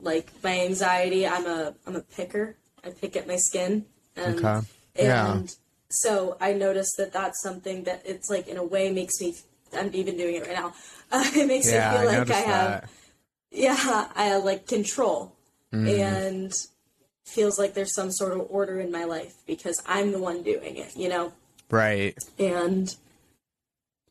like 0.00 0.30
my 0.42 0.60
anxiety 0.60 1.26
i'm 1.26 1.46
a 1.46 1.74
i'm 1.86 1.96
a 1.96 2.00
picker 2.00 2.56
i 2.84 2.90
pick 2.90 3.16
at 3.16 3.26
my 3.26 3.36
skin 3.36 3.84
and 4.16 4.44
Okay. 4.44 4.66
Yeah. 4.98 5.32
and 5.36 5.54
so 5.90 6.36
i 6.40 6.52
noticed 6.52 6.94
that 6.98 7.12
that's 7.12 7.40
something 7.42 7.84
that 7.84 8.02
it's 8.04 8.28
like 8.28 8.48
in 8.48 8.56
a 8.56 8.64
way 8.64 8.92
makes 8.92 9.20
me 9.20 9.34
i'm 9.74 9.90
even 9.94 10.16
doing 10.16 10.34
it 10.36 10.46
right 10.46 10.54
now 10.56 10.74
uh, 11.10 11.24
it 11.34 11.46
makes 11.46 11.66
Yeah, 11.66 11.90
me 11.90 11.96
I 11.96 12.00
feel 12.00 12.06
like 12.18 12.30
i 12.30 12.40
have 12.40 12.70
that. 12.82 12.90
yeah, 13.50 14.08
I 14.14 14.24
have 14.24 14.44
like 14.44 14.66
control 14.66 15.36
Mm. 15.72 15.88
and 15.88 16.52
feels 17.24 17.58
like 17.58 17.74
there's 17.74 17.94
some 17.94 18.10
sort 18.10 18.32
of 18.32 18.46
order 18.50 18.80
in 18.80 18.90
my 18.90 19.04
life 19.04 19.34
because 19.46 19.82
I'm 19.86 20.12
the 20.12 20.18
one 20.18 20.42
doing 20.42 20.76
it, 20.76 20.96
you 20.96 21.08
know? 21.08 21.32
Right. 21.70 22.16
And 22.38 22.94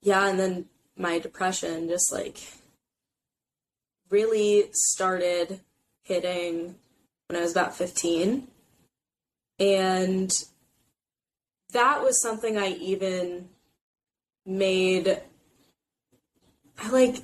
yeah, 0.02 0.28
and 0.28 0.40
then 0.40 0.66
my 0.98 1.20
depression 1.20 1.88
just 1.88 2.12
like 2.12 2.40
really 4.10 4.66
started 4.74 5.60
hitting 6.04 6.76
when 7.28 7.40
I 7.40 7.42
was 7.44 7.52
about 7.52 7.76
15. 7.76 8.48
And 9.60 10.32
that 11.72 12.02
was 12.02 12.22
something 12.22 12.58
I 12.58 12.70
even 12.70 13.50
made, 14.46 15.22
I 16.78 16.90
like, 16.90 17.18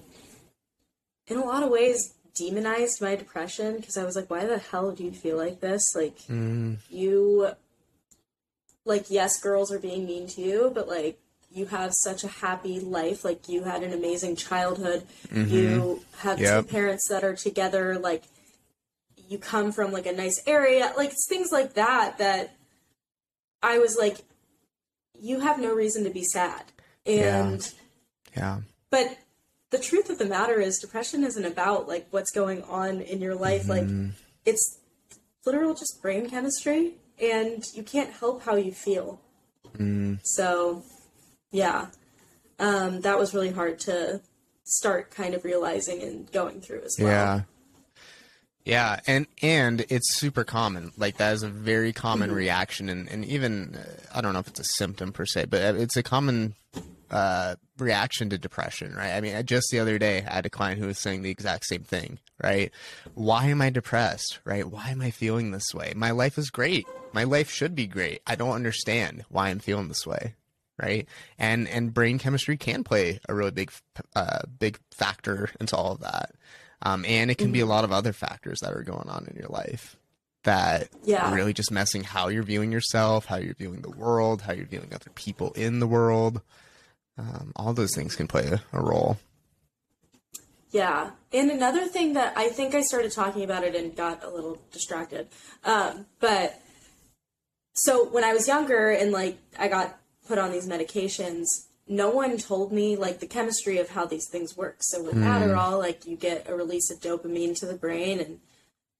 in 1.27 1.37
a 1.37 1.43
lot 1.43 1.63
of 1.63 1.69
ways, 1.69 2.13
demonized 2.37 3.01
my 3.01 3.15
depression 3.15 3.77
because 3.77 3.97
I 3.97 4.03
was 4.03 4.15
like, 4.15 4.29
why 4.29 4.45
the 4.45 4.57
hell 4.59 4.91
do 4.91 5.03
you 5.03 5.11
feel 5.11 5.37
like 5.37 5.59
this? 5.59 5.83
Like, 5.95 6.17
Mm, 6.29 6.77
you, 6.89 7.49
like, 8.85 9.09
yes, 9.09 9.39
girls 9.41 9.71
are 9.71 9.79
being 9.79 10.05
mean 10.05 10.27
to 10.27 10.41
you, 10.41 10.71
but 10.73 10.87
like, 10.87 11.19
you 11.51 11.65
have 11.67 11.93
such 11.93 12.23
a 12.23 12.27
happy 12.27 12.79
life. 12.79 13.23
Like, 13.25 13.47
you 13.49 13.63
had 13.63 13.81
an 13.83 13.93
amazing 13.93 14.35
childhood. 14.35 15.03
You 15.33 16.01
have 16.19 16.39
Yep. 16.39 16.65
two 16.65 16.69
parents 16.71 17.07
that 17.09 17.23
are 17.23 17.35
together. 17.35 17.97
Like, 17.97 18.23
you 19.29 19.37
come 19.37 19.71
from 19.71 19.91
like 19.91 20.05
a 20.05 20.11
nice 20.13 20.41
area. 20.45 20.93
Like, 20.95 21.11
it's 21.11 21.27
things 21.27 21.51
like 21.51 21.73
that 21.73 22.17
that 22.19 22.55
I 23.63 23.79
was 23.79 23.97
like, 23.97 24.17
you 25.19 25.39
have 25.39 25.59
no 25.59 25.73
reason 25.73 26.03
to 26.03 26.09
be 26.09 26.23
sad. 26.23 26.63
And, 27.05 27.67
yeah. 28.35 28.59
but 28.91 29.17
the 29.69 29.79
truth 29.79 30.09
of 30.09 30.17
the 30.17 30.25
matter 30.25 30.59
is 30.59 30.77
depression 30.77 31.23
isn't 31.23 31.45
about 31.45 31.87
like 31.87 32.07
what's 32.11 32.31
going 32.31 32.63
on 32.63 33.01
in 33.01 33.21
your 33.21 33.35
life. 33.35 33.67
Like 33.67 33.87
it's 34.45 34.79
literal 35.45 35.73
just 35.73 36.01
brain 36.01 36.29
chemistry 36.29 36.93
and 37.21 37.63
you 37.73 37.83
can't 37.83 38.11
help 38.11 38.43
how 38.43 38.55
you 38.55 38.71
feel. 38.71 39.19
So 40.23 40.83
yeah. 41.51 41.87
Um, 42.59 43.01
that 43.01 43.19
was 43.19 43.33
really 43.33 43.51
hard 43.51 43.79
to 43.81 44.21
start 44.63 45.11
kind 45.11 45.33
of 45.33 45.43
realizing 45.45 46.01
and 46.01 46.31
going 46.31 46.61
through 46.61 46.81
as 46.81 46.95
well. 46.99 47.09
Yeah. 47.09 47.41
Yeah, 48.65 48.99
and 49.07 49.27
and 49.41 49.85
it's 49.87 50.17
super 50.17 50.43
common. 50.43 50.91
Like 50.97 51.15
that 51.17 51.33
is 51.33 51.41
a 51.41 51.47
very 51.47 51.93
common 51.93 52.33
reaction, 52.33 52.89
and 52.89 53.07
and 53.07 53.23
even 53.23 53.75
uh, 53.75 54.17
I 54.17 54.19
don't 54.19 54.33
know 54.33 54.39
if 54.39 54.47
it's 54.49 54.59
a 54.59 54.65
symptom 54.65 55.13
per 55.13 55.25
se, 55.25 55.45
but 55.45 55.75
it's 55.75 55.95
a 55.95 56.03
common 56.03 56.53
uh, 57.11 57.55
reaction 57.77 58.29
to 58.29 58.37
depression, 58.37 58.93
right? 58.95 59.11
I 59.13 59.21
mean, 59.21 59.45
just 59.45 59.67
the 59.71 59.79
other 59.79 59.97
day, 59.97 60.25
I 60.27 60.33
had 60.35 60.45
a 60.45 60.49
client 60.49 60.79
who 60.79 60.87
was 60.87 60.99
saying 60.99 61.21
the 61.21 61.29
exact 61.29 61.65
same 61.65 61.83
thing, 61.83 62.19
right? 62.43 62.71
Why 63.13 63.45
am 63.45 63.61
I 63.61 63.69
depressed, 63.69 64.39
right? 64.43 64.65
Why 64.69 64.89
am 64.89 65.01
I 65.01 65.11
feeling 65.11 65.51
this 65.51 65.73
way? 65.73 65.93
My 65.95 66.11
life 66.11 66.37
is 66.37 66.49
great. 66.49 66.87
My 67.13 67.23
life 67.23 67.49
should 67.49 67.75
be 67.75 67.87
great. 67.87 68.21
I 68.27 68.35
don't 68.35 68.51
understand 68.55 69.25
why 69.29 69.49
I'm 69.49 69.59
feeling 69.59 69.87
this 69.87 70.05
way, 70.05 70.35
right? 70.81 71.07
And 71.39 71.67
and 71.67 71.93
brain 71.93 72.19
chemistry 72.19 72.57
can 72.57 72.83
play 72.83 73.19
a 73.29 73.33
really 73.33 73.51
big 73.51 73.71
uh, 74.15 74.41
big 74.59 74.79
factor 74.91 75.49
into 75.59 75.75
all 75.75 75.93
of 75.93 76.01
that. 76.01 76.31
Um, 76.83 77.05
and 77.07 77.31
it 77.31 77.39
can 77.39 77.51
be 77.51 77.61
a 77.61 77.65
lot 77.65 77.85
of 77.85 77.91
other 77.91 78.13
factors 78.13 78.59
that 78.61 78.71
are 78.73 78.83
going 78.83 79.09
on 79.09 79.25
in 79.31 79.35
your 79.35 79.49
life 79.49 79.97
that 80.43 80.89
Yeah. 81.03 81.27
are 81.31 81.35
really 81.35 81.53
just 81.53 81.71
messing 81.71 82.03
how 82.03 82.27
you're 82.27 82.43
viewing 82.43 82.71
yourself, 82.71 83.25
how 83.25 83.37
you're 83.37 83.55
viewing 83.55 83.81
the 83.81 83.89
world, 83.89 84.43
how 84.43 84.53
you're 84.53 84.67
viewing 84.67 84.93
other 84.93 85.09
people 85.15 85.51
in 85.53 85.79
the 85.79 85.87
world. 85.87 86.41
Um, 87.17 87.51
all 87.55 87.73
those 87.73 87.95
things 87.95 88.15
can 88.15 88.27
play 88.27 88.47
a, 88.47 88.61
a 88.71 88.81
role. 88.81 89.17
Yeah. 90.71 91.11
And 91.33 91.49
another 91.49 91.87
thing 91.87 92.13
that 92.13 92.33
I 92.37 92.49
think 92.49 92.75
I 92.75 92.81
started 92.81 93.11
talking 93.11 93.43
about 93.43 93.63
it 93.63 93.75
and 93.75 93.95
got 93.95 94.23
a 94.23 94.29
little 94.29 94.61
distracted. 94.71 95.27
Um, 95.63 96.05
but 96.19 96.61
so 97.73 98.07
when 98.09 98.23
I 98.23 98.33
was 98.33 98.47
younger 98.47 98.89
and 98.89 99.11
like 99.11 99.37
I 99.57 99.67
got 99.67 99.97
put 100.27 100.37
on 100.37 100.51
these 100.51 100.67
medications, 100.67 101.45
no 101.87 102.09
one 102.09 102.37
told 102.37 102.71
me 102.71 102.97
like 102.97 103.19
the 103.19 103.27
chemistry 103.27 103.77
of 103.77 103.89
how 103.89 104.05
these 104.05 104.27
things 104.29 104.57
work. 104.57 104.77
So 104.81 105.03
with 105.03 105.15
Adderall, 105.15 105.79
like 105.79 106.05
you 106.05 106.17
get 106.17 106.49
a 106.49 106.55
release 106.55 106.91
of 106.91 106.99
dopamine 106.99 107.57
to 107.59 107.65
the 107.65 107.75
brain 107.75 108.19
and 108.19 108.39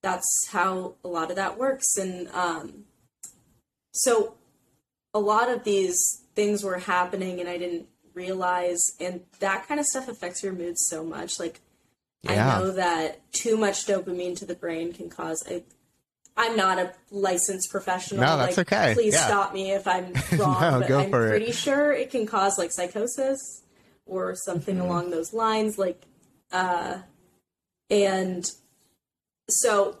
that's 0.02 0.48
how 0.50 0.94
a 1.04 1.08
lot 1.08 1.30
of 1.30 1.36
that 1.36 1.58
works. 1.58 1.96
And 1.98 2.28
um, 2.28 2.84
so 3.92 4.34
a 5.12 5.18
lot 5.18 5.50
of 5.50 5.64
these 5.64 6.22
things 6.34 6.62
were 6.62 6.78
happening 6.78 7.40
and 7.40 7.48
I 7.48 7.58
didn't 7.58 7.88
realize 8.24 8.80
and 9.00 9.20
that 9.40 9.66
kind 9.68 9.78
of 9.80 9.86
stuff 9.86 10.08
affects 10.08 10.42
your 10.42 10.52
mood 10.52 10.76
so 10.78 10.98
much 11.04 11.32
like 11.38 11.60
Yeah. 12.22 12.32
I 12.32 12.58
know 12.58 12.70
that 12.72 13.08
too 13.32 13.56
much 13.56 13.86
dopamine 13.86 14.36
to 14.40 14.44
the 14.46 14.54
brain 14.64 14.92
can 14.92 15.08
cause 15.08 15.40
a 15.48 15.62
I'm 16.40 16.54
not 16.56 16.78
a 16.78 16.92
licensed 17.10 17.68
professional. 17.70 18.20
No, 18.20 18.36
that's 18.36 18.56
like, 18.56 18.72
okay. 18.72 18.94
Please 18.94 19.14
Yeah. 19.14 19.26
stop 19.26 19.52
me 19.52 19.72
if 19.72 19.86
I'm 19.88 20.12
wrong, 20.38 20.60
No, 20.60 20.78
but 20.80 20.90
I'm 20.92 21.10
for 21.10 21.26
it. 21.26 21.30
pretty 21.30 21.52
sure 21.52 21.92
it 21.92 22.10
can 22.10 22.26
cause 22.26 22.58
like 22.58 22.70
psychosis 22.72 23.40
or 24.06 24.34
something 24.46 24.76
Mm-hmm. 24.76 24.86
along 24.86 25.10
those 25.10 25.32
lines. 25.32 25.78
Like, 25.78 26.00
uh, 26.52 26.98
and 27.90 28.44
so 29.48 29.98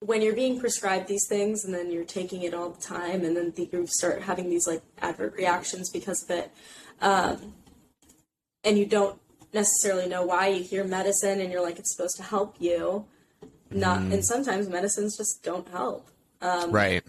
when 0.00 0.20
you're 0.22 0.34
being 0.34 0.58
prescribed 0.58 1.06
these 1.06 1.26
things 1.28 1.64
and 1.64 1.72
then 1.72 1.92
you're 1.92 2.04
taking 2.04 2.42
it 2.42 2.54
all 2.54 2.70
the 2.70 2.82
time 2.82 3.24
and 3.24 3.36
then 3.36 3.52
you 3.56 3.86
start 3.86 4.22
having 4.22 4.50
these 4.50 4.66
like 4.66 4.82
advert 5.00 5.32
reactions 5.36 5.90
because 5.90 6.24
of 6.24 6.30
it 6.30 6.50
um, 7.00 7.54
and 8.64 8.78
you 8.78 8.86
don't 8.86 9.18
necessarily 9.52 10.08
know 10.08 10.24
why 10.24 10.48
you 10.48 10.62
hear 10.62 10.84
medicine 10.84 11.40
and 11.40 11.50
you're 11.52 11.62
like 11.62 11.78
it's 11.78 11.94
supposed 11.94 12.16
to 12.16 12.22
help 12.22 12.56
you 12.58 13.04
not 13.70 14.00
Mm-hmm. 14.00 14.12
and 14.12 14.24
sometimes 14.24 14.68
medicines 14.68 15.16
just 15.16 15.42
don't 15.42 15.68
help 15.68 16.08
Um, 16.40 16.70
right. 16.72 17.02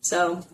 so 0.00 0.44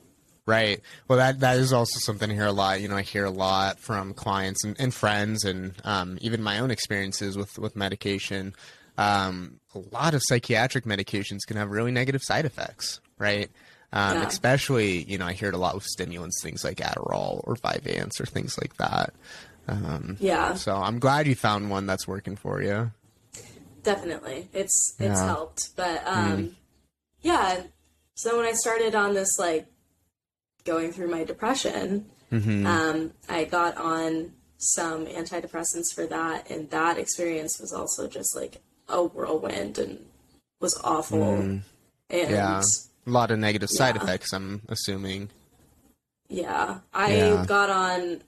Right. 0.47 0.81
Well, 1.07 1.19
that 1.19 1.41
that 1.41 1.59
is 1.59 1.73
also 1.73 1.99
something 2.01 2.29
I 2.29 2.35
hear 2.35 2.47
a 2.47 2.53
lot. 2.53 2.81
You 2.81 2.89
know, 2.89 2.97
I 2.97 3.03
hear 3.03 3.25
a 3.25 3.31
lot 3.31 3.79
from 3.79 4.15
clients 4.15 4.65
and, 4.65 4.75
and 4.81 4.93
friends, 4.93 5.45
and 5.45 5.75
um, 5.85 6.19
even 6.23 6.43
my 6.43 6.59
own 6.59 6.73
experiences 6.73 7.37
with 7.37 7.57
with 7.59 7.77
medication. 7.77 8.55
Um, 8.99 9.61
a 9.75 9.79
lot 9.79 10.13
of 10.15 10.23
psychiatric 10.25 10.85
medications 10.87 11.41
can 11.47 11.57
have 11.57 11.71
really 11.71 11.93
negative 11.93 12.23
side 12.25 12.47
effects, 12.47 13.01
right? 13.17 13.49
Um, 13.93 14.17
Yeah. 14.19 14.27
Especially, 14.27 15.03
you 15.05 15.19
know, 15.19 15.27
I 15.27 15.33
hear 15.33 15.49
it 15.49 15.55
a 15.55 15.59
lot 15.59 15.75
with 15.75 15.85
stimulants, 15.85 16.43
things 16.43 16.63
like 16.65 16.77
Adderall 16.79 17.41
or 17.45 17.57
Vyvanse 17.57 18.21
or 18.21 18.27
things 18.27 18.57
like 18.61 18.77
that. 18.77 19.13
Um, 19.69 20.17
yeah 20.21 20.55
so 20.55 20.75
I'm 20.75 20.99
glad 20.99 21.27
you 21.29 21.35
found 21.37 21.71
one 21.71 21.87
that's 21.87 22.09
working 22.09 22.35
for 22.37 22.61
you. 22.63 22.91
definitely 23.83 24.49
it's 24.53 24.95
it's 24.99 25.19
Yeah. 25.21 25.27
helped 25.27 25.75
but 25.77 26.03
um 26.07 26.57
yeah 27.23 27.63
so 28.15 28.37
when 28.37 28.47
i 28.47 28.53
started 28.53 28.95
on 28.95 29.15
this 29.15 29.39
like 29.39 29.67
going 30.65 30.93
through 30.93 31.09
my 31.11 31.25
depression 31.25 32.07
um 32.33 33.13
i 33.29 33.45
got 33.45 33.77
on 33.77 34.33
some 34.59 35.07
antidepressants 35.07 35.93
for 35.95 36.07
that 36.07 36.51
and 36.51 36.71
that 36.71 36.99
experience 36.99 37.59
was 37.61 37.73
also 37.73 38.07
just 38.09 38.35
like 38.37 38.61
a 38.89 39.03
whirlwind 39.05 39.79
and 39.79 40.05
was 40.61 40.79
awful 40.85 41.23
and 41.43 41.63
Yeah. 42.11 42.63
A 43.07 43.11
lot 43.11 43.31
of 43.31 43.39
negative 43.39 43.71
side 43.71 43.97
Yeah. 43.97 44.03
effects, 44.03 44.33
I'm 44.33 44.63
assuming. 44.69 45.31
Yeah, 46.29 46.79
I 46.95 47.15
Yeah. 47.15 47.45
got 47.47 47.71
on. 47.71 48.23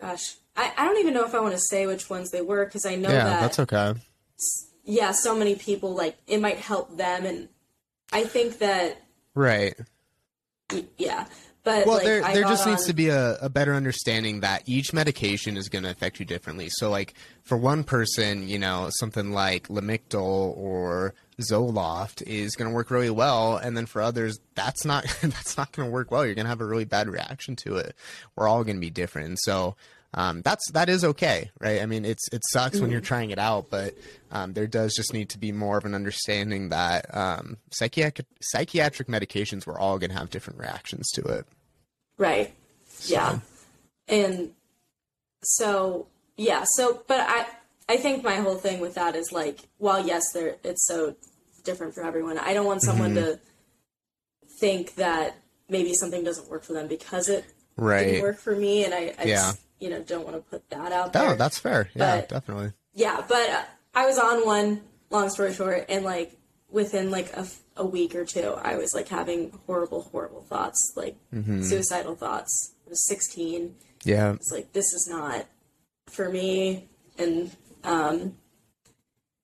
Gosh, 0.00 0.36
I, 0.56 0.72
I 0.76 0.84
don't 0.86 0.98
even 0.98 1.14
know 1.14 1.24
if 1.24 1.34
I 1.34 1.40
want 1.40 1.54
to 1.54 1.60
say 1.60 1.86
which 1.86 2.10
ones 2.10 2.30
they 2.30 2.42
were 2.42 2.64
because 2.64 2.84
I 2.86 2.96
know 2.96 3.10
yeah, 3.10 3.24
that 3.24 3.40
that's 3.40 3.58
okay. 3.60 3.94
yeah, 4.84 5.12
so 5.12 5.36
many 5.36 5.54
people 5.54 5.94
like 5.94 6.16
it 6.26 6.40
might 6.40 6.58
help 6.58 6.96
them, 6.96 7.24
and 7.26 7.48
I 8.12 8.24
think 8.24 8.58
that 8.58 9.02
Right. 9.34 9.74
yeah. 10.98 11.26
But 11.66 11.84
well, 11.84 11.96
like, 11.96 12.04
there 12.04 12.20
there 12.22 12.42
just 12.44 12.64
needs 12.64 12.86
to 12.86 12.92
be 12.92 13.08
a, 13.08 13.38
a 13.38 13.48
better 13.48 13.74
understanding 13.74 14.38
that 14.38 14.62
each 14.66 14.92
medication 14.92 15.56
is 15.56 15.68
going 15.68 15.82
to 15.82 15.90
affect 15.90 16.20
you 16.20 16.24
differently. 16.24 16.68
So, 16.70 16.90
like 16.90 17.14
for 17.42 17.58
one 17.58 17.82
person, 17.82 18.48
you 18.48 18.56
know, 18.56 18.88
something 19.00 19.32
like 19.32 19.66
Lamictal 19.66 20.56
or 20.56 21.12
Zoloft 21.40 22.22
is 22.22 22.54
going 22.54 22.70
to 22.70 22.74
work 22.74 22.88
really 22.92 23.10
well, 23.10 23.56
and 23.56 23.76
then 23.76 23.86
for 23.86 24.00
others, 24.00 24.38
that's 24.54 24.84
not 24.84 25.06
that's 25.22 25.56
not 25.56 25.72
going 25.72 25.88
to 25.88 25.92
work 25.92 26.12
well. 26.12 26.24
You're 26.24 26.36
going 26.36 26.44
to 26.44 26.50
have 26.50 26.60
a 26.60 26.64
really 26.64 26.84
bad 26.84 27.08
reaction 27.08 27.56
to 27.64 27.78
it. 27.78 27.96
We're 28.36 28.46
all 28.46 28.62
going 28.62 28.76
to 28.76 28.80
be 28.80 28.90
different, 28.90 29.40
so. 29.40 29.74
Um, 30.14 30.40
that's 30.40 30.70
that 30.70 30.88
is 30.88 31.04
okay, 31.04 31.50
right? 31.60 31.82
I 31.82 31.86
mean, 31.86 32.06
it's 32.06 32.26
it 32.32 32.40
sucks 32.50 32.80
when 32.80 32.90
you're 32.90 33.02
trying 33.02 33.30
it 33.30 33.38
out, 33.38 33.66
but 33.68 33.92
um, 34.30 34.54
there 34.54 34.68
does 34.68 34.94
just 34.94 35.12
need 35.12 35.28
to 35.30 35.38
be 35.38 35.52
more 35.52 35.76
of 35.76 35.84
an 35.84 35.94
understanding 35.94 36.70
that 36.70 37.14
um, 37.14 37.58
psychiatric 37.70 38.26
psychiatric 38.40 39.08
medications 39.08 39.66
we're 39.66 39.78
all 39.78 39.98
going 39.98 40.08
to 40.08 40.16
have 40.16 40.30
different 40.30 40.58
reactions 40.58 41.10
to 41.16 41.22
it. 41.22 41.46
Right. 42.18 42.54
Yeah. 43.06 43.40
And 44.08 44.50
so 45.42 46.06
yeah, 46.36 46.64
so 46.66 47.02
but 47.06 47.20
I 47.20 47.46
I 47.88 47.96
think 47.96 48.24
my 48.24 48.36
whole 48.36 48.56
thing 48.56 48.80
with 48.80 48.94
that 48.94 49.14
is 49.14 49.32
like, 49.32 49.60
while 49.78 50.04
yes, 50.04 50.32
there 50.32 50.56
it's 50.64 50.86
so 50.86 51.14
different 51.64 51.94
for 51.94 52.02
everyone. 52.04 52.38
I 52.38 52.54
don't 52.54 52.66
want 52.66 52.82
someone 52.82 53.14
Mm-hmm. 53.14 53.24
to 53.24 53.40
think 54.60 54.94
that 54.94 55.36
maybe 55.68 55.92
something 55.94 56.24
doesn't 56.24 56.48
work 56.48 56.64
for 56.64 56.72
them 56.72 56.86
because 56.88 57.28
it 57.28 57.44
Right. 57.76 58.04
didn't 58.06 58.22
work 58.22 58.38
for 58.38 58.56
me, 58.56 58.84
and 58.84 58.94
I, 58.94 59.14
I 59.18 59.24
Yeah. 59.24 59.34
just 59.36 59.60
you 59.80 59.90
know 59.90 60.00
don't 60.02 60.24
want 60.24 60.36
to 60.36 60.42
put 60.42 60.68
that 60.70 60.92
out 60.92 61.12
there. 61.12 61.30
Oh, 61.30 61.34
that's 61.34 61.58
fair. 61.58 61.90
Yeah, 61.94 62.16
But- 62.20 62.28
definitely. 62.30 62.72
yeah, 62.94 63.22
but 63.28 63.48
uh, 63.50 63.62
I 63.94 64.06
was 64.06 64.18
on 64.18 64.44
one. 64.46 64.82
Long 65.10 65.30
story 65.30 65.52
short, 65.54 65.84
and 65.88 66.04
like 66.04 66.36
within 66.68 67.10
like 67.12 67.28
a, 67.34 67.40
f- 67.40 67.60
a 67.76 67.84
week 67.86 68.14
or 68.14 68.24
two, 68.24 68.54
I 68.62 68.76
was 68.76 68.94
like 68.94 69.08
having 69.08 69.58
horrible, 69.66 70.02
horrible 70.02 70.42
thoughts, 70.42 70.92
like 70.96 71.16
Mm-hmm. 71.34 71.62
suicidal 71.62 72.14
thoughts. 72.16 72.72
I 72.86 72.90
was 72.90 73.06
16. 73.06 73.74
Yeah. 74.04 74.32
It's 74.34 74.50
like 74.52 74.72
this 74.72 74.92
is 74.92 75.06
not 75.10 75.46
for 76.10 76.28
me, 76.28 76.88
and 77.18 77.54
um, 77.84 78.36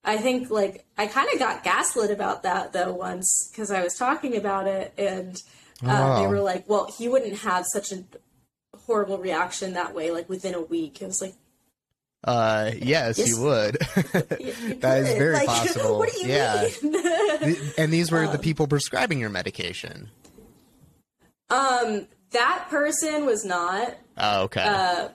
I 0.04 0.16
think 0.18 0.50
like 0.50 0.84
I 0.96 1.06
kind 1.06 1.28
of 1.32 1.38
got 1.38 1.64
gaslit 1.64 2.10
about 2.10 2.42
that 2.44 2.72
though 2.72 2.92
once 2.92 3.48
because 3.50 3.70
I 3.70 3.82
was 3.82 3.94
talking 3.96 4.36
about 4.36 4.66
it, 4.68 4.92
and 4.96 5.40
uh, 5.84 6.20
they 6.20 6.26
were 6.28 6.40
like, 6.40 6.68
"Well, 6.68 6.88
he 6.96 7.08
wouldn't 7.08 7.38
have 7.38 7.64
such 7.72 7.90
a 7.92 8.04
horrible 8.86 9.18
reaction 9.18 9.72
that 9.74 9.94
way, 9.94 10.10
like 10.12 10.28
within 10.28 10.54
a 10.54 10.60
week." 10.60 11.02
It 11.02 11.06
was 11.06 11.20
like. 11.20 11.34
Uh, 12.24 12.70
yes, 12.80 13.18
Yes. 13.18 13.28
you 13.30 13.40
would. 13.42 13.78
"You- 14.38 14.46
you 14.68 14.74
That 14.74 14.98
is 15.02 15.08
very 15.18 15.34
Like, 15.34 15.46
possible. 15.48 15.98
What 15.98 16.12
do 16.12 16.20
you 16.20 16.28
Yeah. 16.28 16.68
mean? 16.80 16.92
The- 17.42 17.74
and 17.78 17.92
these 17.92 18.10
were 18.10 18.24
Um, 18.24 18.32
the 18.32 18.38
people 18.38 18.66
prescribing 18.66 19.18
your 19.20 19.30
medication. 19.30 20.10
Um, 21.50 22.06
that 22.30 22.66
person 22.70 23.26
was 23.26 23.44
not, 23.44 23.94
Oh, 24.16 24.42
okay. 24.44 24.62
uh, 24.62 25.08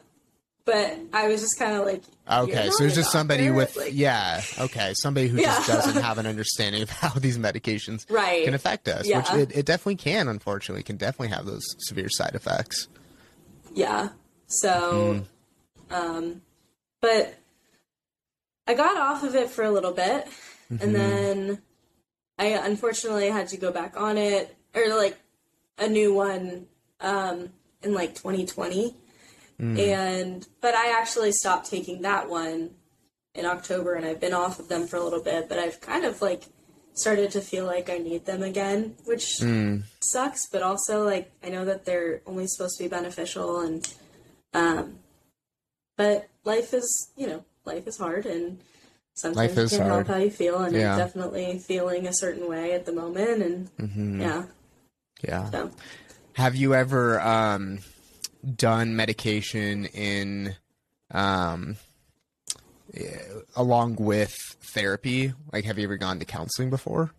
but 0.65 0.97
I 1.13 1.27
was 1.29 1.41
just 1.41 1.57
kind 1.57 1.75
of 1.77 1.85
like, 1.85 2.03
okay, 2.29 2.65
"You're 2.65 2.71
so 2.73 2.83
it's 2.83 2.95
just 2.95 3.11
somebody 3.11 3.49
with 3.49 3.75
Like, 3.75 3.91
yeah. 3.93 4.41
Okay, 4.59 4.93
somebody 5.01 5.27
who 5.29 5.37
just 5.41 5.67
doesn't 5.67 6.01
have 6.03 6.17
an 6.19 6.27
understanding 6.27 6.83
of 6.83 6.89
how 6.89 7.09
these 7.17 7.37
medications 7.39 8.05
Right. 8.09 8.43
can 8.45 8.53
affect 8.53 8.87
us, 8.87 9.07
Yeah. 9.07 9.17
which 9.19 9.31
it, 9.49 9.57
it 9.59 9.65
definitely 9.65 9.95
can. 9.95 10.27
Unfortunately, 10.27 10.83
can 10.83 10.97
definitely 10.97 11.29
have 11.35 11.45
those 11.45 11.63
severe 11.79 12.09
side 12.09 12.35
effects. 12.35 12.87
yeah. 13.73 14.09
So, 14.49 15.25
Mm-hmm. 15.89 15.93
um, 15.95 16.41
but 17.01 17.35
I 18.67 18.73
got 18.75 18.95
off 18.97 19.23
of 19.23 19.35
it 19.35 19.49
for 19.49 19.63
a 19.63 19.71
little 19.71 19.91
bit, 19.93 20.27
Mm-hmm. 20.71 20.83
and 20.83 20.93
then 20.95 21.61
I 22.39 22.47
unfortunately 22.47 23.29
had 23.29 23.47
to 23.49 23.57
go 23.57 23.71
back 23.71 23.99
on 23.99 24.17
it, 24.17 24.55
or 24.75 24.95
like 24.95 25.17
a 25.77 25.87
new 25.87 26.13
one, 26.13 26.67
um, 27.01 27.49
in 27.83 27.93
like 27.93 28.15
2020. 28.15 28.95
Mm. 29.59 29.79
And 29.79 30.47
but 30.61 30.75
I 30.75 30.99
actually 30.99 31.31
stopped 31.31 31.69
taking 31.69 32.01
that 32.03 32.29
one 32.29 32.71
in 33.33 33.45
October, 33.45 33.93
and 33.95 34.05
I've 34.05 34.19
been 34.19 34.33
off 34.33 34.59
of 34.59 34.67
them 34.67 34.87
for 34.87 34.97
a 34.97 35.03
little 35.03 35.21
bit. 35.21 35.49
But 35.49 35.57
I've 35.59 35.81
kind 35.81 36.05
of 36.05 36.21
like 36.21 36.43
started 36.93 37.31
to 37.31 37.41
feel 37.41 37.65
like 37.65 37.89
I 37.89 37.97
need 37.97 38.25
them 38.25 38.43
again, 38.43 38.95
which 39.05 39.37
Mm. 39.39 39.83
sucks. 40.01 40.47
But 40.47 40.61
also 40.63 41.03
like 41.03 41.31
I 41.43 41.49
know 41.49 41.65
that 41.65 41.85
they're 41.85 42.21
only 42.27 42.45
supposed 42.47 42.77
to 42.77 42.83
be 42.83 42.87
beneficial, 42.89 43.59
and 43.61 43.87
um, 44.53 44.99
but 45.95 46.27
life 46.43 46.73
is 46.73 47.09
you 47.15 47.25
know 47.27 47.43
life 47.65 47.87
is 47.87 47.97
hard, 47.97 48.25
and 48.27 48.59
sometimes 49.17 49.49
Life 49.55 49.57
is 49.57 49.71
can't 49.71 49.83
hard. 49.83 50.07
help 50.07 50.17
how 50.17 50.23
you 50.23 50.29
feel, 50.31 50.59
and 50.59 50.75
Yeah. 50.75 50.93
I'm 50.93 50.97
definitely 50.99 51.59
feeling 51.59 52.07
a 52.07 52.13
certain 52.13 52.47
way 52.47 52.73
at 52.73 52.85
the 52.85 52.93
moment, 52.93 53.41
and 53.41 53.69
Mm-hmm. 53.77 54.21
yeah, 54.21 54.43
Yeah. 55.21 55.49
so. 55.51 55.71
Have 56.33 56.55
you 56.55 56.75
ever 56.75 57.19
um, 57.19 57.79
done 58.55 58.95
medication 58.95 59.85
in 59.85 60.55
um, 61.11 61.77
along 63.55 63.95
with 63.95 64.35
therapy? 64.61 65.33
Like, 65.51 65.65
have 65.65 65.77
you 65.77 65.85
ever 65.85 65.97
gone 65.97 66.19
to 66.19 66.25
counseling 66.25 66.69
before? 66.69 67.11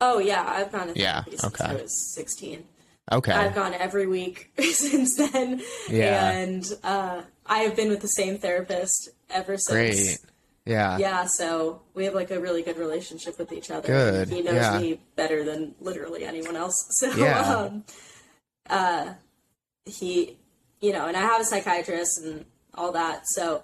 Oh 0.00 0.18
yeah, 0.18 0.44
I've 0.46 0.72
gone 0.72 0.88
to 0.92 0.98
Yeah, 0.98 1.22
therapy 1.22 1.36
since 1.36 1.60
okay. 1.60 1.64
I 1.70 1.74
was 1.74 2.14
16. 2.14 2.64
Okay. 3.12 3.32
I've 3.32 3.54
gone 3.54 3.74
every 3.74 4.06
week 4.06 4.50
since 4.58 5.16
then, 5.16 5.62
Yeah. 5.88 6.30
and 6.30 6.64
uh, 6.82 7.22
I 7.46 7.58
have 7.60 7.76
been 7.76 7.88
with 7.90 8.00
the 8.00 8.08
same 8.08 8.38
therapist 8.38 9.10
ever 9.28 9.56
since. 9.56 9.68
Great. 9.68 10.18
Yeah. 10.66 10.98
Yeah, 10.98 11.24
so 11.26 11.82
we 11.94 12.04
have 12.04 12.14
like 12.14 12.30
a 12.30 12.38
really 12.40 12.62
good 12.62 12.76
relationship 12.76 13.38
with 13.38 13.52
each 13.52 13.70
other. 13.70 13.88
Good, 13.88 14.28
He 14.28 14.42
knows 14.42 14.54
yeah. 14.56 14.78
me 14.78 15.00
better 15.16 15.42
than 15.44 15.74
literally 15.80 16.24
anyone 16.24 16.56
else. 16.56 16.74
So, 16.90 17.10
Yeah. 17.16 17.40
um, 17.40 17.84
uh, 18.68 19.14
he, 19.86 20.36
you 20.80 20.92
know, 20.92 21.06
and 21.06 21.16
I 21.16 21.20
have 21.22 21.40
a 21.40 21.44
psychiatrist 21.44 22.20
and 22.22 22.44
all 22.74 22.92
that. 22.92 23.26
So, 23.26 23.62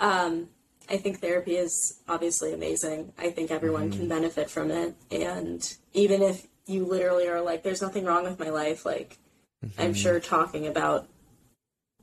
um, 0.00 0.48
I 0.90 0.96
think 0.96 1.20
therapy 1.20 1.56
is 1.56 2.00
obviously 2.08 2.52
amazing. 2.52 3.12
I 3.18 3.30
think 3.30 3.50
everyone 3.50 3.90
Mm-hmm. 3.90 3.98
can 4.00 4.08
benefit 4.08 4.50
from 4.50 4.70
it. 4.70 4.94
And 5.10 5.62
even 5.92 6.22
if 6.22 6.46
you 6.66 6.84
literally 6.86 7.28
are 7.28 7.40
like, 7.40 7.62
there's 7.62 7.82
nothing 7.82 8.04
wrong 8.04 8.24
with 8.24 8.38
my 8.38 8.50
life, 8.50 8.84
like, 8.84 9.18
Mm-hmm. 9.64 9.80
I'm 9.80 9.94
sure 9.94 10.18
talking 10.18 10.66
about 10.66 11.06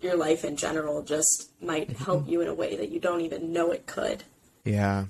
your 0.01 0.15
life 0.15 0.43
in 0.45 0.55
general 0.55 1.01
just 1.03 1.51
might 1.61 1.89
Mm-hmm. 1.89 2.03
help 2.03 2.27
you 2.27 2.41
in 2.41 2.47
a 2.47 2.53
way 2.53 2.75
that 2.75 2.89
you 2.89 2.99
don't 2.99 3.21
even 3.21 3.51
know 3.53 3.71
it 3.71 3.85
could. 3.85 4.23
Yeah. 4.65 5.05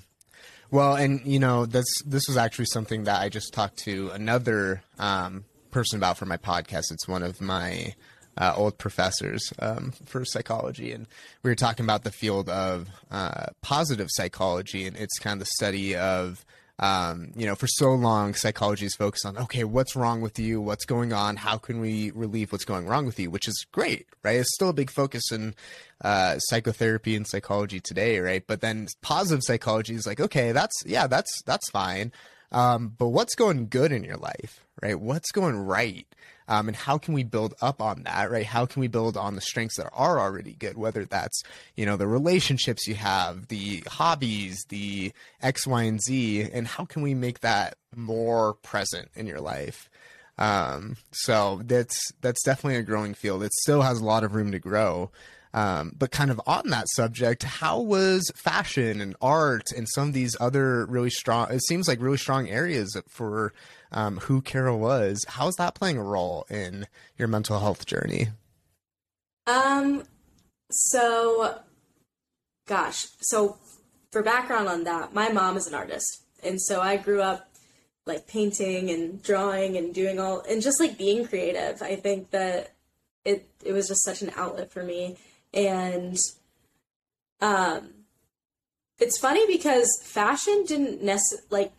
Well, 0.70 0.94
and 0.94 1.20
you 1.24 1.38
know, 1.38 1.66
that's 1.66 2.02
this 2.04 2.28
was 2.28 2.36
actually 2.36 2.66
something 2.66 3.04
that 3.04 3.20
I 3.20 3.28
just 3.28 3.52
talked 3.52 3.78
to 3.84 4.10
another 4.10 4.82
um, 4.98 5.44
person 5.70 5.98
about 5.98 6.16
for 6.16 6.26
my 6.26 6.36
podcast. 6.36 6.92
It's 6.92 7.08
one 7.08 7.22
of 7.24 7.40
my 7.40 7.94
uh, 8.38 8.54
old 8.56 8.78
professors 8.78 9.52
um, 9.58 9.92
for 10.06 10.24
psychology, 10.24 10.92
and 10.92 11.06
we 11.42 11.50
were 11.50 11.56
talking 11.56 11.84
about 11.84 12.04
the 12.04 12.12
field 12.12 12.48
of 12.48 12.88
uh, 13.10 13.46
positive 13.62 14.06
psychology, 14.10 14.86
and 14.86 14.96
it's 14.96 15.18
kind 15.18 15.34
of 15.34 15.40
the 15.40 15.50
study 15.56 15.96
of 15.96 16.44
um, 16.80 17.32
you 17.36 17.44
know, 17.44 17.54
for 17.54 17.66
so 17.66 17.92
long, 17.92 18.32
psychology 18.32 18.86
is 18.86 18.94
focused 18.94 19.26
on, 19.26 19.36
okay, 19.36 19.64
what's 19.64 19.94
wrong 19.94 20.22
with 20.22 20.38
you? 20.38 20.62
What's 20.62 20.86
going 20.86 21.12
on? 21.12 21.36
How 21.36 21.58
can 21.58 21.78
we 21.78 22.10
relieve 22.12 22.52
what's 22.52 22.64
going 22.64 22.86
wrong 22.86 23.04
with 23.04 23.20
you? 23.20 23.30
Which 23.30 23.46
is 23.46 23.66
great, 23.70 24.06
right? 24.24 24.36
It's 24.36 24.54
still 24.54 24.70
a 24.70 24.72
big 24.72 24.90
focus 24.90 25.30
in 25.30 25.54
uh, 26.02 26.38
psychotherapy 26.38 27.14
and 27.14 27.28
psychology 27.28 27.80
today, 27.80 28.18
right? 28.18 28.42
But 28.46 28.62
then 28.62 28.88
positive 29.02 29.42
psychology 29.44 29.94
is 29.94 30.06
like, 30.06 30.20
okay, 30.20 30.52
that's, 30.52 30.82
yeah, 30.86 31.06
that's, 31.06 31.42
that's 31.42 31.68
fine. 31.70 32.12
Um, 32.52 32.94
but 32.96 33.08
what's 33.08 33.34
going 33.34 33.68
good 33.68 33.92
in 33.92 34.04
your 34.04 34.16
life, 34.16 34.64
right? 34.82 34.98
What's 34.98 35.30
going 35.30 35.56
right? 35.56 36.06
Um, 36.48 36.66
and 36.66 36.76
how 36.76 36.98
can 36.98 37.14
we 37.14 37.22
build 37.22 37.54
up 37.62 37.80
on 37.80 38.02
that, 38.02 38.28
right? 38.28 38.44
How 38.44 38.66
can 38.66 38.80
we 38.80 38.88
build 38.88 39.16
on 39.16 39.36
the 39.36 39.40
strengths 39.40 39.76
that 39.76 39.88
are 39.92 40.18
already 40.18 40.54
good, 40.54 40.76
whether 40.76 41.04
that's, 41.04 41.44
you 41.76 41.86
know, 41.86 41.96
the 41.96 42.08
relationships 42.08 42.88
you 42.88 42.96
have, 42.96 43.46
the 43.46 43.84
hobbies, 43.86 44.64
the 44.68 45.12
X, 45.40 45.64
Y, 45.64 45.82
and 45.84 46.02
Z, 46.02 46.50
and 46.52 46.66
how 46.66 46.84
can 46.84 47.02
we 47.02 47.14
make 47.14 47.40
that 47.40 47.76
more 47.94 48.54
present 48.54 49.10
in 49.14 49.28
your 49.28 49.40
life? 49.40 49.88
Um, 50.38 50.96
so 51.12 51.60
that's, 51.64 52.10
that's 52.20 52.42
definitely 52.42 52.80
a 52.80 52.82
growing 52.82 53.14
field. 53.14 53.44
It 53.44 53.52
still 53.52 53.82
has 53.82 54.00
a 54.00 54.04
lot 54.04 54.24
of 54.24 54.34
room 54.34 54.50
to 54.50 54.58
grow. 54.58 55.12
Um, 55.52 55.94
but 55.98 56.12
kind 56.12 56.30
of 56.30 56.40
on 56.46 56.70
that 56.70 56.88
subject, 56.90 57.42
how 57.42 57.80
was 57.80 58.30
fashion 58.36 59.00
and 59.00 59.16
art 59.20 59.72
and 59.76 59.88
some 59.88 60.08
of 60.08 60.14
these 60.14 60.36
other 60.38 60.86
really 60.86 61.10
strong, 61.10 61.50
it 61.50 61.64
seems 61.64 61.88
like 61.88 62.00
really 62.00 62.18
strong 62.18 62.48
areas 62.48 62.96
for 63.08 63.52
um, 63.90 64.18
who 64.18 64.40
Carol 64.42 64.78
was. 64.78 65.24
How's 65.28 65.56
that 65.56 65.74
playing 65.74 65.98
a 65.98 66.04
role 66.04 66.46
in 66.48 66.86
your 67.18 67.26
mental 67.26 67.58
health 67.58 67.84
journey? 67.86 68.28
Um, 69.46 70.04
so, 70.70 71.58
gosh, 72.66 73.06
so 73.20 73.58
for 74.12 74.22
background 74.22 74.68
on 74.68 74.84
that, 74.84 75.14
my 75.14 75.30
mom 75.30 75.56
is 75.56 75.66
an 75.66 75.74
artist, 75.74 76.22
and 76.44 76.60
so 76.60 76.80
I 76.80 76.96
grew 76.96 77.20
up 77.20 77.48
like 78.06 78.26
painting 78.26 78.90
and 78.90 79.22
drawing 79.22 79.76
and 79.76 79.94
doing 79.94 80.18
all 80.18 80.42
and 80.48 80.62
just 80.62 80.80
like 80.80 80.96
being 80.96 81.26
creative. 81.26 81.82
I 81.82 81.96
think 81.96 82.30
that 82.30 82.72
it 83.24 83.48
it 83.64 83.72
was 83.72 83.88
just 83.88 84.04
such 84.04 84.22
an 84.22 84.30
outlet 84.36 84.70
for 84.70 84.82
me, 84.82 85.16
and 85.52 86.16
um, 87.40 87.90
it's 88.98 89.18
funny 89.18 89.46
because 89.46 90.00
fashion 90.04 90.64
didn't 90.66 91.02
necessarily 91.02 91.46
like 91.50 91.72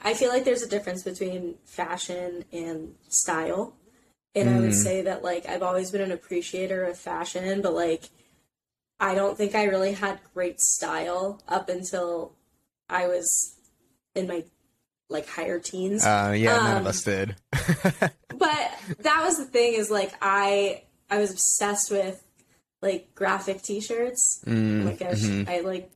I 0.00 0.14
feel 0.14 0.28
like 0.28 0.44
there's 0.44 0.62
a 0.62 0.68
difference 0.68 1.02
between 1.02 1.56
fashion 1.64 2.44
and 2.52 2.94
style. 3.08 3.74
And 4.34 4.48
I 4.48 4.60
would 4.60 4.74
say 4.74 5.02
that 5.02 5.24
like 5.24 5.48
I've 5.48 5.62
always 5.62 5.90
been 5.90 6.02
an 6.02 6.12
appreciator 6.12 6.84
of 6.84 6.96
fashion, 6.96 7.60
but 7.62 7.74
like 7.74 8.10
I 9.00 9.14
don't 9.16 9.36
think 9.36 9.54
I 9.56 9.64
really 9.64 9.92
had 9.94 10.20
great 10.34 10.60
style 10.60 11.42
up 11.48 11.68
until 11.68 12.34
I 12.88 13.08
was 13.08 13.56
in 14.14 14.28
my 14.28 14.44
like 15.08 15.28
higher 15.28 15.58
teens. 15.58 16.04
Uh, 16.04 16.34
yeah, 16.36 16.56
none 16.56 16.76
of 16.76 16.82
Um, 16.82 16.86
us 16.86 17.02
did. 17.02 17.34
but 17.50 18.70
that 19.00 19.22
was 19.24 19.38
the 19.38 19.46
thing 19.46 19.72
is 19.72 19.90
like 19.90 20.12
I 20.22 20.84
I 21.10 21.18
was 21.18 21.32
obsessed 21.32 21.90
with 21.90 22.22
like 22.80 23.14
graphic 23.14 23.62
t-shirts. 23.62 24.42
oh 24.46 24.50
my 24.50 24.94
gosh, 24.94 25.24
I 25.46 25.60
like 25.60 25.90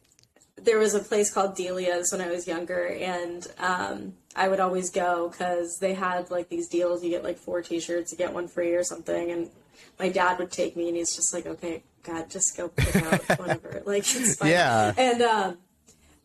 there 0.57 0.79
was 0.79 0.95
a 0.95 1.01
place 1.01 1.33
called 1.33 1.57
Delia's 1.57 2.13
when 2.13 2.21
I 2.21 2.31
was 2.31 2.47
younger 2.47 2.87
and 2.87 3.47
um 3.59 4.15
I 4.37 4.49
would 4.49 4.61
always 4.61 4.91
go 4.91 5.31
cuz 5.31 5.79
they 5.81 5.95
had 5.95 6.31
like 6.31 6.49
these 6.49 6.69
deals 6.69 7.03
you 7.03 7.11
get 7.11 7.25
like 7.25 7.39
four 7.39 7.63
t-shirts 7.63 8.13
you 8.13 8.19
get 8.19 8.33
one 8.33 8.49
free 8.49 8.73
or 8.73 8.85
something 8.85 9.31
and 9.31 9.51
my 9.99 10.09
dad 10.09 10.39
would 10.39 10.51
take 10.51 10.77
me 10.77 10.89
and 10.89 10.97
he's 10.97 11.15
just 11.15 11.33
like 11.33 11.47
okay 11.47 11.83
god 12.03 12.31
just 12.31 12.57
go 12.57 12.69
pick 12.69 12.97
out 12.97 13.23
whatever 13.39 13.83
like 13.87 14.03
it's 14.03 14.37
fine. 14.37 14.51
Yeah. 14.51 14.93
And 14.97 15.23
um 15.23 15.59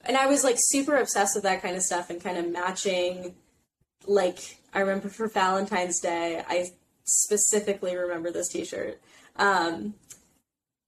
and 0.06 0.18
I 0.18 0.28
was 0.28 0.44
like 0.44 0.58
super 0.58 0.98
obsessed 0.98 1.36
with 1.36 1.44
that 1.44 1.62
kind 1.62 1.76
of 1.76 1.82
stuff 1.82 2.10
and 2.10 2.22
kind 2.22 2.38
of 2.38 2.50
matching 2.52 3.36
like 4.06 4.58
I 4.74 4.80
remember 4.82 5.10
for 5.10 5.28
Valentine's 5.28 6.00
Day, 6.00 6.44
I 6.48 6.68
specifically 7.04 7.96
remember 7.96 8.32
this 8.32 8.50
T-shirt. 8.50 9.00
Um, 9.38 9.96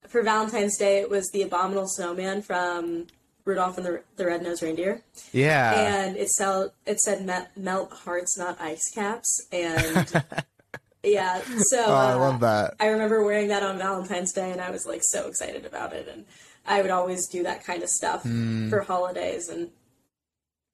for 0.09 0.21
Valentine's 0.23 0.77
Day, 0.77 0.99
it 0.99 1.09
was 1.09 1.29
the 1.31 1.43
Abominable 1.43 1.87
Snowman 1.87 2.41
from 2.41 3.07
Rudolph 3.45 3.77
and 3.77 3.85
the, 3.85 4.03
the 4.17 4.25
Red-Nosed 4.25 4.61
Reindeer, 4.61 5.01
Yeah. 5.31 5.73
and 5.73 6.17
it 6.17 6.29
sell 6.29 6.73
it 6.85 6.99
said 6.99 7.47
melt, 7.55 7.91
hearts, 7.93 8.37
not 8.37 8.59
ice 8.59 8.89
caps, 8.93 9.47
and 9.51 10.23
yeah, 11.03 11.41
so 11.69 11.83
oh, 11.85 11.93
I 11.93 12.11
uh, 12.13 12.19
love 12.19 12.39
that. 12.41 12.75
I 12.79 12.87
remember 12.87 13.23
wearing 13.23 13.47
that 13.47 13.63
on 13.63 13.77
Valentine's 13.77 14.33
Day, 14.33 14.51
and 14.51 14.59
I 14.59 14.71
was 14.71 14.85
like 14.85 15.01
so 15.03 15.27
excited 15.27 15.65
about 15.65 15.93
it. 15.93 16.07
And 16.07 16.25
I 16.65 16.81
would 16.81 16.91
always 16.91 17.27
do 17.27 17.43
that 17.43 17.63
kind 17.63 17.81
of 17.81 17.89
stuff 17.89 18.23
for 18.23 18.81
holidays, 18.81 19.47
and 19.49 19.69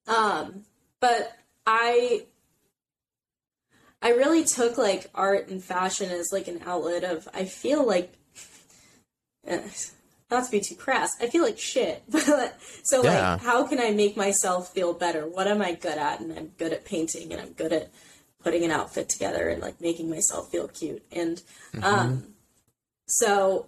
um, 0.07 0.63
but 0.99 1.31
I 1.65 2.25
I 4.01 4.09
really 4.09 4.43
took 4.43 4.77
like 4.77 5.09
art 5.15 5.47
and 5.49 5.63
fashion 5.63 6.09
as 6.11 6.29
like 6.31 6.47
an 6.47 6.61
outlet 6.65 7.03
of 7.03 7.27
I 7.33 7.45
feel 7.45 7.85
like 7.85 8.13
not 10.31 10.45
to 10.45 10.51
be 10.51 10.59
too 10.59 10.75
crass, 10.75 11.11
I 11.21 11.27
feel 11.27 11.43
like 11.43 11.57
shit. 11.59 12.03
But 12.11 12.57
so 12.83 13.03
Yeah. 13.03 13.33
like 13.33 13.41
how 13.43 13.65
can 13.67 13.79
I 13.79 13.91
make 13.91 14.17
myself 14.17 14.73
feel 14.73 14.93
better? 14.93 15.27
What 15.27 15.47
am 15.47 15.61
I 15.61 15.73
good 15.73 15.97
at? 15.97 16.19
And 16.19 16.31
I'm 16.37 16.47
good 16.57 16.73
at 16.73 16.85
painting 16.85 17.31
and 17.31 17.41
I'm 17.41 17.53
good 17.53 17.73
at 17.73 17.91
putting 18.43 18.63
an 18.63 18.71
outfit 18.71 19.09
together 19.09 19.49
and 19.49 19.61
like 19.61 19.81
making 19.81 20.09
myself 20.09 20.49
feel 20.51 20.67
cute. 20.67 21.03
And 21.11 21.41
um 21.81 22.33
so 23.07 23.67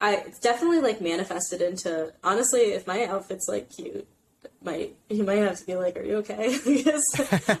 I 0.00 0.24
definitely 0.40 0.80
like 0.80 1.00
manifested 1.00 1.60
into 1.60 2.12
honestly 2.24 2.72
if 2.72 2.86
my 2.86 3.04
outfit's 3.04 3.48
like 3.48 3.70
cute 3.70 4.06
might 4.62 4.94
you 5.10 5.24
might 5.24 5.36
have 5.38 5.58
to 5.58 5.66
be 5.66 5.74
like, 5.76 5.96
"Are 5.96 6.02
you 6.02 6.16
okay?" 6.16 6.58
because 6.66 7.04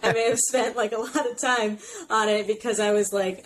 I 0.02 0.12
may 0.12 0.28
have 0.28 0.38
spent 0.38 0.76
like 0.76 0.92
a 0.92 0.98
lot 0.98 1.30
of 1.30 1.38
time 1.38 1.78
on 2.08 2.28
it 2.28 2.46
because 2.46 2.78
I 2.80 2.92
was 2.92 3.12
like, 3.12 3.44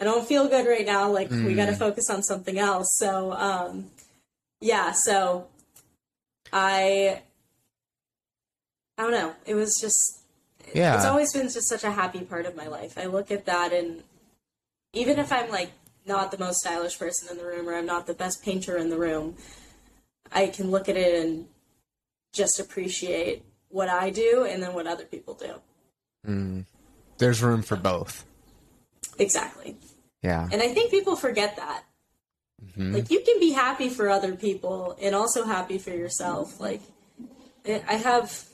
"I 0.00 0.04
don't 0.04 0.26
feel 0.26 0.48
good 0.48 0.66
right 0.66 0.86
now. 0.86 1.10
Like 1.10 1.30
we 1.30 1.54
got 1.54 1.66
to 1.66 1.76
focus 1.76 2.10
on 2.10 2.22
something 2.22 2.58
else." 2.58 2.88
So, 2.96 3.32
um, 3.32 3.90
yeah. 4.60 4.92
So 4.92 5.46
I, 6.52 7.22
I 8.98 9.02
don't 9.02 9.12
know. 9.12 9.34
It 9.46 9.54
was 9.54 9.76
just 9.80 10.20
Yeah. 10.72 10.96
it's 10.96 11.04
always 11.04 11.32
been 11.32 11.48
just 11.48 11.68
such 11.68 11.84
a 11.84 11.90
happy 11.90 12.20
part 12.20 12.46
of 12.46 12.56
my 12.56 12.66
life. 12.66 12.96
I 12.96 13.06
look 13.06 13.30
at 13.30 13.44
that 13.46 13.72
and 13.72 14.02
even 14.92 15.18
if 15.18 15.32
I'm 15.32 15.50
like 15.50 15.72
not 16.06 16.30
the 16.30 16.38
most 16.38 16.58
stylish 16.60 16.98
person 16.98 17.28
in 17.30 17.38
the 17.38 17.44
room 17.44 17.68
or 17.68 17.74
I'm 17.74 17.86
not 17.86 18.06
the 18.06 18.14
best 18.14 18.42
painter 18.44 18.76
in 18.76 18.90
the 18.90 18.98
room, 18.98 19.36
I 20.32 20.46
can 20.46 20.70
look 20.70 20.88
at 20.88 20.96
it 20.96 21.24
and 21.24 21.46
just 22.32 22.60
appreciate 22.60 23.42
what 23.68 23.88
I 23.88 24.10
do 24.10 24.44
and 24.44 24.62
then 24.62 24.74
what 24.74 24.86
other 24.86 25.04
people 25.04 25.34
do. 25.34 26.64
There's 27.18 27.42
room 27.42 27.62
for 27.62 27.76
both. 27.76 28.24
Exactly. 29.18 29.76
Yeah. 30.22 30.48
And 30.50 30.62
I 30.62 30.68
think 30.68 30.90
people 30.90 31.16
forget 31.16 31.56
that. 31.56 31.84
Like 32.76 33.10
you 33.10 33.20
can 33.20 33.38
be 33.38 33.52
happy 33.52 33.88
for 33.88 34.08
other 34.08 34.34
people 34.34 34.96
and 35.00 35.14
also 35.14 35.44
happy 35.44 35.78
for 35.78 35.90
yourself. 35.90 36.58
Like 36.60 36.80
I 37.66 37.82
I 37.86 37.94
have 37.94 38.44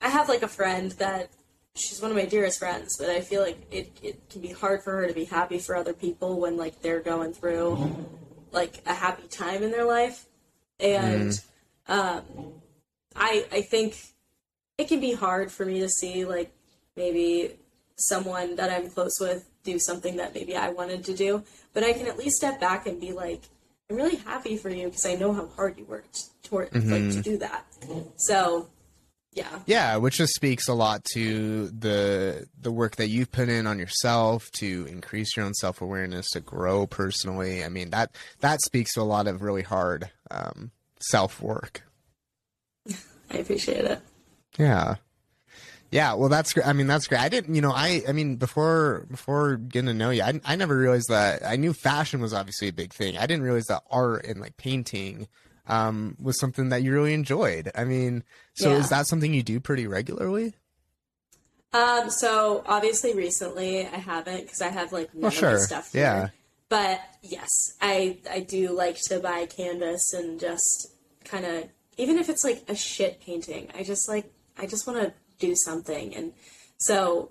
I 0.00 0.08
have 0.08 0.28
like 0.28 0.42
a 0.42 0.48
friend 0.48 0.92
that 0.92 1.30
she's 1.74 2.00
one 2.00 2.10
of 2.10 2.16
my 2.16 2.24
dearest 2.24 2.58
friends, 2.58 2.96
but 2.98 3.10
I 3.10 3.20
feel 3.20 3.42
like 3.42 3.58
it, 3.70 3.98
it 4.02 4.30
can 4.30 4.40
be 4.40 4.52
hard 4.52 4.82
for 4.82 4.92
her 4.92 5.06
to 5.06 5.14
be 5.14 5.24
happy 5.24 5.58
for 5.58 5.76
other 5.76 5.92
people 5.92 6.40
when 6.40 6.56
like 6.56 6.80
they're 6.80 7.00
going 7.00 7.32
through 7.32 8.06
like 8.50 8.82
a 8.86 8.94
happy 8.94 9.26
time 9.28 9.62
in 9.62 9.70
their 9.70 9.84
life. 9.84 10.26
And 10.80 11.38
um 11.88 12.22
I 13.14 13.46
I 13.52 13.62
think 13.62 13.96
it 14.78 14.88
can 14.88 15.00
be 15.00 15.12
hard 15.12 15.52
for 15.52 15.66
me 15.66 15.80
to 15.80 15.88
see 15.88 16.24
like 16.24 16.52
maybe 16.96 17.56
someone 18.08 18.56
that 18.56 18.70
I'm 18.70 18.90
close 18.90 19.18
with 19.20 19.48
do 19.64 19.78
something 19.78 20.16
that 20.16 20.34
maybe 20.34 20.56
I 20.56 20.70
wanted 20.70 21.04
to 21.04 21.14
do, 21.14 21.44
but 21.72 21.84
I 21.84 21.92
can 21.92 22.06
at 22.06 22.18
least 22.18 22.36
step 22.36 22.60
back 22.60 22.86
and 22.86 23.00
be 23.00 23.12
like, 23.12 23.42
I'm 23.90 23.96
really 23.96 24.16
happy 24.16 24.56
for 24.56 24.70
you 24.70 24.86
because 24.86 25.06
I 25.06 25.14
know 25.14 25.32
how 25.32 25.46
hard 25.46 25.78
you 25.78 25.84
worked 25.84 26.18
toward 26.44 26.74
like 26.74 27.10
to 27.12 27.22
do 27.22 27.38
that. 27.38 27.66
So, 28.16 28.68
yeah, 29.32 29.60
Yeah, 29.66 29.96
which 29.96 30.16
just 30.16 30.34
speaks 30.34 30.68
a 30.68 30.74
lot 30.74 31.04
to 31.14 31.68
the 31.68 32.46
the 32.60 32.72
work 32.72 32.96
that 32.96 33.08
you've 33.08 33.32
put 33.32 33.48
in 33.48 33.66
on 33.66 33.78
yourself 33.78 34.50
to 34.58 34.86
increase 34.90 35.36
your 35.36 35.46
own 35.46 35.54
self 35.54 35.80
awareness, 35.80 36.28
to 36.30 36.40
grow 36.40 36.86
personally. 36.86 37.64
I 37.64 37.68
mean 37.68 37.90
that 37.90 38.14
that 38.40 38.62
speaks 38.62 38.94
to 38.94 39.00
a 39.00 39.04
lot 39.04 39.26
of 39.26 39.42
really 39.42 39.62
hard 39.62 40.10
um, 40.30 40.70
self 41.00 41.40
work. 41.40 41.82
I 43.30 43.38
appreciate 43.38 43.84
it. 43.84 44.00
Yeah. 44.58 44.96
Yeah, 45.92 46.14
well, 46.14 46.30
that's 46.30 46.54
great. 46.54 46.66
I 46.66 46.72
mean, 46.72 46.86
that's 46.86 47.06
great. 47.06 47.20
I 47.20 47.28
didn't, 47.28 47.54
you 47.54 47.60
know, 47.60 47.70
I, 47.70 48.02
I 48.08 48.12
mean, 48.12 48.36
before, 48.36 49.06
before 49.10 49.56
getting 49.56 49.88
to 49.88 49.94
know 49.94 50.08
you, 50.08 50.22
I, 50.22 50.40
I 50.44 50.56
never 50.56 50.74
realized 50.76 51.10
that. 51.10 51.44
I 51.44 51.56
knew 51.56 51.74
fashion 51.74 52.20
was 52.22 52.32
obviously 52.32 52.68
a 52.68 52.72
big 52.72 52.94
thing. 52.94 53.18
I 53.18 53.26
didn't 53.26 53.42
realize 53.44 53.66
that 53.66 53.82
art 53.90 54.24
and 54.24 54.40
like 54.40 54.56
painting, 54.56 55.28
um, 55.66 56.16
was 56.18 56.40
something 56.40 56.70
that 56.70 56.82
you 56.82 56.92
really 56.94 57.12
enjoyed. 57.12 57.70
I 57.74 57.84
mean, 57.84 58.24
so 58.54 58.70
Yeah. 58.70 58.78
is 58.78 58.88
that 58.88 59.06
something 59.06 59.34
you 59.34 59.42
do 59.42 59.60
pretty 59.60 59.86
regularly? 59.86 60.54
Um, 61.74 62.10
so 62.10 62.62
obviously 62.66 63.14
recently 63.14 63.86
I 63.86 63.96
haven't 63.96 64.42
because 64.42 64.60
I 64.62 64.68
have 64.68 64.92
like 64.92 65.14
none 65.14 65.22
Well, 65.22 65.28
of 65.28 65.34
my 65.34 65.38
sure. 65.40 65.58
stuff 65.58 65.92
here. 65.92 66.02
Yeah. 66.02 66.28
But 66.68 67.00
yes, 67.22 67.48
I 67.82 68.18
I 68.30 68.40
do 68.40 68.72
like 68.72 68.96
to 69.08 69.20
buy 69.20 69.44
canvas 69.46 70.12
and 70.14 70.40
just 70.40 70.88
kind 71.24 71.44
of 71.44 71.68
even 71.98 72.16
if 72.18 72.28
it's 72.30 72.44
like 72.44 72.64
a 72.68 72.74
shit 72.74 73.20
painting, 73.20 73.68
I 73.74 73.82
just 73.84 74.08
like 74.08 74.32
I 74.58 74.66
just 74.66 74.86
want 74.86 75.00
to 75.00 75.14
do 75.46 75.54
something 75.56 76.14
and 76.16 76.32
so 76.78 77.30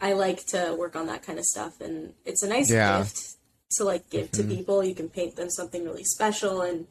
I 0.00 0.14
like 0.14 0.40
to 0.54 0.74
work 0.78 0.94
on 0.96 1.06
that 1.08 1.22
kind 1.26 1.38
of 1.38 1.44
stuff 1.44 1.80
and 1.80 2.14
it's 2.24 2.42
a 2.42 2.48
nice 2.48 2.70
Yeah. 2.70 2.90
Mm-hmm. 2.92 3.02
gift 3.02 3.36
to 3.76 3.84
like 3.84 4.04
give 4.10 4.30
to 4.32 4.42
people. 4.42 4.82
You 4.82 4.94
can 4.94 5.08
paint 5.08 5.36
them 5.36 5.50
something 5.50 5.84
really 5.84 6.04
special 6.04 6.62
and 6.62 6.86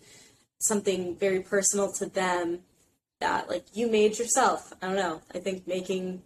something 0.59 1.15
very 1.17 1.41
personal 1.41 1.91
to 1.99 2.05
them 2.05 2.59
that 3.19 3.49
like 3.49 3.65
you 3.73 3.89
made 3.91 4.17
yourself. 4.19 4.71
I 4.81 4.87
don't 4.87 4.95
know. 4.95 5.21
I 5.33 5.39
think 5.39 5.67
making 5.67 6.21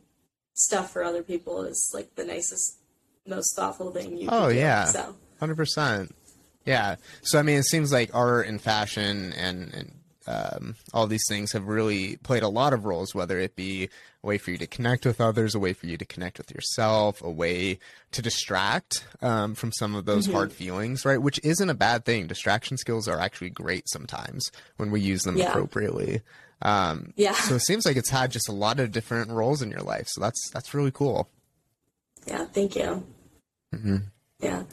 stuff 0.54 0.92
for 0.92 1.04
other 1.04 1.24
people 1.24 1.64
is 1.64 1.80
like 1.94 2.14
the 2.16 2.26
nicest, 2.26 2.78
most 3.26 3.56
thoughtful 3.56 3.92
thing 3.92 4.18
you. 4.18 4.28
Oh, 4.30 4.48
can 4.48 4.50
do. 4.50 4.56
yeah. 4.60 4.86
So 4.86 5.16
Hundred 5.40 5.56
percent. 5.58 6.14
Yeah. 6.66 6.98
So 7.24 7.40
I 7.40 7.42
mean, 7.44 7.58
it 7.60 7.66
seems 7.66 7.92
like 7.92 8.14
art 8.14 8.48
and 8.48 8.62
fashion 8.62 9.34
and, 9.34 9.74
and 9.74 9.92
um, 10.28 10.76
all 10.94 11.08
these 11.08 11.26
things 11.28 11.52
have 11.54 11.66
really 11.68 12.18
played 12.18 12.44
a 12.44 12.48
lot 12.50 12.74
of 12.74 12.86
roles. 12.86 13.16
Whether 13.16 13.40
it 13.40 13.56
be 13.56 13.90
a 14.24 14.28
way 14.28 14.38
for 14.38 14.52
you 14.52 14.58
to 14.58 14.68
connect 14.68 15.06
with 15.06 15.20
others, 15.20 15.54
a 15.54 15.60
way 15.60 15.74
for 15.74 15.86
you 15.88 15.98
to 15.98 16.06
connect 16.06 16.38
with 16.38 16.50
yourself, 16.52 17.22
a 17.22 17.30
way 17.30 17.78
to 18.12 18.22
distract 18.22 19.06
um, 19.22 19.54
from 19.56 19.72
some 19.74 19.96
of 19.96 20.06
those 20.06 20.28
hard 20.28 20.52
feelings, 20.54 21.04
right? 21.06 21.22
Which 21.22 21.40
isn't 21.44 21.70
a 21.70 21.74
bad 21.74 22.06
thing. 22.06 22.28
Distraction 22.28 22.78
skills 22.78 23.08
are 23.08 23.20
actually 23.20 23.50
great 23.50 23.90
sometimes 23.90 24.50
when 24.78 24.92
we 24.92 25.02
use 25.02 25.24
them 25.24 25.38
Yeah. 25.38 25.50
appropriately. 25.50 26.22
Um, 26.62 27.12
yeah, 27.18 27.34
so 27.34 27.56
it 27.56 27.62
seems 27.62 27.86
like 27.86 27.98
it's 27.98 28.10
had 28.10 28.32
just 28.32 28.48
a 28.48 28.54
lot 28.54 28.80
of 28.80 28.92
different 28.94 29.30
roles 29.32 29.62
in 29.62 29.70
your 29.70 29.82
life. 29.82 30.08
So 30.08 30.22
that's 30.22 30.50
that's 30.54 30.74
really 30.74 30.92
cool. 30.92 31.28
yeah. 32.26 32.46
Thank 32.46 32.78
you. 32.78 33.06
Mm-hmm. 33.76 33.98
Yeah. 34.40 34.64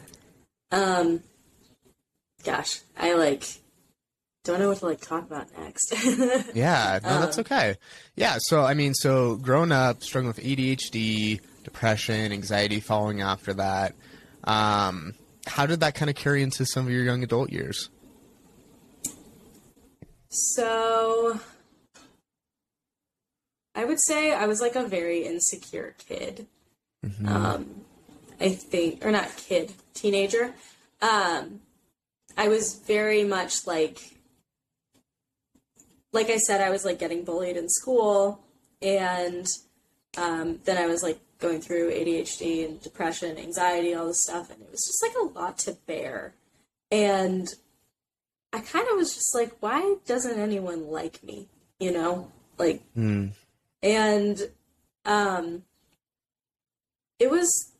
Um. 0.71 1.21
Gosh, 2.45 2.79
I 2.97 3.13
like 3.15 3.43
don't 4.43 4.59
know 4.59 4.69
what 4.69 4.79
to 4.79 4.85
like 4.85 5.01
talk 5.01 5.23
about 5.23 5.47
next. 5.57 5.93
Yeah, 6.55 6.99
no, 7.03 7.19
that's 7.19 7.37
Um, 7.37 7.41
okay. 7.41 7.75
Yeah, 8.15 8.37
so 8.39 8.63
I 8.63 8.73
mean, 8.73 8.93
so 8.93 9.35
growing 9.35 9.71
up, 9.71 10.03
struggling 10.03 10.33
with 10.35 10.43
ADHD, 10.43 11.39
depression, 11.63 12.31
anxiety, 12.31 12.79
following 12.79 13.21
after 13.21 13.53
that, 13.53 13.93
um, 14.43 15.13
how 15.45 15.65
did 15.65 15.79
that 15.81 15.93
kind 15.95 16.09
of 16.09 16.15
carry 16.15 16.41
into 16.43 16.65
some 16.65 16.85
of 16.87 16.91
your 16.91 17.03
young 17.03 17.23
adult 17.23 17.51
years? 17.51 17.89
so, 20.33 21.39
I 23.75 23.83
would 23.85 23.99
say 23.99 24.33
I 24.33 24.45
was 24.47 24.61
like 24.61 24.75
a 24.75 24.83
very 24.87 25.25
insecure 25.25 25.93
kid. 26.07 26.47
Mhm. 27.05 27.27
Um, 27.27 27.81
I 28.39 28.49
think, 28.49 29.05
or 29.05 29.11
not 29.11 29.35
kid, 29.35 29.73
teenager. 29.93 30.53
Um, 31.01 31.61
I 32.37 32.47
was 32.47 32.75
very 32.75 33.23
much 33.23 33.67
like, 33.67 34.20
like 36.11 36.29
I 36.29 36.37
said, 36.37 36.61
I 36.61 36.69
was 36.69 36.85
like 36.85 36.99
getting 36.99 37.23
bullied 37.23 37.57
in 37.57 37.69
school, 37.69 38.43
and 38.81 39.45
um, 40.17 40.59
then 40.65 40.77
I 40.77 40.87
was 40.87 41.03
like 41.03 41.19
going 41.39 41.61
through 41.61 41.91
ADHD 41.91 42.65
and 42.65 42.81
depression, 42.81 43.37
anxiety, 43.37 43.93
all 43.93 44.07
this 44.07 44.23
stuff, 44.23 44.51
and 44.51 44.61
it 44.61 44.69
was 44.71 44.81
just 44.85 45.01
like 45.03 45.15
a 45.21 45.39
lot 45.39 45.57
to 45.59 45.73
bear. 45.87 46.33
And 46.91 47.47
I 48.53 48.59
kind 48.59 48.87
of 48.89 48.97
was 48.97 49.15
just 49.15 49.33
like, 49.33 49.55
why 49.61 49.95
doesn't 50.05 50.39
anyone 50.39 50.87
like 50.87 51.23
me? 51.23 51.47
You 51.79 51.91
know, 51.91 52.31
like 52.57 52.83
Mm. 52.95 53.31
and 53.81 54.49
um 55.05 55.63
it 57.17 57.31
was 57.31 57.71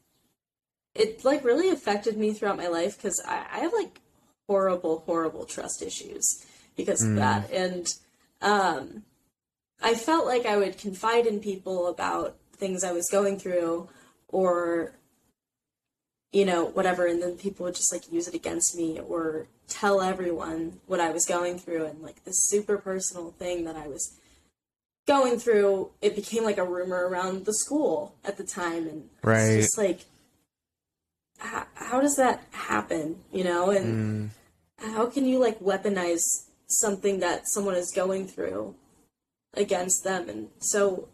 it 0.96 1.24
like 1.24 1.44
really 1.44 1.70
affected 1.70 2.18
me 2.18 2.34
throughout 2.34 2.58
my 2.58 2.68
life 2.68 2.98
because 2.98 3.22
I, 3.28 3.46
I 3.52 3.60
have 3.60 3.74
like 3.74 4.00
horrible 4.48 5.00
horrible 5.06 5.46
trust 5.46 5.82
issues 5.82 6.26
because 6.76 7.04
of 7.04 7.10
Mm. 7.10 7.16
that 7.18 7.52
and 7.52 7.88
um 8.42 9.04
i 9.82 9.94
felt 9.94 10.26
like 10.26 10.46
i 10.46 10.58
would 10.58 10.78
confide 10.78 11.26
in 11.26 11.40
people 11.40 11.88
about 11.88 12.38
things 12.56 12.84
i 12.84 12.92
was 12.92 13.10
going 13.12 13.38
through 13.40 13.88
or 14.28 14.94
you 16.32 16.46
know 16.46 16.66
whatever 16.66 17.06
and 17.08 17.22
then 17.22 17.38
people 17.38 17.66
would 17.66 17.76
just 17.76 17.92
like 17.94 18.12
use 18.12 18.28
it 18.28 18.34
against 18.34 18.76
me 18.76 19.00
or 19.00 19.48
tell 19.68 20.02
everyone 20.02 20.80
what 20.86 21.00
i 21.00 21.10
was 21.12 21.26
going 21.26 21.58
through 21.58 21.86
and 21.86 22.02
like 22.02 22.24
this 22.24 22.48
super 22.50 22.78
personal 22.78 23.32
thing 23.32 23.64
that 23.66 23.76
i 23.76 23.88
was 23.88 24.18
going 25.08 25.38
through 25.40 25.90
it 26.02 26.16
became 26.16 26.44
like 26.44 26.58
a 26.58 26.64
rumor 26.66 27.08
around 27.08 27.46
the 27.46 27.54
school 27.54 28.16
at 28.24 28.38
the 28.38 28.44
time 28.44 28.88
and 28.88 29.10
Right. 29.24 29.40
it's 29.42 29.66
just 29.66 29.78
like 29.78 30.06
how, 31.40 31.66
how 31.74 32.02
does 32.02 32.16
that 32.18 32.44
happen 32.52 33.18
you 33.32 33.44
know 33.44 33.70
and 33.72 34.32
Mm. 34.82 34.94
how 34.94 35.06
can 35.08 35.26
you 35.26 35.38
like 35.40 35.60
weaponize 35.60 36.22
something 36.80 37.20
that 37.20 37.48
someone 37.48 37.76
is 37.76 37.92
going 37.92 38.28
through 38.28 38.76
against 39.54 40.04
them. 40.04 40.30
And 40.30 40.50
so 40.60 41.10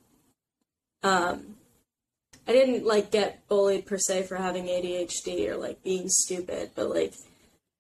um 1.04 1.56
i 2.48 2.52
didn't 2.52 2.86
like 2.86 3.12
get 3.12 3.48
bullied 3.48 3.86
per 3.86 3.98
se 3.98 4.24
for 4.24 4.36
having 4.36 4.66
adhd 4.66 5.48
or 5.48 5.56
like 5.58 5.84
being 5.84 6.10
stupid 6.10 6.72
but 6.76 6.90
like 6.90 7.14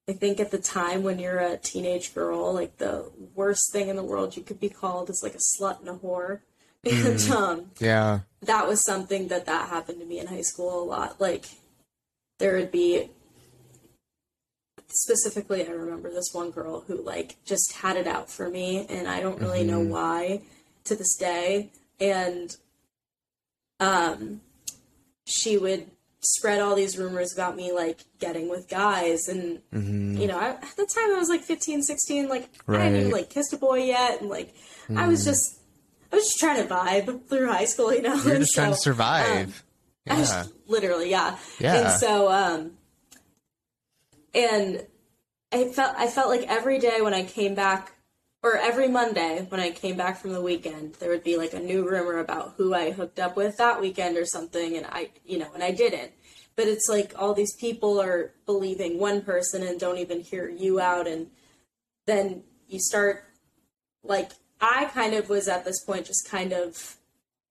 i 0.07 0.13
think 0.13 0.39
at 0.39 0.51
the 0.51 0.57
time 0.57 1.03
when 1.03 1.19
you're 1.19 1.39
a 1.39 1.57
teenage 1.57 2.13
girl 2.13 2.53
like 2.53 2.77
the 2.77 3.09
worst 3.35 3.71
thing 3.71 3.89
in 3.89 3.95
the 3.95 4.03
world 4.03 4.37
you 4.37 4.43
could 4.43 4.59
be 4.59 4.69
called 4.69 5.09
is 5.09 5.21
like 5.23 5.35
a 5.35 5.37
slut 5.37 5.79
and 5.79 5.89
a 5.89 5.93
whore. 5.93 6.39
And 6.85 7.19
um 7.31 7.71
Yeah. 7.79 8.19
that 8.41 8.67
was 8.67 8.85
something 8.85 9.27
that 9.27 9.45
that 9.45 9.69
happened 9.69 9.99
to 9.99 10.05
me 10.05 10.19
in 10.19 10.27
high 10.27 10.41
school 10.41 10.81
a 10.81 10.85
lot. 10.85 11.19
Like 11.19 11.45
there 12.39 12.55
would 12.55 12.71
be 12.71 13.09
specifically 14.89 15.65
i 15.67 15.69
remember 15.71 16.09
this 16.09 16.29
one 16.33 16.49
girl 16.51 16.81
who 16.87 17.01
like 17.03 17.35
just 17.45 17.73
had 17.77 17.97
it 17.97 18.07
out 18.07 18.29
for 18.29 18.49
me 18.49 18.85
and 18.89 19.07
i 19.07 19.19
don't 19.19 19.39
really 19.41 19.63
know 19.63 19.79
why 19.79 20.41
to 20.85 20.95
this 20.95 21.15
day 21.17 21.69
and 21.99 22.55
um 23.79 24.41
she 25.25 25.57
would 25.57 25.87
spread 26.21 26.59
all 26.61 26.73
these 26.75 26.97
rumors 26.97 27.31
about 27.33 27.55
me 27.55 27.71
like 27.71 27.99
getting 28.19 28.49
with 28.49 28.67
guys 28.69 29.27
and 29.27 29.59
hmm 29.71 30.17
you 30.17 30.25
know 30.27 30.37
I, 30.37 30.49
at 30.49 30.75
the 30.77 30.85
time 30.85 31.13
i 31.13 31.19
was 31.19 31.29
like 31.29 31.41
15 31.41 31.83
16 31.83 32.27
like 32.27 32.49
i 32.67 32.77
hadn't 32.77 32.99
even 32.99 33.11
like 33.11 33.29
kissed 33.29 33.53
a 33.53 33.57
boy 33.57 33.83
yet 33.83 34.21
and 34.21 34.29
like 34.29 34.53
i 34.95 35.07
was 35.07 35.23
just 35.25 35.59
i 36.11 36.15
was 36.15 36.25
just 36.25 36.39
trying 36.39 36.65
to 36.65 36.73
vibe 36.73 37.27
through 37.27 37.47
high 37.47 37.65
school 37.65 37.93
you 37.93 38.01
know 38.01 38.15
You're 38.15 38.37
just 38.39 38.53
trying 38.55 38.71
to 38.71 38.77
so, 38.77 38.81
survive. 38.83 39.63
I 40.09 40.13
yeah. 40.13 40.19
just- 40.19 40.53
literally, 40.67 41.09
yeah. 41.11 41.37
Yeah. 41.59 41.75
And 41.91 41.99
so, 41.99 42.31
um, 42.31 42.76
and 44.33 44.85
I 45.51 45.65
felt 45.65 45.95
I 45.97 46.07
felt 46.07 46.29
like 46.29 46.47
every 46.47 46.79
day 46.79 47.01
when 47.01 47.13
I 47.13 47.23
came 47.23 47.55
back, 47.55 47.93
or 48.43 48.57
every 48.57 48.87
Monday 48.87 49.45
when 49.49 49.61
I 49.61 49.71
came 49.71 49.97
back 49.97 50.17
from 50.17 50.33
the 50.33 50.41
weekend, 50.41 50.95
there 50.95 51.09
would 51.09 51.23
be 51.23 51.37
like 51.37 51.53
a 51.53 51.59
new 51.59 51.87
rumor 51.87 52.17
about 52.19 52.55
who 52.57 52.73
I 52.73 52.91
hooked 52.91 53.19
up 53.19 53.35
with 53.35 53.57
that 53.57 53.81
weekend 53.81 54.17
or 54.17 54.25
something, 54.25 54.75
and 54.75 54.85
I, 54.85 55.11
you 55.25 55.37
know, 55.37 55.51
and 55.53 55.63
I 55.63 55.71
didn't. 55.71 56.11
But 56.55 56.67
it's 56.67 56.89
like 56.89 57.13
all 57.17 57.33
these 57.33 57.55
people 57.55 58.01
are 58.01 58.33
believing 58.45 58.99
one 58.99 59.21
person 59.21 59.63
and 59.63 59.79
don't 59.79 59.99
even 59.99 60.21
hear 60.21 60.49
you 60.49 60.79
out, 60.79 61.07
and 61.07 61.27
then 62.05 62.43
you 62.67 62.79
start 62.79 63.23
like 64.03 64.31
I 64.59 64.85
kind 64.85 65.13
of 65.13 65.29
was 65.29 65.47
at 65.47 65.65
this 65.65 65.83
point 65.83 66.05
just 66.05 66.29
kind 66.29 66.51
of 66.51 66.95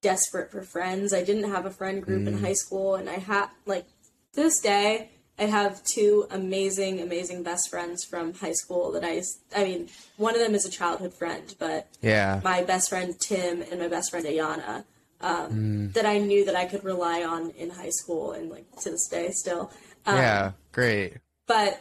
desperate 0.03 0.51
for 0.51 0.63
friends. 0.63 1.13
I 1.13 1.25
didn't 1.25 1.51
have 1.51 1.67
a 1.67 1.71
friend 1.71 2.03
group 2.03 2.27
in 2.27 2.39
mm. 2.39 2.41
high 2.41 2.53
school, 2.53 2.95
and 2.97 3.09
I 3.09 3.15
had 3.15 3.49
like 3.65 3.87
this 4.35 4.61
day 4.61 5.11
I 5.39 5.45
have 5.45 5.83
two 5.85 6.27
amazing, 6.31 7.01
amazing 7.01 7.43
best 7.43 7.69
friends 7.69 8.05
from 8.05 8.33
high 8.35 8.53
school 8.55 8.91
that 8.93 9.05
I. 9.05 9.23
I 9.55 9.65
mean, 9.65 9.89
one 10.17 10.35
of 10.35 10.41
them 10.41 10.55
is 10.55 10.65
a 10.65 10.71
childhood 10.71 11.13
friend, 11.13 11.55
but 11.59 11.89
Yeah. 12.01 12.41
my 12.43 12.63
best 12.63 12.89
friend 12.89 13.19
Tim 13.21 13.63
and 13.71 13.81
my 13.81 13.89
best 13.89 14.11
friend 14.11 14.25
Ayana 14.27 14.85
um, 15.21 15.53
Mm. 15.91 15.93
that 15.95 16.07
I 16.07 16.19
knew 16.19 16.45
that 16.47 16.57
I 16.57 16.65
could 16.67 16.85
rely 16.85 17.23
on 17.23 17.51
in 17.51 17.71
high 17.71 17.91
school 17.91 18.33
and 18.33 18.51
like 18.51 18.65
to 18.81 18.91
this 18.91 19.09
day 19.09 19.31
still. 19.31 19.71
Um, 20.07 20.17
yeah. 20.17 20.53
Great. 20.73 21.15
but 21.47 21.81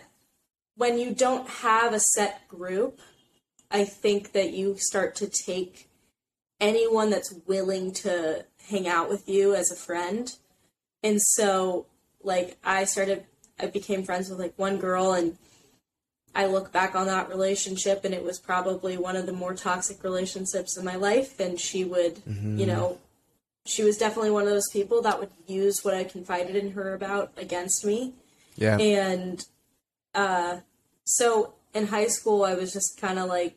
when 0.78 0.97
you 0.99 1.12
don't 1.14 1.47
have 1.49 1.93
a 1.93 1.99
set 1.99 2.47
group, 2.49 2.99
I 3.72 3.86
think 3.86 4.34
that 4.34 4.51
you 4.51 4.76
start 4.78 5.16
to 5.16 5.28
take 5.28 5.89
anyone 6.60 7.10
that's 7.10 7.34
willing 7.45 7.91
to 7.93 8.45
hang 8.70 8.88
out 8.88 9.10
with 9.10 9.28
you 9.30 9.56
as 9.56 9.72
a 9.72 9.76
friend. 9.76 10.34
And 11.03 11.22
so, 11.22 11.86
like, 12.24 12.58
I 12.64 12.84
started, 12.86 13.26
I 13.60 13.68
became 13.68 14.03
friends 14.03 14.30
with 14.30 14.39
like 14.39 14.53
one 14.58 14.78
girl, 14.78 15.14
and 15.14 15.38
I 16.34 16.45
look 16.47 16.72
back 16.72 16.95
on 16.95 17.08
that 17.08 17.30
relationship, 17.30 18.03
and 18.03 18.14
it 18.14 18.24
was 18.24 18.39
probably 18.39 18.97
one 18.97 19.16
of 19.16 19.26
the 19.26 19.34
more 19.34 19.53
toxic 19.53 20.03
relationships 20.03 20.78
in 20.78 20.84
my 20.84 20.95
life. 20.95 21.39
And 21.39 21.60
she 21.60 21.84
would, 21.86 22.22
you 22.60 22.66
know, 22.66 22.97
she 23.66 23.84
was 23.84 23.97
definitely 23.97 24.32
one 24.32 24.43
of 24.43 24.49
those 24.49 24.70
people 24.72 25.01
that 25.03 25.20
would 25.20 25.32
use 25.47 25.80
what 25.84 25.93
I 25.93 26.03
confided 26.03 26.56
in 26.56 26.72
her 26.72 26.93
about 26.93 27.32
against 27.38 27.86
me. 27.86 28.14
Yeah. 28.56 28.78
And 28.78 29.43
uh, 30.14 30.58
so 31.06 31.53
in 31.74 31.88
high 31.88 32.08
school, 32.08 32.43
I 32.43 32.53
was 32.53 32.72
just 32.74 32.99
kind 32.99 33.18
of 33.18 33.28
like, 33.28 33.56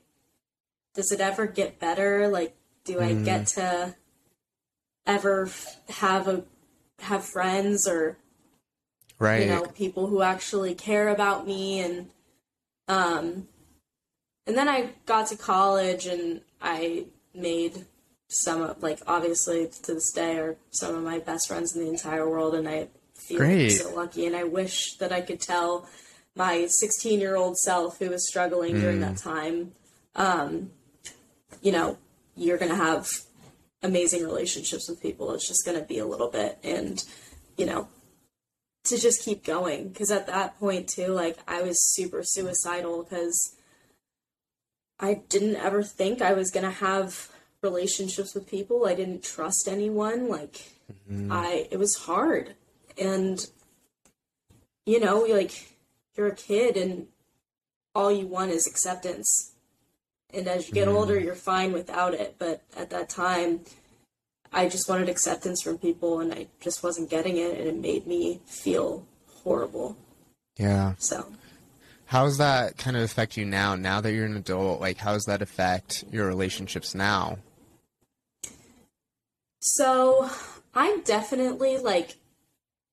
does 0.94 1.12
it 1.12 1.20
ever 1.20 1.46
get 1.46 1.78
better? 1.78 2.28
Like, 2.28 2.56
do 2.84 3.00
I 3.00 3.12
get 3.12 3.46
to 3.48 3.94
ever 5.06 5.46
f- 5.46 5.76
have 5.88 6.26
a 6.26 6.42
have 7.00 7.24
friends 7.24 7.86
or 7.86 8.16
right. 9.18 9.42
you 9.42 9.48
know 9.48 9.64
people 9.66 10.06
who 10.06 10.22
actually 10.22 10.74
care 10.74 11.08
about 11.08 11.46
me 11.46 11.80
and 11.80 12.10
um 12.88 13.48
and 14.46 14.56
then 14.56 14.68
I 14.68 14.90
got 15.04 15.26
to 15.28 15.36
college 15.36 16.06
and 16.06 16.40
I 16.60 17.04
made 17.34 17.84
some 18.28 18.62
of 18.62 18.82
like 18.82 19.00
obviously 19.06 19.68
to 19.84 19.94
this 19.94 20.12
day 20.12 20.38
are 20.38 20.56
some 20.70 20.94
of 20.94 21.02
my 21.02 21.18
best 21.18 21.48
friends 21.48 21.76
in 21.76 21.84
the 21.84 21.90
entire 21.90 22.28
world 22.28 22.54
and 22.54 22.68
I 22.68 22.88
feel 23.14 23.38
Great. 23.38 23.70
so 23.70 23.94
lucky 23.94 24.26
and 24.26 24.36
I 24.36 24.44
wish 24.44 24.94
that 24.96 25.12
I 25.12 25.20
could 25.20 25.40
tell 25.40 25.88
my 26.34 26.66
16 26.66 27.20
year 27.20 27.36
old 27.36 27.56
self 27.58 27.98
who 27.98 28.10
was 28.10 28.28
struggling 28.28 28.80
during 28.80 29.00
that 29.00 29.16
time 29.16 29.72
um 30.14 30.70
you 31.62 31.72
know 31.72 31.98
you're 32.36 32.58
gonna 32.58 32.74
have 32.74 33.10
amazing 33.82 34.24
relationships 34.24 34.88
with 34.88 35.02
people 35.02 35.32
it's 35.32 35.48
just 35.48 35.64
gonna 35.64 35.82
be 35.82 35.98
a 35.98 36.06
little 36.06 36.30
bit 36.30 36.58
and 36.62 37.04
you 37.56 37.66
know 37.66 37.88
to 38.88 38.98
just 38.98 39.24
keep 39.24 39.44
going 39.44 39.88
because 39.88 40.10
at 40.10 40.26
that 40.26 40.58
point 40.58 40.88
too 40.88 41.08
like 41.08 41.38
i 41.46 41.62
was 41.62 41.76
super 41.94 42.22
suicidal 42.22 43.02
because 43.02 43.56
i 44.98 45.14
didn't 45.28 45.56
ever 45.56 45.82
think 45.82 46.20
i 46.20 46.32
was 46.32 46.50
going 46.50 46.64
to 46.64 46.70
have 46.70 47.28
relationships 47.62 48.34
with 48.34 48.48
people. 48.48 48.86
I 48.86 48.94
didn't 48.94 49.22
trust 49.22 49.68
anyone. 49.68 50.28
Like 50.28 50.70
mm-hmm. 51.10 51.30
i 51.32 51.66
it 51.70 51.78
was 51.78 51.96
hard. 51.96 52.54
And 53.00 53.44
you 54.86 55.00
know 55.00 55.20
like 55.20 55.74
you're 56.16 56.28
a 56.28 56.34
kid 56.34 56.76
and 56.76 57.06
all 57.94 58.12
you 58.12 58.26
want 58.26 58.50
is 58.50 58.66
acceptance. 58.66 59.52
And 60.32 60.46
as 60.46 60.68
you 60.68 60.74
get 60.74 60.88
mm-hmm. 60.88 60.96
older 60.96 61.18
you're 61.18 61.34
fine 61.34 61.72
without 61.72 62.14
it. 62.14 62.36
But 62.38 62.62
at 62.76 62.90
that 62.90 63.08
time 63.08 63.60
I 64.52 64.68
just 64.68 64.88
wanted 64.88 65.08
acceptance 65.08 65.62
from 65.62 65.78
people 65.78 66.20
and 66.20 66.32
I 66.32 66.46
just 66.60 66.82
wasn't 66.82 67.10
getting 67.10 67.36
it 67.36 67.58
and 67.58 67.66
it 67.68 67.76
made 67.76 68.06
me 68.06 68.40
feel 68.46 69.06
horrible. 69.44 69.96
Yeah. 70.56 70.94
So, 70.98 71.26
How 72.06 72.24
does 72.24 72.38
that 72.38 72.78
kind 72.78 72.96
of 72.96 73.02
affect 73.02 73.36
you 73.36 73.44
now? 73.44 73.74
Now 73.76 74.00
that 74.00 74.12
you're 74.12 74.24
an 74.26 74.36
adult, 74.36 74.80
like 74.80 74.96
how 74.98 75.12
does 75.12 75.24
that 75.24 75.42
affect 75.42 76.04
your 76.10 76.26
relationships 76.26 76.94
now? 76.94 77.38
so 79.60 80.30
I'm 80.74 81.02
definitely 81.02 81.78
like 81.78 82.16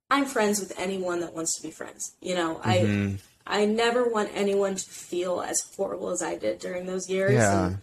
I'm 0.10 0.26
friends 0.26 0.60
with 0.60 0.78
anyone 0.78 1.20
that 1.22 1.34
wants 1.34 1.56
to 1.58 1.64
be 1.68 1.72
friends. 1.72 2.16
You 2.22 2.36
know, 2.36 2.60
I 2.64 2.78
Mhm. 2.80 3.20
I 3.47 3.66
never 3.66 4.03
want 4.10 4.32
anyone 4.34 4.76
to 4.76 4.89
feel 4.89 5.41
as 5.41 5.62
horrible 5.76 6.10
as 6.10 6.22
I 6.22 6.36
did 6.36 6.60
during 6.60 6.86
those 6.88 7.10
years. 7.10 7.34
Yeah. 7.34 7.66
And, 7.66 7.80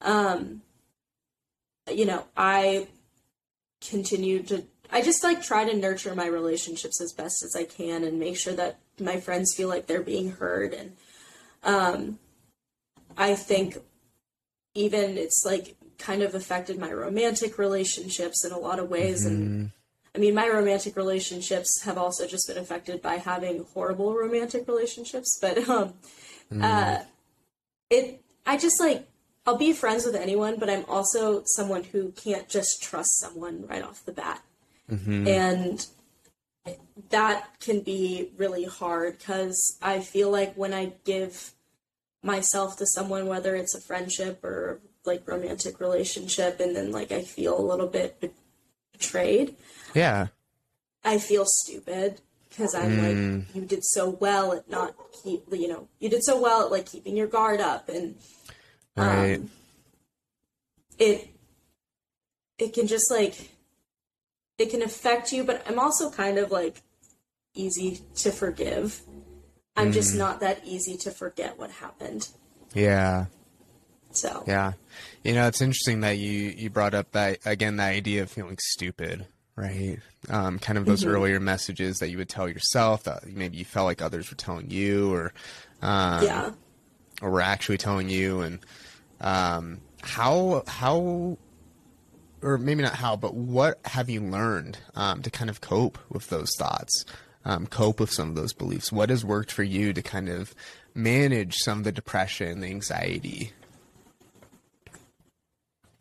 um 0.00 0.62
you 1.94 2.04
know, 2.04 2.24
I 2.36 2.88
continue 3.86 4.42
to 4.44 4.64
I 4.90 5.02
just 5.02 5.22
like 5.22 5.42
try 5.42 5.64
to 5.64 5.76
nurture 5.76 6.14
my 6.14 6.26
relationships 6.26 7.00
as 7.00 7.12
best 7.12 7.42
as 7.44 7.54
I 7.54 7.64
can 7.64 8.04
and 8.04 8.18
make 8.18 8.36
sure 8.36 8.54
that 8.54 8.78
my 8.98 9.20
friends 9.20 9.54
feel 9.54 9.68
like 9.68 9.86
they're 9.86 10.02
being 10.02 10.32
heard. 10.32 10.74
And 10.74 10.96
um 11.62 12.18
I 13.16 13.34
think 13.34 13.78
even 14.74 15.18
it's 15.18 15.42
like 15.44 15.76
kind 15.98 16.22
of 16.22 16.34
affected 16.34 16.78
my 16.78 16.92
romantic 16.92 17.58
relationships 17.58 18.44
in 18.44 18.52
a 18.52 18.58
lot 18.58 18.78
of 18.78 18.88
ways. 18.88 19.26
And 19.26 19.72
I 20.14 20.18
mean 20.18 20.34
my 20.34 20.48
romantic 20.48 20.96
relationships 20.96 21.82
have 21.82 21.98
also 21.98 22.26
just 22.26 22.48
been 22.48 22.58
affected 22.58 23.02
by 23.02 23.16
having 23.16 23.66
horrible 23.74 24.14
romantic 24.14 24.66
relationships 24.66 25.38
but 25.40 25.68
um 25.68 25.94
uh 26.62 26.98
it 27.90 28.22
I 28.46 28.56
just 28.56 28.80
like 28.80 29.07
I'll 29.48 29.56
be 29.56 29.72
friends 29.72 30.04
with 30.04 30.14
anyone 30.14 30.58
but 30.58 30.68
I'm 30.68 30.84
also 30.88 31.42
someone 31.46 31.84
who 31.84 32.12
can't 32.12 32.50
just 32.50 32.82
trust 32.82 33.18
someone 33.18 33.66
right 33.66 33.82
off 33.82 34.04
the 34.04 34.12
bat. 34.12 34.42
Mm-hmm. 34.90 35.26
And 35.26 35.86
that 37.08 37.58
can 37.58 37.80
be 37.80 38.30
really 38.36 38.64
hard 38.64 39.18
because 39.18 39.78
I 39.80 40.00
feel 40.00 40.30
like 40.30 40.54
when 40.54 40.74
I 40.74 40.92
give 41.04 41.52
myself 42.22 42.76
to 42.76 42.86
someone, 42.86 43.26
whether 43.26 43.56
it's 43.56 43.74
a 43.74 43.80
friendship 43.80 44.44
or 44.44 44.80
like 45.06 45.26
romantic 45.26 45.80
relationship, 45.80 46.60
and 46.60 46.76
then 46.76 46.92
like 46.92 47.10
I 47.10 47.22
feel 47.22 47.58
a 47.58 47.64
little 47.64 47.86
bit 47.86 48.34
betrayed, 48.92 49.56
Yeah. 49.94 50.26
I 51.02 51.16
feel 51.18 51.46
stupid 51.46 52.20
because 52.50 52.74
I'm 52.74 52.98
like, 52.98 53.16
mm. 53.16 53.44
you 53.54 53.62
did 53.62 53.82
so 53.82 54.10
well 54.10 54.52
at 54.52 54.68
not 54.68 54.94
keep, 55.24 55.44
you 55.52 55.68
know, 55.68 55.88
you 56.00 56.10
did 56.10 56.22
so 56.22 56.38
well 56.38 56.66
at 56.66 56.70
like 56.70 56.84
keeping 56.84 57.16
your 57.16 57.28
guard 57.28 57.62
up, 57.62 57.88
and 57.88 58.16
Right. 58.98 59.36
um, 59.36 59.50
it 60.98 61.28
it 62.58 62.72
can 62.72 62.86
just 62.86 63.10
like 63.10 63.50
it 64.58 64.70
can 64.70 64.82
affect 64.82 65.32
you 65.32 65.44
but 65.44 65.62
i'm 65.68 65.78
also 65.78 66.10
kind 66.10 66.38
of 66.38 66.50
like 66.50 66.82
easy 67.54 68.00
to 68.16 68.30
forgive 68.30 69.00
i'm 69.76 69.92
just 69.92 70.16
not 70.16 70.40
that 70.40 70.60
easy 70.64 70.96
to 70.96 71.10
forget 71.10 71.58
what 71.58 71.70
happened 71.70 72.28
yeah. 72.74 73.26
so 74.12 74.44
Yeah. 74.46 74.72
You 75.24 75.34
know, 75.34 75.46
it's 75.46 75.60
interesting 75.60 76.00
that 76.00 76.18
you 76.18 76.54
you 76.56 76.70
brought 76.70 76.94
up 76.94 77.12
that 77.12 77.38
again 77.44 77.76
that 77.76 77.88
idea 77.88 78.22
of 78.22 78.30
feeling 78.30 78.56
stupid, 78.58 79.26
right? 79.56 79.98
Um, 80.28 80.58
kind 80.58 80.78
of 80.78 80.86
those 80.86 81.04
earlier 81.04 81.40
messages 81.40 81.98
that 81.98 82.08
you 82.08 82.18
would 82.18 82.28
tell 82.28 82.48
yourself 82.48 83.04
that 83.04 83.26
maybe 83.26 83.56
you 83.56 83.64
felt 83.64 83.86
like 83.86 84.00
others 84.00 84.30
were 84.30 84.36
telling 84.36 84.70
you, 84.70 85.12
or 85.12 85.32
um, 85.82 86.24
yeah 86.24 86.50
or 87.20 87.30
were 87.30 87.40
actually 87.40 87.78
telling 87.78 88.08
you, 88.08 88.40
and 88.42 88.60
um, 89.20 89.80
how 90.02 90.62
how 90.66 91.38
or 92.40 92.56
maybe 92.56 92.82
not 92.82 92.94
how, 92.94 93.16
but 93.16 93.34
what 93.34 93.80
have 93.84 94.08
you 94.08 94.20
learned 94.20 94.78
um, 94.94 95.22
to 95.22 95.30
kind 95.30 95.50
of 95.50 95.60
cope 95.60 95.98
with 96.08 96.28
those 96.28 96.54
thoughts, 96.56 97.04
um, 97.44 97.66
cope 97.66 97.98
with 97.98 98.12
some 98.12 98.28
of 98.28 98.34
those 98.36 98.52
beliefs? 98.52 98.92
What 98.92 99.10
has 99.10 99.24
worked 99.24 99.50
for 99.50 99.64
you 99.64 99.92
to 99.92 100.02
kind 100.02 100.28
of 100.28 100.54
manage 100.94 101.56
some 101.56 101.78
of 101.78 101.84
the 101.84 101.92
depression, 101.92 102.60
the 102.60 102.68
anxiety? 102.68 103.52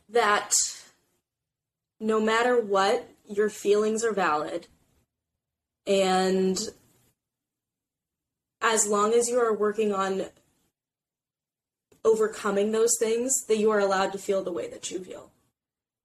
that 0.09 0.55
no 1.99 2.20
matter 2.20 2.59
what 2.59 3.09
your 3.28 3.49
feelings 3.49 4.03
are 4.03 4.13
valid 4.13 4.68
and 5.86 6.59
as 8.61 8.88
long 8.88 9.13
as 9.13 9.30
you 9.30 9.39
are 9.39 9.53
working 9.53 9.93
on 9.93 10.26
overcoming 12.07 12.71
those 12.71 12.95
things 12.99 13.31
that 13.47 13.57
you 13.57 13.69
are 13.69 13.79
allowed 13.79 14.11
to 14.13 14.17
feel 14.17 14.43
the 14.43 14.51
way 14.51 14.69
that 14.69 14.89
you 14.89 15.03
feel. 15.03 15.31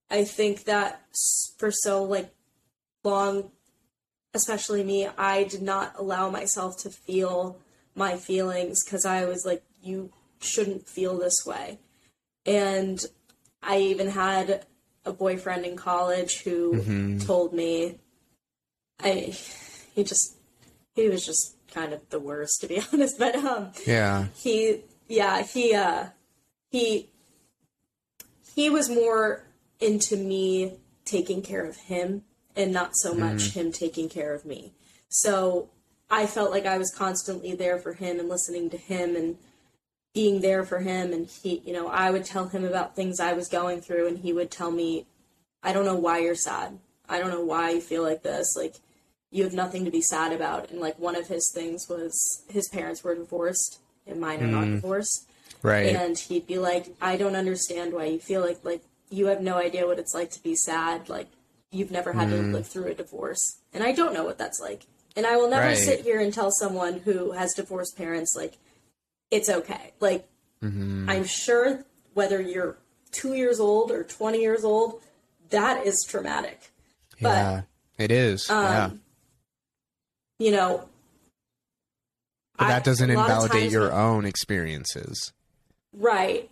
I 0.09 0.23
think 0.25 0.65
that 0.65 1.01
for 1.57 1.71
so 1.71 2.03
like 2.03 2.33
long 3.03 3.51
especially 4.33 4.83
me 4.83 5.07
i 5.17 5.43
did 5.43 5.61
not 5.61 5.93
allow 5.97 6.29
myself 6.29 6.75
to 6.81 6.89
feel 6.89 7.59
my 7.95 8.15
feelings 8.17 8.83
because 8.83 9.05
i 9.05 9.25
was 9.25 9.45
like 9.45 9.61
you 9.81 10.11
shouldn't 10.39 10.87
feel 10.87 11.17
this 11.17 11.45
way. 11.45 11.79
And 12.45 13.03
i 13.61 13.77
even 13.79 14.09
had 14.09 14.65
a 15.05 15.13
boyfriend 15.13 15.65
in 15.65 15.75
college 15.75 16.41
who 16.43 17.17
told 17.19 17.53
me 17.53 17.99
i 19.01 19.33
he 19.95 20.03
just 20.03 20.35
he 20.95 21.07
was 21.09 21.25
just 21.25 21.55
kind 21.73 21.91
of 21.93 22.01
the 22.09 22.19
worst 22.19 22.61
to 22.61 22.67
be 22.67 22.81
honest 22.93 23.17
but 23.19 23.35
um 23.35 23.71
Yeah. 23.85 24.27
he 24.35 24.81
yeah 25.13 25.43
he 25.43 25.75
uh 25.75 26.07
he 26.71 27.09
he 28.55 28.69
was 28.69 28.89
more 28.89 29.45
into 29.79 30.17
me 30.17 30.77
taking 31.05 31.41
care 31.41 31.65
of 31.65 31.77
him 31.77 32.23
and 32.55 32.71
not 32.71 32.91
so 32.95 33.13
much 33.13 33.51
him 33.51 33.71
taking 33.71 34.07
care 34.09 34.33
of 34.33 34.45
me. 34.45 34.73
So 35.09 35.69
i 36.09 36.25
felt 36.25 36.51
like 36.51 36.65
i 36.65 36.77
was 36.77 36.91
constantly 36.91 37.53
there 37.55 37.77
for 37.79 37.93
him 37.93 38.19
and 38.19 38.29
listening 38.29 38.69
to 38.69 38.77
him 38.77 39.15
and 39.15 39.37
being 40.13 40.41
there 40.41 40.63
for 40.63 40.79
him. 40.79 41.13
And 41.13 41.27
he 41.27 41.61
you 41.65 41.73
know 41.73 41.87
i 41.87 42.09
would 42.09 42.25
tell 42.25 42.47
him 42.47 42.65
about 42.65 42.95
things 42.95 43.19
i 43.19 43.33
was 43.33 43.47
going 43.47 43.81
through 43.81 44.07
and 44.07 44.17
he 44.17 44.33
would 44.33 44.49
tell 44.49 44.71
me 44.71 45.05
i 45.61 45.71
don't 45.73 45.85
know 45.85 46.01
why 46.07 46.19
you're 46.19 46.35
sad. 46.35 46.79
I 47.07 47.19
don't 47.19 47.29
know 47.29 47.43
why 47.43 47.71
you 47.71 47.81
feel 47.81 48.01
like 48.01 48.23
this. 48.23 48.55
Like 48.55 48.75
you 49.29 49.43
have 49.43 49.53
nothing 49.53 49.85
to 49.85 49.91
be 49.91 50.01
sad 50.01 50.31
about. 50.31 50.71
And 50.71 50.79
like 50.79 50.97
one 50.97 51.15
of 51.15 51.27
his 51.27 51.51
things 51.53 51.87
was 51.87 52.43
his 52.49 52.67
parents 52.69 53.03
were 53.03 53.13
divorced 53.13 53.79
and 54.07 54.19
mine 54.19 54.41
are 54.41 54.47
not 54.47 54.65
hmm. 54.65 54.75
divorced 54.75 55.27
Right. 55.61 55.95
and 55.95 56.17
he'd 56.17 56.45
be 56.45 56.57
like 56.57 56.87
i 57.01 57.15
don't 57.15 57.35
understand 57.35 57.93
why 57.93 58.05
you 58.05 58.19
feel 58.19 58.41
like 58.41 58.59
like 58.63 58.81
you 59.09 59.27
have 59.27 59.41
no 59.41 59.57
idea 59.57 59.87
what 59.87 59.99
it's 59.99 60.13
like 60.13 60.29
to 60.31 60.43
be 60.43 60.55
sad 60.55 61.07
like 61.09 61.27
you've 61.71 61.91
never 61.91 62.13
had 62.13 62.29
to 62.29 62.37
hmm. 62.37 62.51
live 62.53 62.67
through 62.67 62.87
a 62.87 62.93
divorce 62.93 63.59
and 63.73 63.83
i 63.83 63.91
don't 63.91 64.13
know 64.13 64.25
what 64.25 64.37
that's 64.37 64.59
like 64.59 64.85
and 65.15 65.25
i 65.25 65.37
will 65.37 65.49
never 65.49 65.67
Right. 65.67 65.77
sit 65.77 66.01
here 66.01 66.19
and 66.19 66.33
tell 66.33 66.51
someone 66.51 66.99
who 66.99 67.31
has 67.31 67.53
divorced 67.53 67.97
parents 67.97 68.33
like 68.35 68.57
it's 69.31 69.49
okay 69.49 69.93
like 69.99 70.27
mm-hmm. 70.61 71.09
i'm 71.09 71.23
sure 71.23 71.85
whether 72.13 72.41
you're 72.41 72.77
two 73.11 73.33
years 73.33 73.59
old 73.59 73.89
or 73.91 74.03
20 74.03 74.39
years 74.39 74.63
old 74.63 75.01
that 75.49 75.85
is 75.85 76.05
traumatic 76.07 76.71
yeah. 77.19 77.61
It 77.97 78.11
is. 78.11 78.47
yeah. 78.49 78.85
Um, 78.85 79.01
you 80.39 80.51
know 80.51 80.89
But 82.57 82.67
that 82.67 82.83
doesn't 82.83 83.09
of 83.09 83.17
invalidate 83.17 83.71
your 83.71 83.89
when- 83.89 83.99
own 83.99 84.25
experiences. 84.25 85.33
Right. 85.91 86.49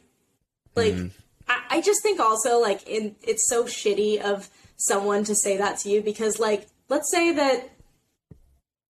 Like 0.76 0.94
Mm-hmm. 0.94 1.08
I, 1.48 1.78
I 1.78 1.82
just 1.82 2.02
think 2.02 2.20
also 2.20 2.60
like 2.60 2.88
in 2.88 3.16
it's 3.22 3.48
so 3.50 3.66
shitty 3.66 4.22
of 4.22 4.50
someone 4.78 5.24
to 5.26 5.36
say 5.36 5.58
that 5.58 5.78
to 5.80 5.90
you 5.90 6.02
because 6.02 6.40
like 6.40 6.68
let's 6.90 7.12
say 7.12 7.32
that 7.34 7.70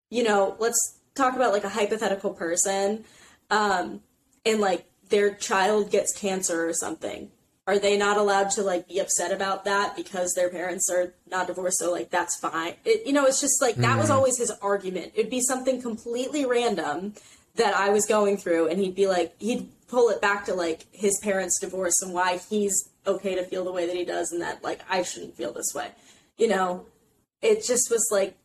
you 0.09 0.23
know, 0.23 0.55
let's 0.59 0.97
talk 1.15 1.35
about 1.35 1.51
like 1.51 1.65
a 1.65 1.69
hypothetical 1.69 2.31
person, 2.33 3.03
um, 3.49 4.01
and 4.45 4.61
like 4.61 4.85
their 5.09 5.33
child 5.33 5.91
gets 5.91 6.17
cancer 6.17 6.67
or 6.67 6.73
something. 6.73 7.29
Are 7.67 7.77
they 7.77 7.97
not 7.97 8.15
allowed 8.15 8.49
to 8.51 8.63
like 8.63 8.87
be 8.87 8.99
upset 8.99 9.33
about 9.33 9.65
that 9.65 9.95
because 9.97 10.33
their 10.33 10.49
parents 10.49 10.89
are 10.89 11.13
not 11.29 11.47
divorced? 11.47 11.79
So 11.79 11.91
like 11.91 12.09
that's 12.09 12.39
fine. 12.39 12.75
It, 12.85 13.05
you 13.05 13.11
know, 13.11 13.25
it's 13.25 13.41
just 13.41 13.61
like 13.61 13.75
that 13.75 13.97
was 13.97 14.09
always 14.09 14.37
his 14.37 14.51
argument. 14.61 15.11
It'd 15.15 15.29
be 15.29 15.41
something 15.41 15.81
completely 15.81 16.45
random 16.45 17.13
that 17.55 17.75
I 17.75 17.89
was 17.89 18.05
going 18.05 18.37
through, 18.37 18.67
and 18.69 18.79
he'd 18.79 18.95
be 18.95 19.07
like, 19.07 19.35
he'd 19.39 19.67
pull 19.89 20.09
it 20.09 20.21
back 20.21 20.45
to 20.45 20.53
like 20.53 20.85
his 20.93 21.19
parents' 21.21 21.59
divorce 21.59 22.01
and 22.01 22.13
why 22.13 22.39
he's 22.49 22.89
okay 23.05 23.35
to 23.35 23.43
feel 23.43 23.65
the 23.65 23.71
way 23.71 23.85
that 23.85 23.95
he 23.95 24.05
does, 24.05 24.31
and 24.31 24.41
that 24.41 24.63
like 24.63 24.79
I 24.89 25.03
shouldn't 25.03 25.35
feel 25.35 25.51
this 25.51 25.73
way. 25.75 25.89
You 26.37 26.47
know, 26.47 26.85
it 27.41 27.65
just 27.65 27.91
was 27.91 28.07
like 28.11 28.37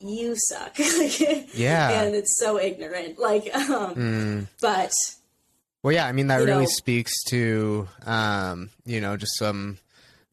you 0.00 0.34
suck. 0.36 0.76
Yeah. 1.54 2.02
And 2.02 2.14
it's 2.14 2.38
so 2.38 2.58
ignorant. 2.58 3.18
Like, 3.18 3.54
um, 3.54 4.48
but 4.60 4.92
Well, 5.84 5.92
yeah, 5.92 6.06
I 6.06 6.12
mean 6.12 6.28
that 6.28 6.40
You 6.40 6.46
really 6.46 6.64
know- 6.64 6.70
speaks 6.70 7.12
to 7.24 7.86
um, 8.06 8.70
you 8.86 9.02
know 9.02 9.18
just 9.18 9.36
some 9.36 9.76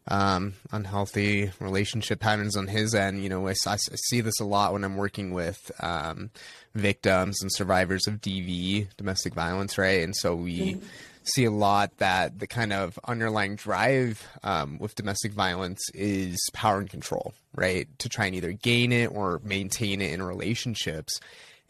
um, 0.08 0.54
unhealthy 0.72 1.52
relationship 1.60 2.22
patterns 2.22 2.56
on 2.56 2.68
his 2.68 2.96
end. 2.96 3.22
You 3.22 3.28
know, 3.28 3.46
I 3.50 3.54
see 3.54 4.22
this 4.22 4.40
a 4.40 4.46
lot 4.46 4.72
when 4.72 4.86
I'm 4.86 4.96
working 4.96 5.34
with 5.34 5.60
um, 5.82 6.30
victims 6.74 7.42
and 7.42 7.52
survivors 7.54 8.08
of 8.08 8.22
DV, 8.22 8.88
domestic 8.96 9.34
violence, 9.34 9.78
right? 9.78 10.04
And 10.04 10.16
so 10.16 10.36
we 10.36 10.80
see 11.24 11.44
a 11.44 11.52
lot 11.52 11.98
that 11.98 12.40
the 12.40 12.48
kind 12.48 12.72
of 12.72 12.98
underlying 13.06 13.58
drive 13.58 14.26
um, 14.44 14.80
with 14.80 14.96
domestic 14.96 15.34
violence 15.34 15.82
is 15.94 16.40
power 16.54 16.80
and 16.80 16.90
control, 16.90 17.34
right? 17.54 17.88
To 18.00 18.08
try 18.08 18.26
and 18.28 18.36
either 18.36 18.54
gain 18.54 18.94
it 18.94 19.12
or 19.14 19.42
maintain 19.44 20.02
it 20.02 20.14
in 20.14 20.24
relationships. 20.24 21.20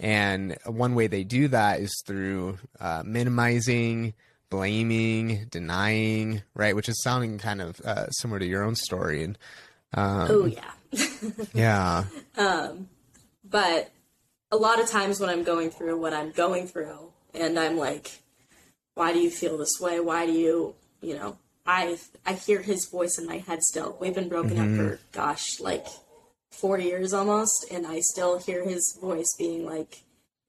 And 0.02 0.58
one 0.66 0.96
way 0.96 1.06
they 1.06 1.24
do 1.24 1.48
that 1.50 1.80
is 1.80 1.94
through 2.08 2.58
uh, 2.80 3.04
minimizing, 3.06 4.16
blaming, 4.50 5.46
denying, 5.50 6.42
right? 6.56 6.76
Which 6.76 6.90
is 6.90 7.02
sounding 7.04 7.38
kind 7.38 7.62
of 7.62 7.80
uh, 7.82 8.10
similar 8.10 8.40
to 8.40 8.46
your 8.46 8.64
own 8.64 8.76
story. 8.76 9.24
And 9.24 9.38
oh 9.96 10.46
yeah. 10.46 10.72
yeah, 11.54 12.04
but 13.46 13.92
a 14.52 14.58
lot 14.58 14.82
of 14.82 14.90
times 14.90 15.20
when 15.20 15.30
I'm 15.30 15.44
going 15.44 15.70
through 15.70 15.98
what 16.00 16.14
I'm 16.14 16.32
going 16.32 16.68
through, 16.68 17.12
and 17.34 17.58
I'm 17.58 17.78
like, 17.78 18.20
why 18.96 19.14
do 19.14 19.20
you 19.20 19.30
feel 19.30 19.58
this 19.58 19.80
way? 19.80 20.00
Why 20.00 20.26
do 20.26 20.34
you, 20.34 20.76
you 21.02 21.16
know, 21.16 21.38
I 21.66 21.98
I 22.26 22.34
hear 22.34 22.62
his 22.62 22.88
voice 22.88 23.18
in 23.18 23.26
my 23.26 23.38
head 23.38 23.62
still. 23.64 23.98
We've 24.02 24.16
been 24.16 24.30
broken 24.30 24.58
up 24.58 24.76
for 24.76 25.00
gosh, 25.12 25.60
like 25.60 25.86
four 26.52 26.80
years 26.80 27.14
almost, 27.14 27.66
and 27.72 27.88
I 27.88 28.00
still 28.02 28.40
hear 28.40 28.64
his 28.64 28.98
voice 29.02 29.34
being 29.38 29.66
like, 29.66 30.04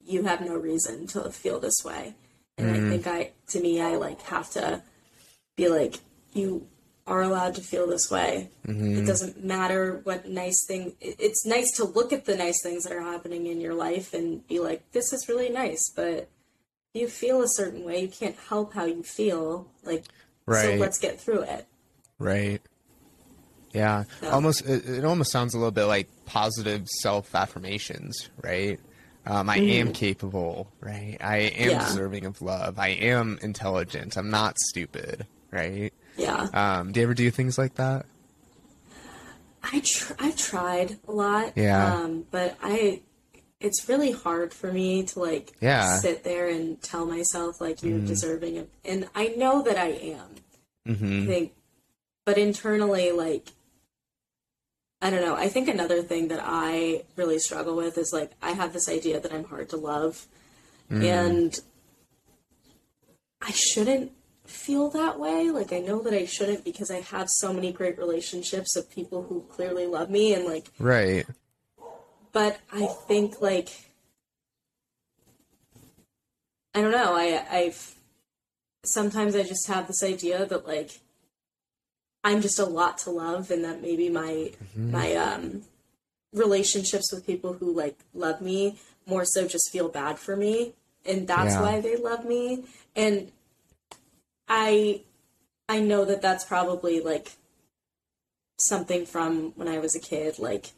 "You 0.05 0.24
have 0.24 0.40
no 0.40 0.55
reason 0.57 1.07
to 1.09 1.30
feel 1.30 1.61
this 1.61 1.84
way." 1.84 2.14
And 2.59 2.70
I 2.70 2.76
mm. 2.76 2.88
think 2.90 3.07
I, 3.07 3.30
to 3.48 3.61
me, 3.61 3.80
I 3.80 3.96
like 3.96 4.20
have 4.22 4.50
to 4.50 4.82
be 5.57 5.68
like, 5.68 5.96
"You 6.32 6.66
are 7.07 7.22
allowed 7.22 7.55
to 7.57 7.61
feel 7.61 7.86
this 7.86 8.11
way. 8.11 8.50
It 8.64 8.70
mm-hmm. 8.70 9.07
doesn't 9.07 9.44
matter 9.44 10.00
what 10.05 10.28
nice 10.28 10.64
thing. 10.66 10.94
It's 11.00 11.46
nice 11.46 11.72
to 11.76 11.84
look 11.84 12.12
at 12.12 12.26
the 12.26 12.36
nice 12.36 12.62
things 12.62 12.84
that 12.84 12.92
are 12.92 13.00
happening 13.00 13.46
in 13.46 13.61
your 13.61 13.74
life 13.74 14.14
and 14.14 14.46
be 14.46 14.61
like, 14.61 14.92
"This 14.92 15.12
is 15.12 15.28
really 15.28 15.48
nice," 15.48 15.90
but 15.94 16.28
you 16.94 17.09
feel 17.09 17.42
a 17.42 17.48
certain 17.48 17.84
way. 17.84 18.03
You 18.03 18.09
can't 18.09 18.36
help 18.48 18.74
how 18.74 18.84
you 18.84 19.03
feel. 19.03 19.68
Like, 19.82 20.05
right. 20.46 20.62
so 20.62 20.74
let's 20.74 20.98
get 20.98 21.20
through 21.20 21.42
it. 21.42 21.66
Right. 22.18 22.61
Yeah. 23.73 24.05
So- 24.20 24.31
Almost. 24.31 24.66
It, 24.66 24.89
it 24.89 25.05
almost 25.05 25.31
sounds 25.33 25.55
a 25.55 25.59
little 25.59 25.70
bit 25.73 25.85
like 25.85 26.09
positive 26.27 26.89
self 26.89 27.35
affirmations, 27.35 28.29
right? 28.43 28.79
Um, 29.25 29.49
I 29.49 29.57
am 29.59 29.93
capable, 29.93 30.66
right? 30.81 31.16
I 31.20 31.37
am. 31.39 31.70
Yeah. 31.70 31.79
deserving 31.87 32.27
of 32.27 32.43
love. 32.43 32.79
I 32.79 32.89
am 32.89 33.39
intelligent. 33.43 34.16
I'm 34.16 34.31
not 34.31 34.59
stupid, 34.59 35.27
right? 35.53 35.93
Yeah. 36.16 36.49
Um, 36.53 36.91
do 36.93 36.99
you 37.01 37.05
ever 37.07 37.14
do 37.14 37.31
things 37.31 37.57
like 37.57 37.75
that? 37.75 38.05
I 39.62 39.81
tr- 39.85 40.14
I've 40.18 40.37
tried 40.37 40.99
a 41.07 41.12
lot. 41.12 41.53
Yeah. 41.57 41.95
Um, 41.95 42.27
but 42.31 42.57
I, 42.62 43.01
it's 43.61 43.89
really 43.89 44.11
hard 44.11 44.53
for 44.53 44.73
me 44.73 45.05
to 45.05 45.20
like 45.20 45.53
Yeah. 45.61 45.99
sit 45.99 46.25
there 46.25 46.49
and 46.49 46.83
tell 46.83 47.07
myself 47.07 47.61
like 47.61 47.83
you're 47.83 48.01
deserving 48.01 48.59
of, 48.59 48.66
and 48.85 49.09
I 49.14 49.29
know 49.29 49.62
that 49.62 49.77
I 49.79 49.89
am. 49.89 50.29
Mm-hmm. 50.89 51.23
I 51.23 51.27
think, 51.27 51.53
but 52.25 52.39
internally, 52.39 53.12
like, 53.12 53.51
I 55.03 55.11
don't 55.11 55.20
know. 55.20 55.34
I 55.34 55.48
think 55.48 55.66
another 55.66 56.00
thing 56.00 56.28
that 56.28 56.40
I 56.40 57.03
really 57.16 57.40
struggle 57.40 57.74
with 57.74 57.98
is 57.98 58.12
like 58.12 58.30
I 58.40 58.53
have 58.53 58.72
this 58.72 58.88
idea 58.88 59.18
that 59.18 59.32
I'm 59.32 59.42
hard 59.42 59.68
to 59.70 59.76
love, 59.76 60.26
mm. 60.88 61.05
and 61.05 61.61
I 63.42 63.50
shouldn't 63.50 64.12
feel 64.46 64.90
that 64.90 65.18
way. 65.18 65.50
Like 65.50 65.72
I 65.72 65.80
know 65.80 66.00
that 66.03 66.14
I 66.14 66.24
shouldn't 66.24 66.64
because 66.64 66.88
I 66.88 67.00
have 67.00 67.28
so 67.28 67.53
many 67.53 67.72
great 67.72 67.98
relationships 67.98 68.76
of 68.76 68.88
people 68.92 69.24
who 69.24 69.44
clearly 69.50 69.88
love 69.88 70.09
me, 70.09 70.34
and 70.34 70.44
like, 70.44 70.70
Right. 70.78 71.26
but 72.30 72.61
I 72.72 72.86
think 72.86 73.40
like 73.40 73.70
I 76.76 76.80
don't 76.80 76.92
know. 76.92 77.16
I 77.16 77.44
I've 77.50 77.96
sometimes 78.84 79.34
I 79.34 79.42
just 79.42 79.66
have 79.66 79.88
this 79.88 80.05
idea 80.05 80.46
that 80.46 80.64
like 80.64 81.00
I'm 82.25 82.41
just 82.41 82.59
a 82.59 82.64
lot 82.64 82.99
to 82.99 83.11
love, 83.11 83.51
and 83.51 83.64
that 83.64 83.83
maybe 83.83 84.09
my 84.09 84.53
my 84.91 85.14
um 85.14 85.62
relationships 86.33 87.12
with 87.12 87.27
people 87.27 87.55
who 87.55 87.73
like 87.75 87.99
love 88.14 88.41
me 88.41 88.79
more 89.07 89.25
so 89.25 89.47
just 89.49 89.70
feel 89.70 89.89
bad 89.89 90.18
for 90.18 90.37
me, 90.37 90.75
and 91.05 91.27
that's 91.27 91.55
Yeah. 91.55 91.62
why 91.62 91.81
they 91.81 91.97
love 91.97 92.25
me. 92.25 92.64
And 92.95 93.33
I 94.49 95.03
I 95.68 95.81
know 95.81 96.05
that 96.05 96.23
that's 96.23 96.45
probably 96.45 97.01
like 97.01 97.33
something 98.59 99.07
from 99.07 99.53
when 99.57 99.68
I 99.68 99.79
was 99.79 99.95
a 99.95 100.01
kid, 100.01 100.39
like. 100.39 100.73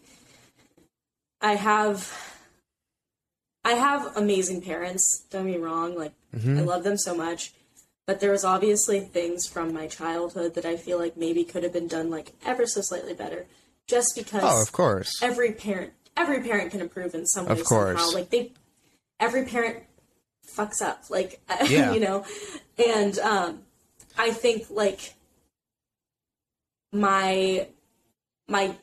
I 1.40 1.56
have 1.56 2.10
I 3.64 3.72
have 3.74 4.16
amazing 4.16 4.62
parents, 4.62 5.24
don't 5.28 5.46
get 5.46 5.58
me 5.58 5.62
wrong, 5.62 5.94
like 5.94 6.12
I 6.32 6.60
love 6.62 6.84
them 6.84 6.96
so 6.96 7.14
much. 7.14 7.52
But 8.06 8.20
there 8.20 8.30
was 8.32 8.44
obviously 8.44 9.00
things 9.00 9.46
from 9.46 9.72
my 9.72 9.86
childhood 9.86 10.54
that 10.54 10.66
I 10.66 10.76
feel 10.76 10.98
like 10.98 11.16
maybe 11.16 11.42
could 11.44 11.62
have 11.62 11.72
been 11.72 11.88
done 11.88 12.10
like 12.10 12.32
ever 12.44 12.66
so 12.66 12.80
slightly 12.82 13.14
better. 13.14 13.46
Just 13.86 14.14
because 14.14 14.42
Oh, 14.44 14.60
of 14.62 14.72
course. 14.72 15.10
every 15.22 15.52
parent 15.52 15.92
every 16.16 16.40
parent 16.42 16.70
can 16.70 16.80
improve 16.80 17.14
in 17.14 17.26
some 17.26 17.46
way 17.46 17.52
Of 17.52 17.64
course. 17.64 17.98
somehow. 18.00 18.14
Like 18.14 18.30
they 18.30 18.52
every 19.18 19.46
parent 19.46 19.84
fucks 20.54 20.82
up. 20.82 21.04
Like 21.08 21.40
Yeah. 21.68 21.92
you 21.92 22.00
know. 22.00 22.24
And 22.78 23.18
um 23.20 23.62
I 24.18 24.30
think 24.32 24.66
like 24.70 25.14
my 26.92 27.68
my 28.48 28.76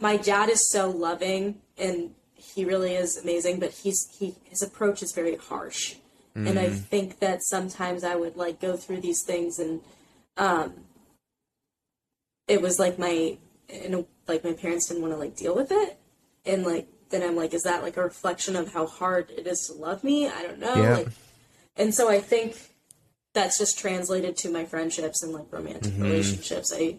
my 0.00 0.16
dad 0.16 0.48
is 0.48 0.68
so 0.70 0.90
loving 0.90 1.60
and 1.78 2.10
he 2.34 2.64
really 2.64 2.94
is 2.94 3.16
amazing 3.16 3.58
but 3.58 3.70
he's 3.70 4.06
he 4.18 4.34
his 4.44 4.62
approach 4.62 5.02
is 5.02 5.12
very 5.12 5.36
harsh 5.36 5.96
and 6.34 6.58
i 6.58 6.68
think 6.68 7.18
that 7.20 7.42
sometimes 7.44 8.02
i 8.04 8.14
would 8.14 8.36
like 8.36 8.60
go 8.60 8.76
through 8.76 9.00
these 9.00 9.22
things 9.24 9.58
and 9.58 9.80
um 10.36 10.72
it 12.48 12.60
was 12.60 12.78
like 12.78 12.98
my 12.98 13.36
you 13.68 13.88
know 13.88 14.06
like 14.28 14.44
my 14.44 14.52
parents 14.52 14.88
didn't 14.88 15.02
want 15.02 15.12
to 15.14 15.18
like 15.18 15.36
deal 15.36 15.54
with 15.54 15.70
it 15.70 15.98
and 16.44 16.64
like 16.64 16.86
then 17.10 17.22
i'm 17.22 17.36
like 17.36 17.54
is 17.54 17.62
that 17.62 17.82
like 17.82 17.96
a 17.96 18.02
reflection 18.02 18.56
of 18.56 18.72
how 18.72 18.86
hard 18.86 19.30
it 19.30 19.46
is 19.46 19.60
to 19.66 19.72
love 19.74 20.02
me 20.04 20.28
i 20.28 20.42
don't 20.42 20.58
know 20.58 20.74
Yeah. 20.74 20.96
like 20.96 21.08
and 21.76 21.94
so 21.94 22.08
i 22.10 22.20
think 22.20 22.56
that's 23.34 23.58
just 23.58 23.78
translated 23.78 24.36
to 24.38 24.50
my 24.50 24.64
friendships 24.64 25.22
and 25.22 25.32
like 25.32 25.46
romantic 25.50 25.92
Mm-hmm. 25.92 26.02
relationships 26.02 26.72
i 26.74 26.96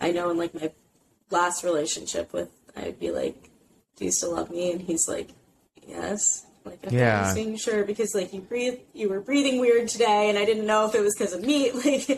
i 0.00 0.10
know 0.12 0.30
in 0.30 0.36
like 0.38 0.54
my 0.54 0.70
last 1.30 1.64
relationship 1.64 2.32
with 2.32 2.50
I'd 2.76 2.98
be 2.98 3.10
like, 3.10 3.50
Do 3.96 4.04
you 4.06 4.10
still 4.12 4.32
love 4.34 4.50
me? 4.50 4.72
And 4.72 4.80
he's 4.82 5.06
like, 5.08 5.28
Yes. 5.86 6.46
Like 6.64 6.84
okay, 6.86 6.96
Yeah. 6.96 7.24
just 7.24 7.36
making 7.36 7.56
sure 7.56 7.84
because 7.84 8.14
like 8.14 8.32
you 8.32 8.40
breathe 8.40 8.78
you 8.92 9.08
were 9.08 9.20
breathing 9.20 9.60
weird 9.60 9.88
today 9.88 10.28
and 10.28 10.38
I 10.38 10.44
didn't 10.44 10.66
know 10.66 10.86
if 10.86 10.94
it 10.94 11.00
was 11.00 11.14
because 11.16 11.32
of 11.32 11.42
me. 11.42 11.70
Like 11.84 12.08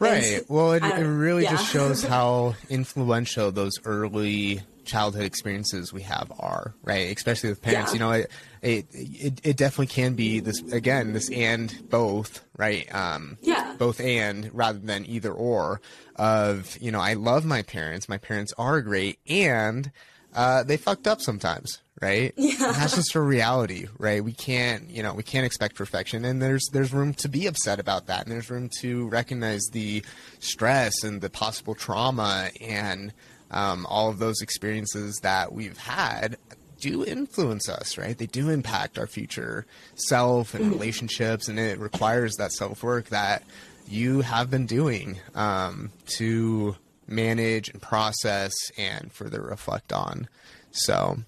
Right. 0.00 0.40
Well, 0.48 0.72
it, 0.72 0.82
it 0.82 1.04
really 1.06 1.44
just 1.44 1.70
shows 1.70 2.02
how 2.14 2.54
influential 2.70 3.52
those 3.52 3.74
early 3.84 4.62
childhood 4.84 5.24
experiences 5.24 5.92
we 5.92 6.02
have 6.02 6.32
are, 6.40 6.74
right? 6.82 7.14
Especially 7.14 7.50
with 7.50 7.60
parents. 7.60 7.90
Yeah. 7.90 7.94
You 7.94 7.98
know, 8.00 8.10
it, 8.12 8.30
it 8.62 8.86
it 8.92 9.40
it 9.44 9.56
definitely 9.58 9.88
can 9.88 10.14
be 10.14 10.40
this 10.40 10.60
again, 10.72 11.12
this 11.12 11.30
and 11.30 11.72
both, 11.90 12.42
right? 12.56 12.92
Um, 12.94 13.36
Yeah. 13.42 13.74
both 13.78 14.00
and 14.00 14.50
rather 14.54 14.78
than 14.78 15.04
either 15.06 15.32
or. 15.32 15.80
Of 16.16 16.76
you 16.80 16.90
know, 16.90 17.00
I 17.00 17.14
love 17.14 17.44
my 17.44 17.62
parents. 17.62 18.08
My 18.08 18.18
parents 18.18 18.52
are 18.58 18.80
great, 18.82 19.18
and 19.28 19.90
uh, 20.34 20.62
they 20.62 20.76
fucked 20.76 21.06
up 21.06 21.20
sometimes, 21.20 21.80
right? 22.00 22.32
Yeah. 22.36 22.72
That's 22.72 22.94
just 22.94 23.14
a 23.14 23.20
reality, 23.20 23.86
right? 23.98 24.22
We 24.22 24.32
can't, 24.32 24.90
you 24.90 25.02
know, 25.02 25.14
we 25.14 25.22
can't 25.22 25.46
expect 25.46 25.76
perfection, 25.76 26.24
and 26.24 26.40
there's 26.40 26.66
there's 26.72 26.92
room 26.92 27.14
to 27.14 27.28
be 27.28 27.46
upset 27.46 27.80
about 27.80 28.06
that, 28.06 28.24
and 28.24 28.32
there's 28.32 28.50
room 28.50 28.70
to 28.80 29.08
recognize 29.08 29.62
the 29.72 30.04
stress 30.38 31.02
and 31.02 31.20
the 31.20 31.30
possible 31.30 31.74
trauma 31.74 32.50
and 32.60 33.12
um, 33.50 33.86
all 33.86 34.08
of 34.08 34.18
those 34.18 34.40
experiences 34.40 35.18
that 35.22 35.52
we've 35.52 35.78
had 35.78 36.36
do 36.80 37.04
influence 37.04 37.68
us, 37.68 37.98
right? 37.98 38.16
They 38.16 38.26
do 38.26 38.48
impact 38.48 38.98
our 38.98 39.06
future 39.06 39.66
self 39.94 40.54
and 40.54 40.70
relationships, 40.70 41.48
and 41.48 41.58
it 41.58 41.78
requires 41.78 42.36
that 42.36 42.52
self 42.52 42.82
work 42.82 43.08
that 43.10 43.42
you 43.88 44.20
have 44.20 44.50
been 44.50 44.66
doing 44.66 45.18
um, 45.34 45.90
to 46.16 46.76
manage 47.10 47.68
and 47.68 47.82
process 47.82 48.52
and 48.78 49.12
further 49.12 49.40
reflect 49.42 49.92
on. 49.92 50.28
So, 50.70 51.18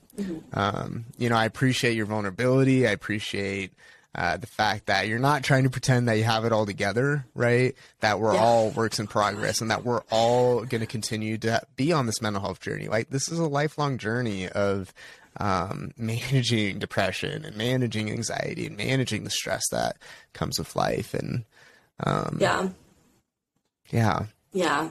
um, 0.53 1.07
you 1.18 1.28
know, 1.28 1.37
I 1.37 1.45
appreciate 1.45 1.97
your 1.97 2.07
vulnerability. 2.07 2.87
I 2.87 2.91
appreciate 2.93 3.72
uh, 4.14 4.37
the 4.37 4.47
fact 4.47 4.87
that 4.87 5.09
you're 5.09 5.18
not 5.18 5.43
trying 5.43 5.64
to 5.64 5.70
pretend 5.70 6.07
that 6.07 6.18
you 6.18 6.24
have 6.24 6.45
it 6.45 6.53
all 6.53 6.66
together, 6.66 7.24
right? 7.35 7.74
That 8.01 8.20
we're 8.20 8.35
Yeah. 8.35 8.41
all 8.43 8.70
works 8.70 8.99
in 9.01 9.07
progress 9.07 9.61
and 9.62 9.70
that 9.70 9.85
we're 9.85 10.03
all 10.11 10.64
going 10.64 10.83
to 10.83 10.87
continue 10.87 11.39
to 11.39 11.62
be 11.76 11.93
on 11.93 12.05
this 12.07 12.20
mental 12.20 12.43
health 12.43 12.61
journey. 12.61 12.89
Like, 12.89 13.09
this 13.09 13.28
is 13.33 13.39
a 13.39 13.47
lifelong 13.47 13.97
journey 13.99 14.49
of 14.49 14.93
um, 15.41 15.93
managing 15.97 16.78
depression 16.78 17.45
and 17.47 17.57
managing 17.57 18.11
anxiety 18.11 18.66
and 18.66 18.76
managing 18.76 19.24
the 19.24 19.30
stress 19.30 19.62
that 19.70 19.97
comes 20.35 20.59
with 20.59 20.76
life. 20.76 21.14
And 21.14 21.45
yeah. 22.39 22.68
yeah, 23.91 24.26
Yeah. 24.53 24.91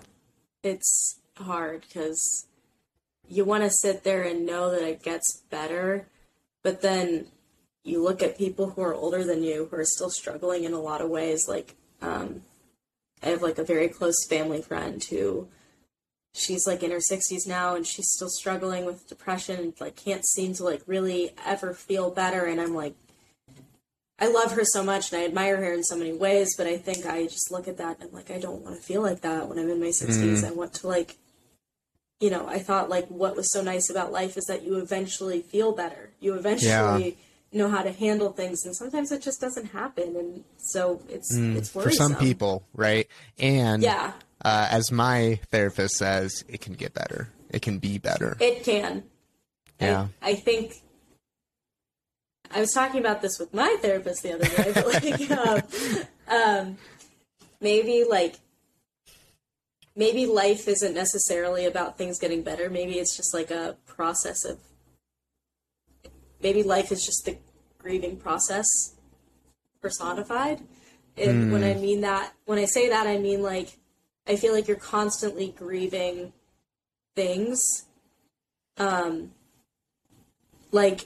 It's 0.63 1.19
hard 1.37 1.85
because 1.87 2.47
you 3.27 3.45
want 3.45 3.63
to 3.63 3.69
sit 3.69 4.03
there 4.03 4.23
and 4.23 4.45
know 4.45 4.71
that 4.71 4.83
it 4.83 5.03
gets 5.03 5.41
better, 5.49 6.07
but 6.63 6.81
then 6.81 7.27
you 7.83 8.03
look 8.03 8.21
at 8.21 8.37
people 8.37 8.71
who 8.71 8.81
are 8.81 8.93
older 8.93 9.23
than 9.23 9.43
you 9.43 9.67
who 9.69 9.77
are 9.77 9.85
still 9.85 10.09
struggling 10.09 10.63
in 10.63 10.73
a 10.73 10.79
lot 10.79 11.01
of 11.01 11.09
ways. 11.09 11.47
Like, 11.47 11.75
um, 12.01 12.43
I 13.23 13.29
have 13.29 13.41
like 13.41 13.57
a 13.57 13.63
very 13.63 13.87
close 13.87 14.25
family 14.27 14.61
friend 14.61 15.03
who 15.03 15.47
she's 16.33 16.65
like 16.65 16.83
in 16.83 16.91
her 16.91 16.99
60s 16.99 17.47
now 17.47 17.75
and 17.75 17.85
she's 17.85 18.09
still 18.09 18.29
struggling 18.29 18.85
with 18.85 19.07
depression 19.07 19.59
and 19.59 19.73
like 19.79 19.95
can't 19.95 20.25
seem 20.25 20.53
to 20.53 20.63
like 20.63 20.81
really 20.87 21.31
ever 21.45 21.73
feel 21.73 22.09
better 22.09 22.45
and 22.45 22.61
i'm 22.61 22.73
like 22.73 22.95
i 24.21 24.27
love 24.29 24.51
her 24.53 24.63
so 24.63 24.83
much 24.83 25.11
and 25.11 25.21
i 25.21 25.25
admire 25.25 25.57
her 25.57 25.73
in 25.73 25.83
so 25.83 25.95
many 25.97 26.13
ways 26.13 26.55
but 26.57 26.67
i 26.67 26.77
think 26.77 27.05
i 27.05 27.23
just 27.23 27.51
look 27.51 27.67
at 27.67 27.77
that 27.77 27.99
and 27.99 28.09
I'm 28.09 28.15
like 28.15 28.31
i 28.31 28.39
don't 28.39 28.61
want 28.61 28.77
to 28.77 28.81
feel 28.81 29.01
like 29.01 29.21
that 29.21 29.49
when 29.49 29.59
i'm 29.59 29.69
in 29.69 29.79
my 29.79 29.87
60s 29.87 30.45
i 30.47 30.51
want 30.51 30.73
to 30.75 30.87
like 30.87 31.17
you 32.19 32.29
know 32.29 32.47
i 32.47 32.59
thought 32.59 32.89
like 32.89 33.07
what 33.07 33.35
was 33.35 33.51
so 33.51 33.61
nice 33.61 33.89
about 33.89 34.11
life 34.11 34.37
is 34.37 34.45
that 34.45 34.63
you 34.63 34.77
eventually 34.77 35.41
feel 35.41 35.73
better 35.73 36.11
you 36.19 36.35
eventually 36.35 37.17
know 37.53 37.67
how 37.67 37.81
to 37.81 37.91
handle 37.91 38.31
things, 38.31 38.63
and 38.65 38.73
sometimes 38.73 39.11
it 39.11 39.21
just 39.21 39.41
doesn't 39.41 39.65
happen, 39.73 40.15
and 40.15 40.45
so 40.55 41.01
it's 41.09 41.35
it's 41.35 41.67
for 41.69 41.91
some 41.91 42.15
people, 42.15 42.63
right? 42.73 43.09
And 43.37 43.83
Yeah. 43.83 44.13
uh, 44.45 44.69
as 44.71 44.89
my 44.89 45.37
therapist 45.49 45.95
says, 45.97 46.45
it 46.47 46.61
can 46.61 46.75
get 46.75 46.93
better. 46.93 47.27
It 47.49 47.61
can 47.61 47.79
be 47.79 47.97
better. 47.97 48.37
It 48.39 48.63
can. 48.63 49.03
Yeah. 49.81 50.07
I, 50.21 50.29
I 50.29 50.35
think 50.35 50.81
I 52.53 52.59
was 52.59 52.71
talking 52.71 52.99
about 52.99 53.21
this 53.21 53.39
with 53.39 53.53
my 53.53 53.77
therapist 53.81 54.23
the 54.23 54.33
other 54.33 54.45
day, 54.45 54.71
but 54.73 54.87
like, 54.87 55.31
um, 56.27 56.37
um, 56.41 56.77
maybe 57.59 58.03
like 58.09 58.35
maybe 59.95 60.25
life 60.25 60.67
isn't 60.67 60.93
necessarily 60.93 61.65
about 61.65 61.97
things 61.97 62.19
getting 62.19 62.43
better. 62.43 62.69
Maybe 62.69 62.93
it's 62.99 63.15
just 63.15 63.33
like 63.33 63.51
a 63.51 63.77
process 63.85 64.45
of. 64.45 64.59
Maybe 66.41 66.63
life 66.63 66.91
is 66.91 67.05
just 67.05 67.25
the 67.25 67.37
grieving 67.77 68.17
process 68.17 68.65
personified. 69.79 70.61
And 71.17 71.51
when 71.51 71.63
I 71.63 71.75
mean 71.75 72.01
that, 72.01 72.33
when 72.45 72.57
I 72.57 72.65
say 72.65 72.89
that, 72.89 73.05
I 73.05 73.17
mean 73.17 73.43
like 73.43 73.77
I 74.27 74.35
feel 74.35 74.53
like 74.53 74.67
you're 74.67 74.77
constantly 74.77 75.53
grieving 75.55 76.33
things 77.15 77.61
um 78.77 79.31
like 80.71 81.05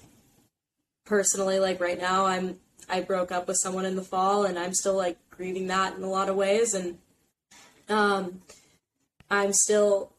personally 1.06 1.60
like 1.60 1.80
right 1.80 2.00
now 2.00 2.26
i'm 2.26 2.58
i 2.90 3.00
broke 3.00 3.32
up 3.32 3.48
with 3.48 3.58
someone 3.62 3.86
in 3.86 3.96
the 3.96 4.02
fall 4.02 4.44
and 4.44 4.58
i'm 4.58 4.74
still 4.74 4.96
like 4.96 5.18
grieving 5.30 5.68
that 5.68 5.96
in 5.96 6.04
a 6.04 6.10
lot 6.10 6.30
of 6.30 6.36
ways 6.36 6.74
and 6.74 6.98
um 7.90 8.42
i'm 9.30 9.54
still 9.54 10.12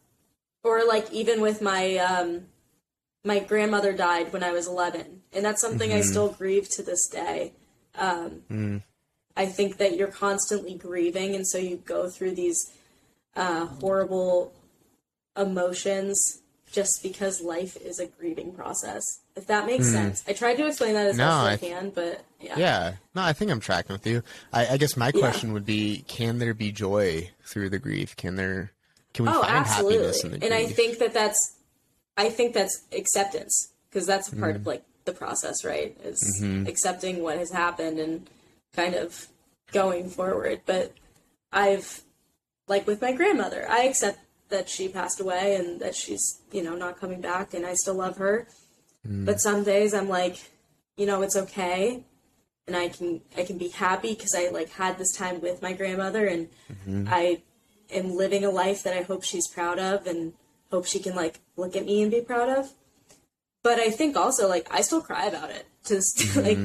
or 0.62 0.84
like 0.87 1.11
even 1.12 1.41
with 1.41 1.61
my 1.61 1.97
um 1.97 2.43
my 3.24 3.39
grandmother 3.41 3.93
died 3.93 4.32
when 4.32 4.43
i 4.43 4.53
was 4.53 4.66
11 4.66 5.22
and 5.32 5.45
that's 5.45 5.61
something 5.61 5.93
i 5.93 6.01
still 6.01 6.28
grieve 6.28 6.68
to 6.68 6.82
this 6.82 7.09
day. 7.09 7.53
Um 7.99 8.43
i 9.37 9.47
think 9.47 9.76
that 9.78 9.97
you're 9.97 10.09
constantly 10.09 10.74
grieving 10.74 11.34
and 11.34 11.47
so 11.47 11.59
you 11.59 11.76
go 11.76 12.09
through 12.09 12.32
these 12.32 12.72
uh 13.34 13.66
horrible 13.66 14.53
emotions 15.37 16.41
just 16.72 17.03
because 17.03 17.41
life 17.41 17.76
is 17.76 17.99
a 17.99 18.07
grieving 18.07 18.53
process. 18.53 19.03
If 19.37 19.47
that 19.49 19.66
makes 19.66 19.87
sense. 19.91 20.24
I 20.26 20.32
tried 20.32 20.55
to 20.57 20.66
explain 20.66 20.95
that 20.95 21.07
as 21.09 21.16
Hmm. 21.16 21.20
No, 21.20 21.26
best 21.26 21.39
as 21.41 21.47
I, 21.47 21.53
I- 21.53 21.57
can, 21.80 21.91
but 21.91 22.24
yeah. 22.41 22.55
Yeah. 22.59 22.93
No, 23.14 23.22
I 23.22 23.32
think 23.34 23.51
I'm 23.51 23.61
tracking 23.61 23.93
with 23.93 24.07
you. 24.07 24.22
I, 24.53 24.66
I 24.68 24.76
guess 24.78 24.97
my 24.97 25.12
question 25.12 25.53
would 25.53 25.66
be: 25.66 26.05
Can 26.09 26.39
there 26.39 26.55
be 26.55 26.72
joy 26.72 27.30
through 27.45 27.68
the 27.70 27.78
grief? 27.78 28.16
Can 28.16 28.37
there? 28.37 28.72
Can 29.12 29.26
we 29.26 29.32
Oh, 29.32 29.43
find 29.43 29.55
absolutely. 29.57 29.95
happiness 29.99 30.24
in 30.24 30.30
the 30.32 30.39
grief? 30.39 30.51
And 30.53 30.59
I 30.59 30.66
think 30.66 30.99
that 30.99 31.12
that's 31.12 31.39
I 32.16 32.30
think 32.30 32.55
that's 32.55 32.82
acceptance 32.93 33.68
because 33.91 34.07
that's 34.07 34.32
a 34.32 34.37
part 34.37 34.55
Mm. 34.55 34.61
of 34.61 34.66
like 34.66 34.84
the 35.05 35.12
process, 35.12 35.64
right? 35.64 35.95
Is 36.03 36.18
Mm-hmm. 36.43 36.66
accepting 36.66 37.22
what 37.22 37.37
has 37.39 37.51
happened 37.53 37.99
and 37.99 38.28
kind 38.74 38.95
of 38.95 39.28
going 39.72 40.09
forward. 40.09 40.62
But 40.64 40.93
I've 41.53 42.03
like 42.68 42.87
with 42.87 43.03
my 43.03 43.12
grandmother, 43.12 43.66
I 43.68 43.82
accept 43.84 44.18
that 44.49 44.68
she 44.70 44.89
passed 44.89 45.20
away 45.20 45.57
and 45.57 45.80
that 45.80 45.95
she's, 45.95 46.41
you 46.53 46.62
know, 46.62 46.74
not 46.74 46.99
coming 46.99 47.20
back 47.20 47.53
and 47.53 47.66
I 47.66 47.74
still 47.74 47.95
love 47.97 48.16
her. 48.16 48.47
Mm. 49.07 49.24
But 49.24 49.40
some 49.40 49.62
days 49.64 49.94
I'm 49.94 50.09
like, 50.09 50.38
you 50.96 51.07
know, 51.07 51.22
it's 51.22 51.36
okay. 51.36 52.02
And 52.66 52.74
I 52.76 52.88
can 52.88 53.20
I 53.36 53.44
can 53.44 53.59
be 53.59 53.68
happy 53.68 54.14
because 54.14 54.34
I 54.34 54.48
like 54.48 54.70
had 54.70 54.98
this 54.98 55.12
time 55.16 55.40
with 55.40 55.62
my 55.62 55.72
grandmother 55.72 56.26
and 56.26 56.48
Mm-hmm. 56.72 57.07
I 57.09 57.42
am 57.90 58.16
living 58.16 58.44
a 58.44 58.50
life 58.50 58.82
that 58.82 58.92
I 58.96 59.02
hope 59.02 59.22
she's 59.22 59.46
proud 59.48 59.78
of 59.78 60.07
and 60.07 60.32
hope 60.72 60.86
she 60.86 60.98
can 60.98 61.14
like 61.14 61.38
look 61.57 61.76
at 61.76 61.84
me 61.86 62.02
and 62.02 62.11
be 62.11 62.20
proud 62.20 62.48
of. 62.48 62.72
But 63.62 63.78
I 63.78 63.90
think 63.90 64.16
also 64.16 64.48
like 64.48 64.66
I 64.70 64.80
still 64.80 65.00
cry 65.00 65.26
about 65.26 65.50
it. 65.50 65.66
Just 65.86 66.36
like 66.36 66.59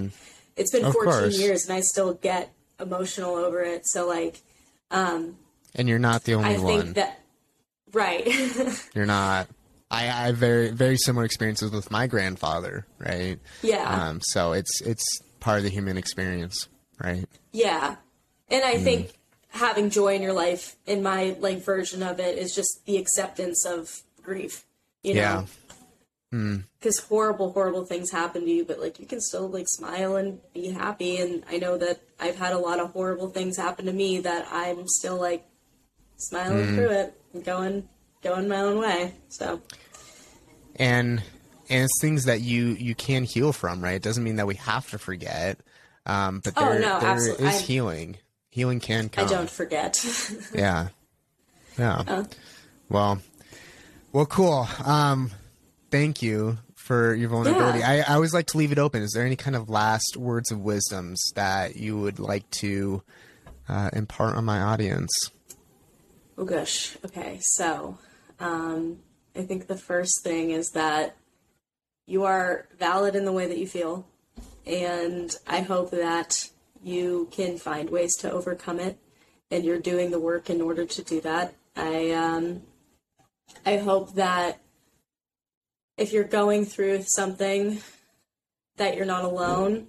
it's 0.57 0.71
been 0.71 0.81
Mm-hmm. 0.81 0.87
Of 0.87 0.93
14 0.93 1.03
course. 1.11 1.39
years 1.39 1.65
and 1.67 1.77
I 1.77 1.81
still 1.81 2.13
get 2.15 2.51
emotional 2.79 3.35
over 3.35 3.61
it. 3.61 3.83
So 3.85 4.07
like 4.07 4.41
um 4.89 5.37
and 5.75 5.87
you're 5.87 5.99
not 5.99 6.23
the 6.23 6.33
only 6.33 6.55
I 6.55 6.57
one. 6.57 6.81
think 6.81 6.95
that 6.95 7.19
right. 7.93 8.25
You're 8.95 9.05
not. 9.05 9.47
I, 9.91 10.03
I 10.05 10.25
have 10.27 10.37
very 10.37 10.71
very 10.71 10.97
similar 10.97 11.25
experiences 11.25 11.71
with 11.71 11.91
my 11.91 12.07
grandfather, 12.07 12.87
right? 12.97 13.37
yeah. 13.61 14.07
Um, 14.09 14.21
so 14.23 14.53
it's 14.53 14.81
it's 14.81 15.03
part 15.39 15.57
of 15.57 15.63
the 15.63 15.69
human 15.69 15.97
experience, 15.97 16.67
right? 17.03 17.25
Yeah. 17.51 17.97
And 18.49 18.63
Mm. 18.63 18.67
I 18.67 18.77
think 18.79 19.11
having 19.49 19.89
joy 19.89 20.15
in 20.15 20.21
your 20.21 20.33
life, 20.33 20.75
in 20.85 21.03
my 21.03 21.35
like 21.39 21.63
version 21.63 22.01
of 22.03 22.19
it, 22.19 22.37
is 22.37 22.55
just 22.55 22.85
the 22.85 22.97
acceptance 22.97 23.65
of 23.65 24.01
grief. 24.23 24.65
You 25.03 25.15
Yeah. 25.15 25.41
know? 25.41 25.47
Because 26.79 26.99
horrible, 26.99 27.51
horrible 27.51 27.83
things 27.85 28.09
happen 28.11 28.43
to 28.45 28.49
you, 28.49 28.63
but 28.63 28.79
like 28.79 28.99
you 28.99 29.05
can 29.05 29.19
still 29.19 29.49
like 29.49 29.65
smile 29.67 30.15
and 30.15 30.39
be 30.53 30.69
happy. 30.69 31.17
And 31.17 31.43
I 31.49 31.57
know 31.57 31.77
that 31.77 31.99
I've 32.19 32.37
had 32.37 32.53
a 32.53 32.57
lot 32.57 32.79
of 32.79 32.91
horrible 32.91 33.29
things 33.29 33.57
happen 33.57 33.85
to 33.87 33.91
me 33.93 34.19
that 34.21 34.47
I'm 34.49 34.87
still 34.87 35.19
like 35.19 35.45
smiling 36.17 36.67
Mm. 36.67 36.75
through 36.75 36.91
it 36.91 37.21
and 37.33 37.43
going 37.43 37.89
going 38.23 38.47
my 38.47 38.61
own 38.61 38.77
way. 38.79 39.15
So 39.29 39.61
and 40.77 41.21
and 41.69 41.83
it's 41.85 42.01
things 42.01 42.25
that 42.25 42.41
you 42.41 42.67
you 42.69 42.95
can 42.95 43.23
heal 43.23 43.53
from, 43.53 43.83
right? 43.83 43.95
It 43.95 44.01
doesn't 44.03 44.23
mean 44.23 44.35
that 44.37 44.47
we 44.47 44.55
have 44.55 44.89
to 44.91 44.97
forget, 44.97 45.59
um, 46.05 46.41
but 46.43 46.53
Oh, 46.57 46.73
no, 46.73 46.99
there 46.99 47.09
absolutely. 47.09 47.47
is 47.47 47.55
I'm- 47.55 47.63
healing. 47.63 48.17
Healing 48.49 48.79
can 48.81 49.07
come. 49.07 49.25
I 49.25 49.29
don't 49.29 49.49
forget. 49.49 50.03
Yeah. 50.53 50.89
Yeah. 51.79 52.03
Oh. 52.07 52.25
Well. 52.89 53.21
Well, 54.11 54.25
cool. 54.25 54.67
Um, 54.83 55.31
thank 55.89 56.21
you 56.21 56.57
for 56.75 57.13
your 57.15 57.29
vulnerability. 57.29 57.79
Yeah. 57.79 58.03
I, 58.07 58.11
I 58.11 58.15
always 58.15 58.33
like 58.33 58.47
to 58.47 58.57
leave 58.57 58.73
it 58.73 58.77
open. 58.77 59.01
Is 59.03 59.13
there 59.13 59.25
any 59.25 59.37
kind 59.37 59.55
of 59.55 59.69
last 59.69 60.17
words 60.17 60.51
of 60.51 60.59
wisdoms 60.59 61.21
that 61.35 61.77
you 61.77 61.97
would 61.97 62.19
like 62.19 62.49
to 62.59 63.03
uh, 63.69 63.89
impart 63.93 64.35
on 64.35 64.43
my 64.43 64.59
audience? 64.59 65.09
Oh 66.37 66.43
gosh. 66.43 66.97
Okay. 67.05 67.39
So, 67.41 67.97
um, 68.41 68.97
I 69.35 69.43
think 69.43 69.67
the 69.67 69.77
first 69.77 70.23
thing 70.23 70.51
is 70.51 70.71
that 70.71 71.15
you 72.05 72.23
are 72.23 72.67
valid 72.77 73.15
in 73.15 73.25
the 73.25 73.31
way 73.31 73.47
that 73.47 73.57
you 73.57 73.67
feel, 73.67 74.07
and 74.65 75.35
I 75.47 75.61
hope 75.61 75.91
that 75.91 76.49
you 76.83 77.29
can 77.31 77.57
find 77.57 77.89
ways 77.89 78.15
to 78.17 78.31
overcome 78.31 78.79
it, 78.79 78.97
and 79.49 79.63
you're 79.63 79.79
doing 79.79 80.11
the 80.11 80.19
work 80.19 80.49
in 80.49 80.61
order 80.61 80.85
to 80.85 81.03
do 81.03 81.21
that. 81.21 81.53
I 81.75 82.11
um, 82.11 82.63
I 83.65 83.77
hope 83.77 84.15
that 84.15 84.59
if 85.97 86.11
you're 86.11 86.23
going 86.23 86.65
through 86.65 87.03
something, 87.03 87.81
that 88.77 88.97
you're 88.97 89.05
not 89.05 89.23
alone 89.23 89.87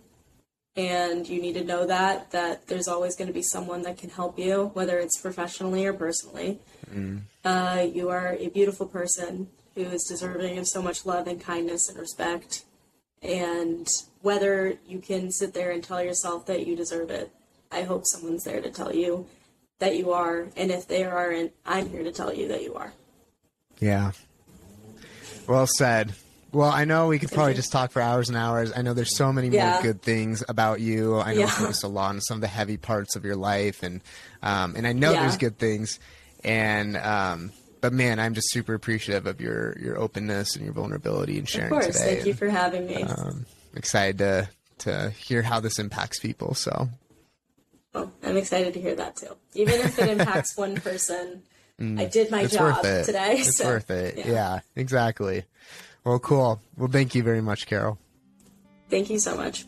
and 0.76 1.28
you 1.28 1.40
need 1.40 1.52
to 1.54 1.64
know 1.64 1.86
that 1.86 2.30
that 2.30 2.66
there's 2.66 2.88
always 2.88 3.14
going 3.16 3.28
to 3.28 3.34
be 3.34 3.42
someone 3.42 3.82
that 3.82 3.98
can 3.98 4.10
help 4.10 4.38
you 4.38 4.70
whether 4.74 4.98
it's 4.98 5.20
professionally 5.20 5.84
or 5.84 5.92
personally. 5.92 6.58
Uh, 7.44 7.86
you 7.92 8.08
are 8.08 8.36
a 8.38 8.48
beautiful 8.48 8.86
person 8.86 9.48
who 9.74 9.82
is 9.82 10.04
deserving 10.04 10.58
of 10.58 10.66
so 10.66 10.82
much 10.82 11.04
love 11.06 11.26
and 11.26 11.40
kindness 11.40 11.88
and 11.88 11.98
respect. 11.98 12.64
And 13.22 13.86
whether 14.20 14.78
you 14.86 14.98
can 14.98 15.30
sit 15.30 15.54
there 15.54 15.70
and 15.70 15.82
tell 15.82 16.02
yourself 16.02 16.46
that 16.46 16.66
you 16.66 16.76
deserve 16.76 17.10
it 17.10 17.30
i 17.70 17.82
hope 17.82 18.02
someone's 18.06 18.44
there 18.44 18.60
to 18.60 18.70
tell 18.70 18.94
you 18.94 19.26
that 19.78 19.96
you 19.96 20.12
are. 20.12 20.46
And 20.56 20.70
if 20.70 20.86
they 20.86 21.04
aren't 21.04 21.52
i'm 21.66 21.88
here 21.88 22.04
to 22.04 22.12
tell 22.12 22.32
you 22.32 22.48
that 22.48 22.62
you 22.62 22.74
are. 22.74 22.92
Yeah. 23.80 24.12
Well 25.48 25.66
said. 25.66 26.14
Well, 26.52 26.68
I 26.70 26.84
know 26.84 27.06
we 27.08 27.18
could 27.18 27.30
probably 27.32 27.54
just 27.54 27.72
talk 27.72 27.92
for 27.92 28.02
hours 28.02 28.28
and 28.28 28.36
hours. 28.36 28.72
I 28.76 28.82
know 28.82 28.92
there's 28.92 29.16
so 29.16 29.32
many 29.32 29.48
Yeah. 29.48 29.72
more 29.72 29.82
good 29.82 30.02
things 30.02 30.44
about 30.48 30.80
you. 30.80 31.18
I 31.18 31.32
know 31.32 31.40
Yeah. 31.40 31.46
focused 31.46 31.82
a 31.82 31.88
lot 31.88 32.10
on 32.10 32.20
some 32.20 32.36
of 32.36 32.40
the 32.42 32.46
heavy 32.48 32.76
parts 32.76 33.16
of 33.16 33.24
your 33.24 33.36
life, 33.36 33.82
and 33.82 34.02
um, 34.42 34.74
and 34.76 34.86
I 34.86 34.92
know 34.92 35.12
Yeah. 35.12 35.20
there's 35.20 35.38
good 35.38 35.58
things. 35.58 35.98
And 36.44 36.96
um, 36.98 37.52
but 37.80 37.92
man, 37.94 38.18
I'm 38.20 38.34
just 38.34 38.50
super 38.50 38.74
appreciative 38.74 39.26
of 39.26 39.40
your 39.40 39.78
your 39.78 39.98
openness 39.98 40.54
and 40.54 40.64
your 40.64 40.74
vulnerability 40.74 41.38
and 41.38 41.48
sharing. 41.48 41.72
of 41.72 41.80
course 41.82 41.86
today. 41.86 42.14
thank 42.16 42.26
you 42.26 42.34
for 42.34 42.48
having 42.50 42.86
me 42.86 43.02
um, 43.02 43.46
excited 43.74 44.18
to 44.18 44.48
to 44.78 45.10
hear 45.10 45.40
how 45.42 45.58
this 45.60 45.78
impacts 45.78 46.18
people. 46.18 46.52
So 46.54 46.88
Well, 47.94 48.12
I'm 48.22 48.36
excited 48.36 48.74
to 48.74 48.80
hear 48.80 48.94
that 48.96 49.16
too. 49.16 49.36
Even 49.54 49.80
if 49.80 49.98
it 49.98 50.08
impacts 50.08 50.54
one 50.56 50.74
person, 50.82 51.42
I 51.80 52.04
did 52.04 52.30
my 52.30 52.44
Mm. 52.44 52.50
job 52.52 52.82
today. 53.06 53.36
It's 53.38 53.56
so, 53.56 53.64
worth 53.66 53.90
it. 53.90 54.26
yeah, 54.26 54.60
exactly. 54.76 55.44
Well, 56.04 56.18
cool. 56.18 56.60
Well, 56.76 56.88
thank 56.88 57.14
you 57.14 57.22
very 57.22 57.40
much, 57.40 57.66
Carol. 57.66 57.98
Thank 58.90 59.08
you 59.10 59.18
so 59.18 59.36
much. 59.36 59.66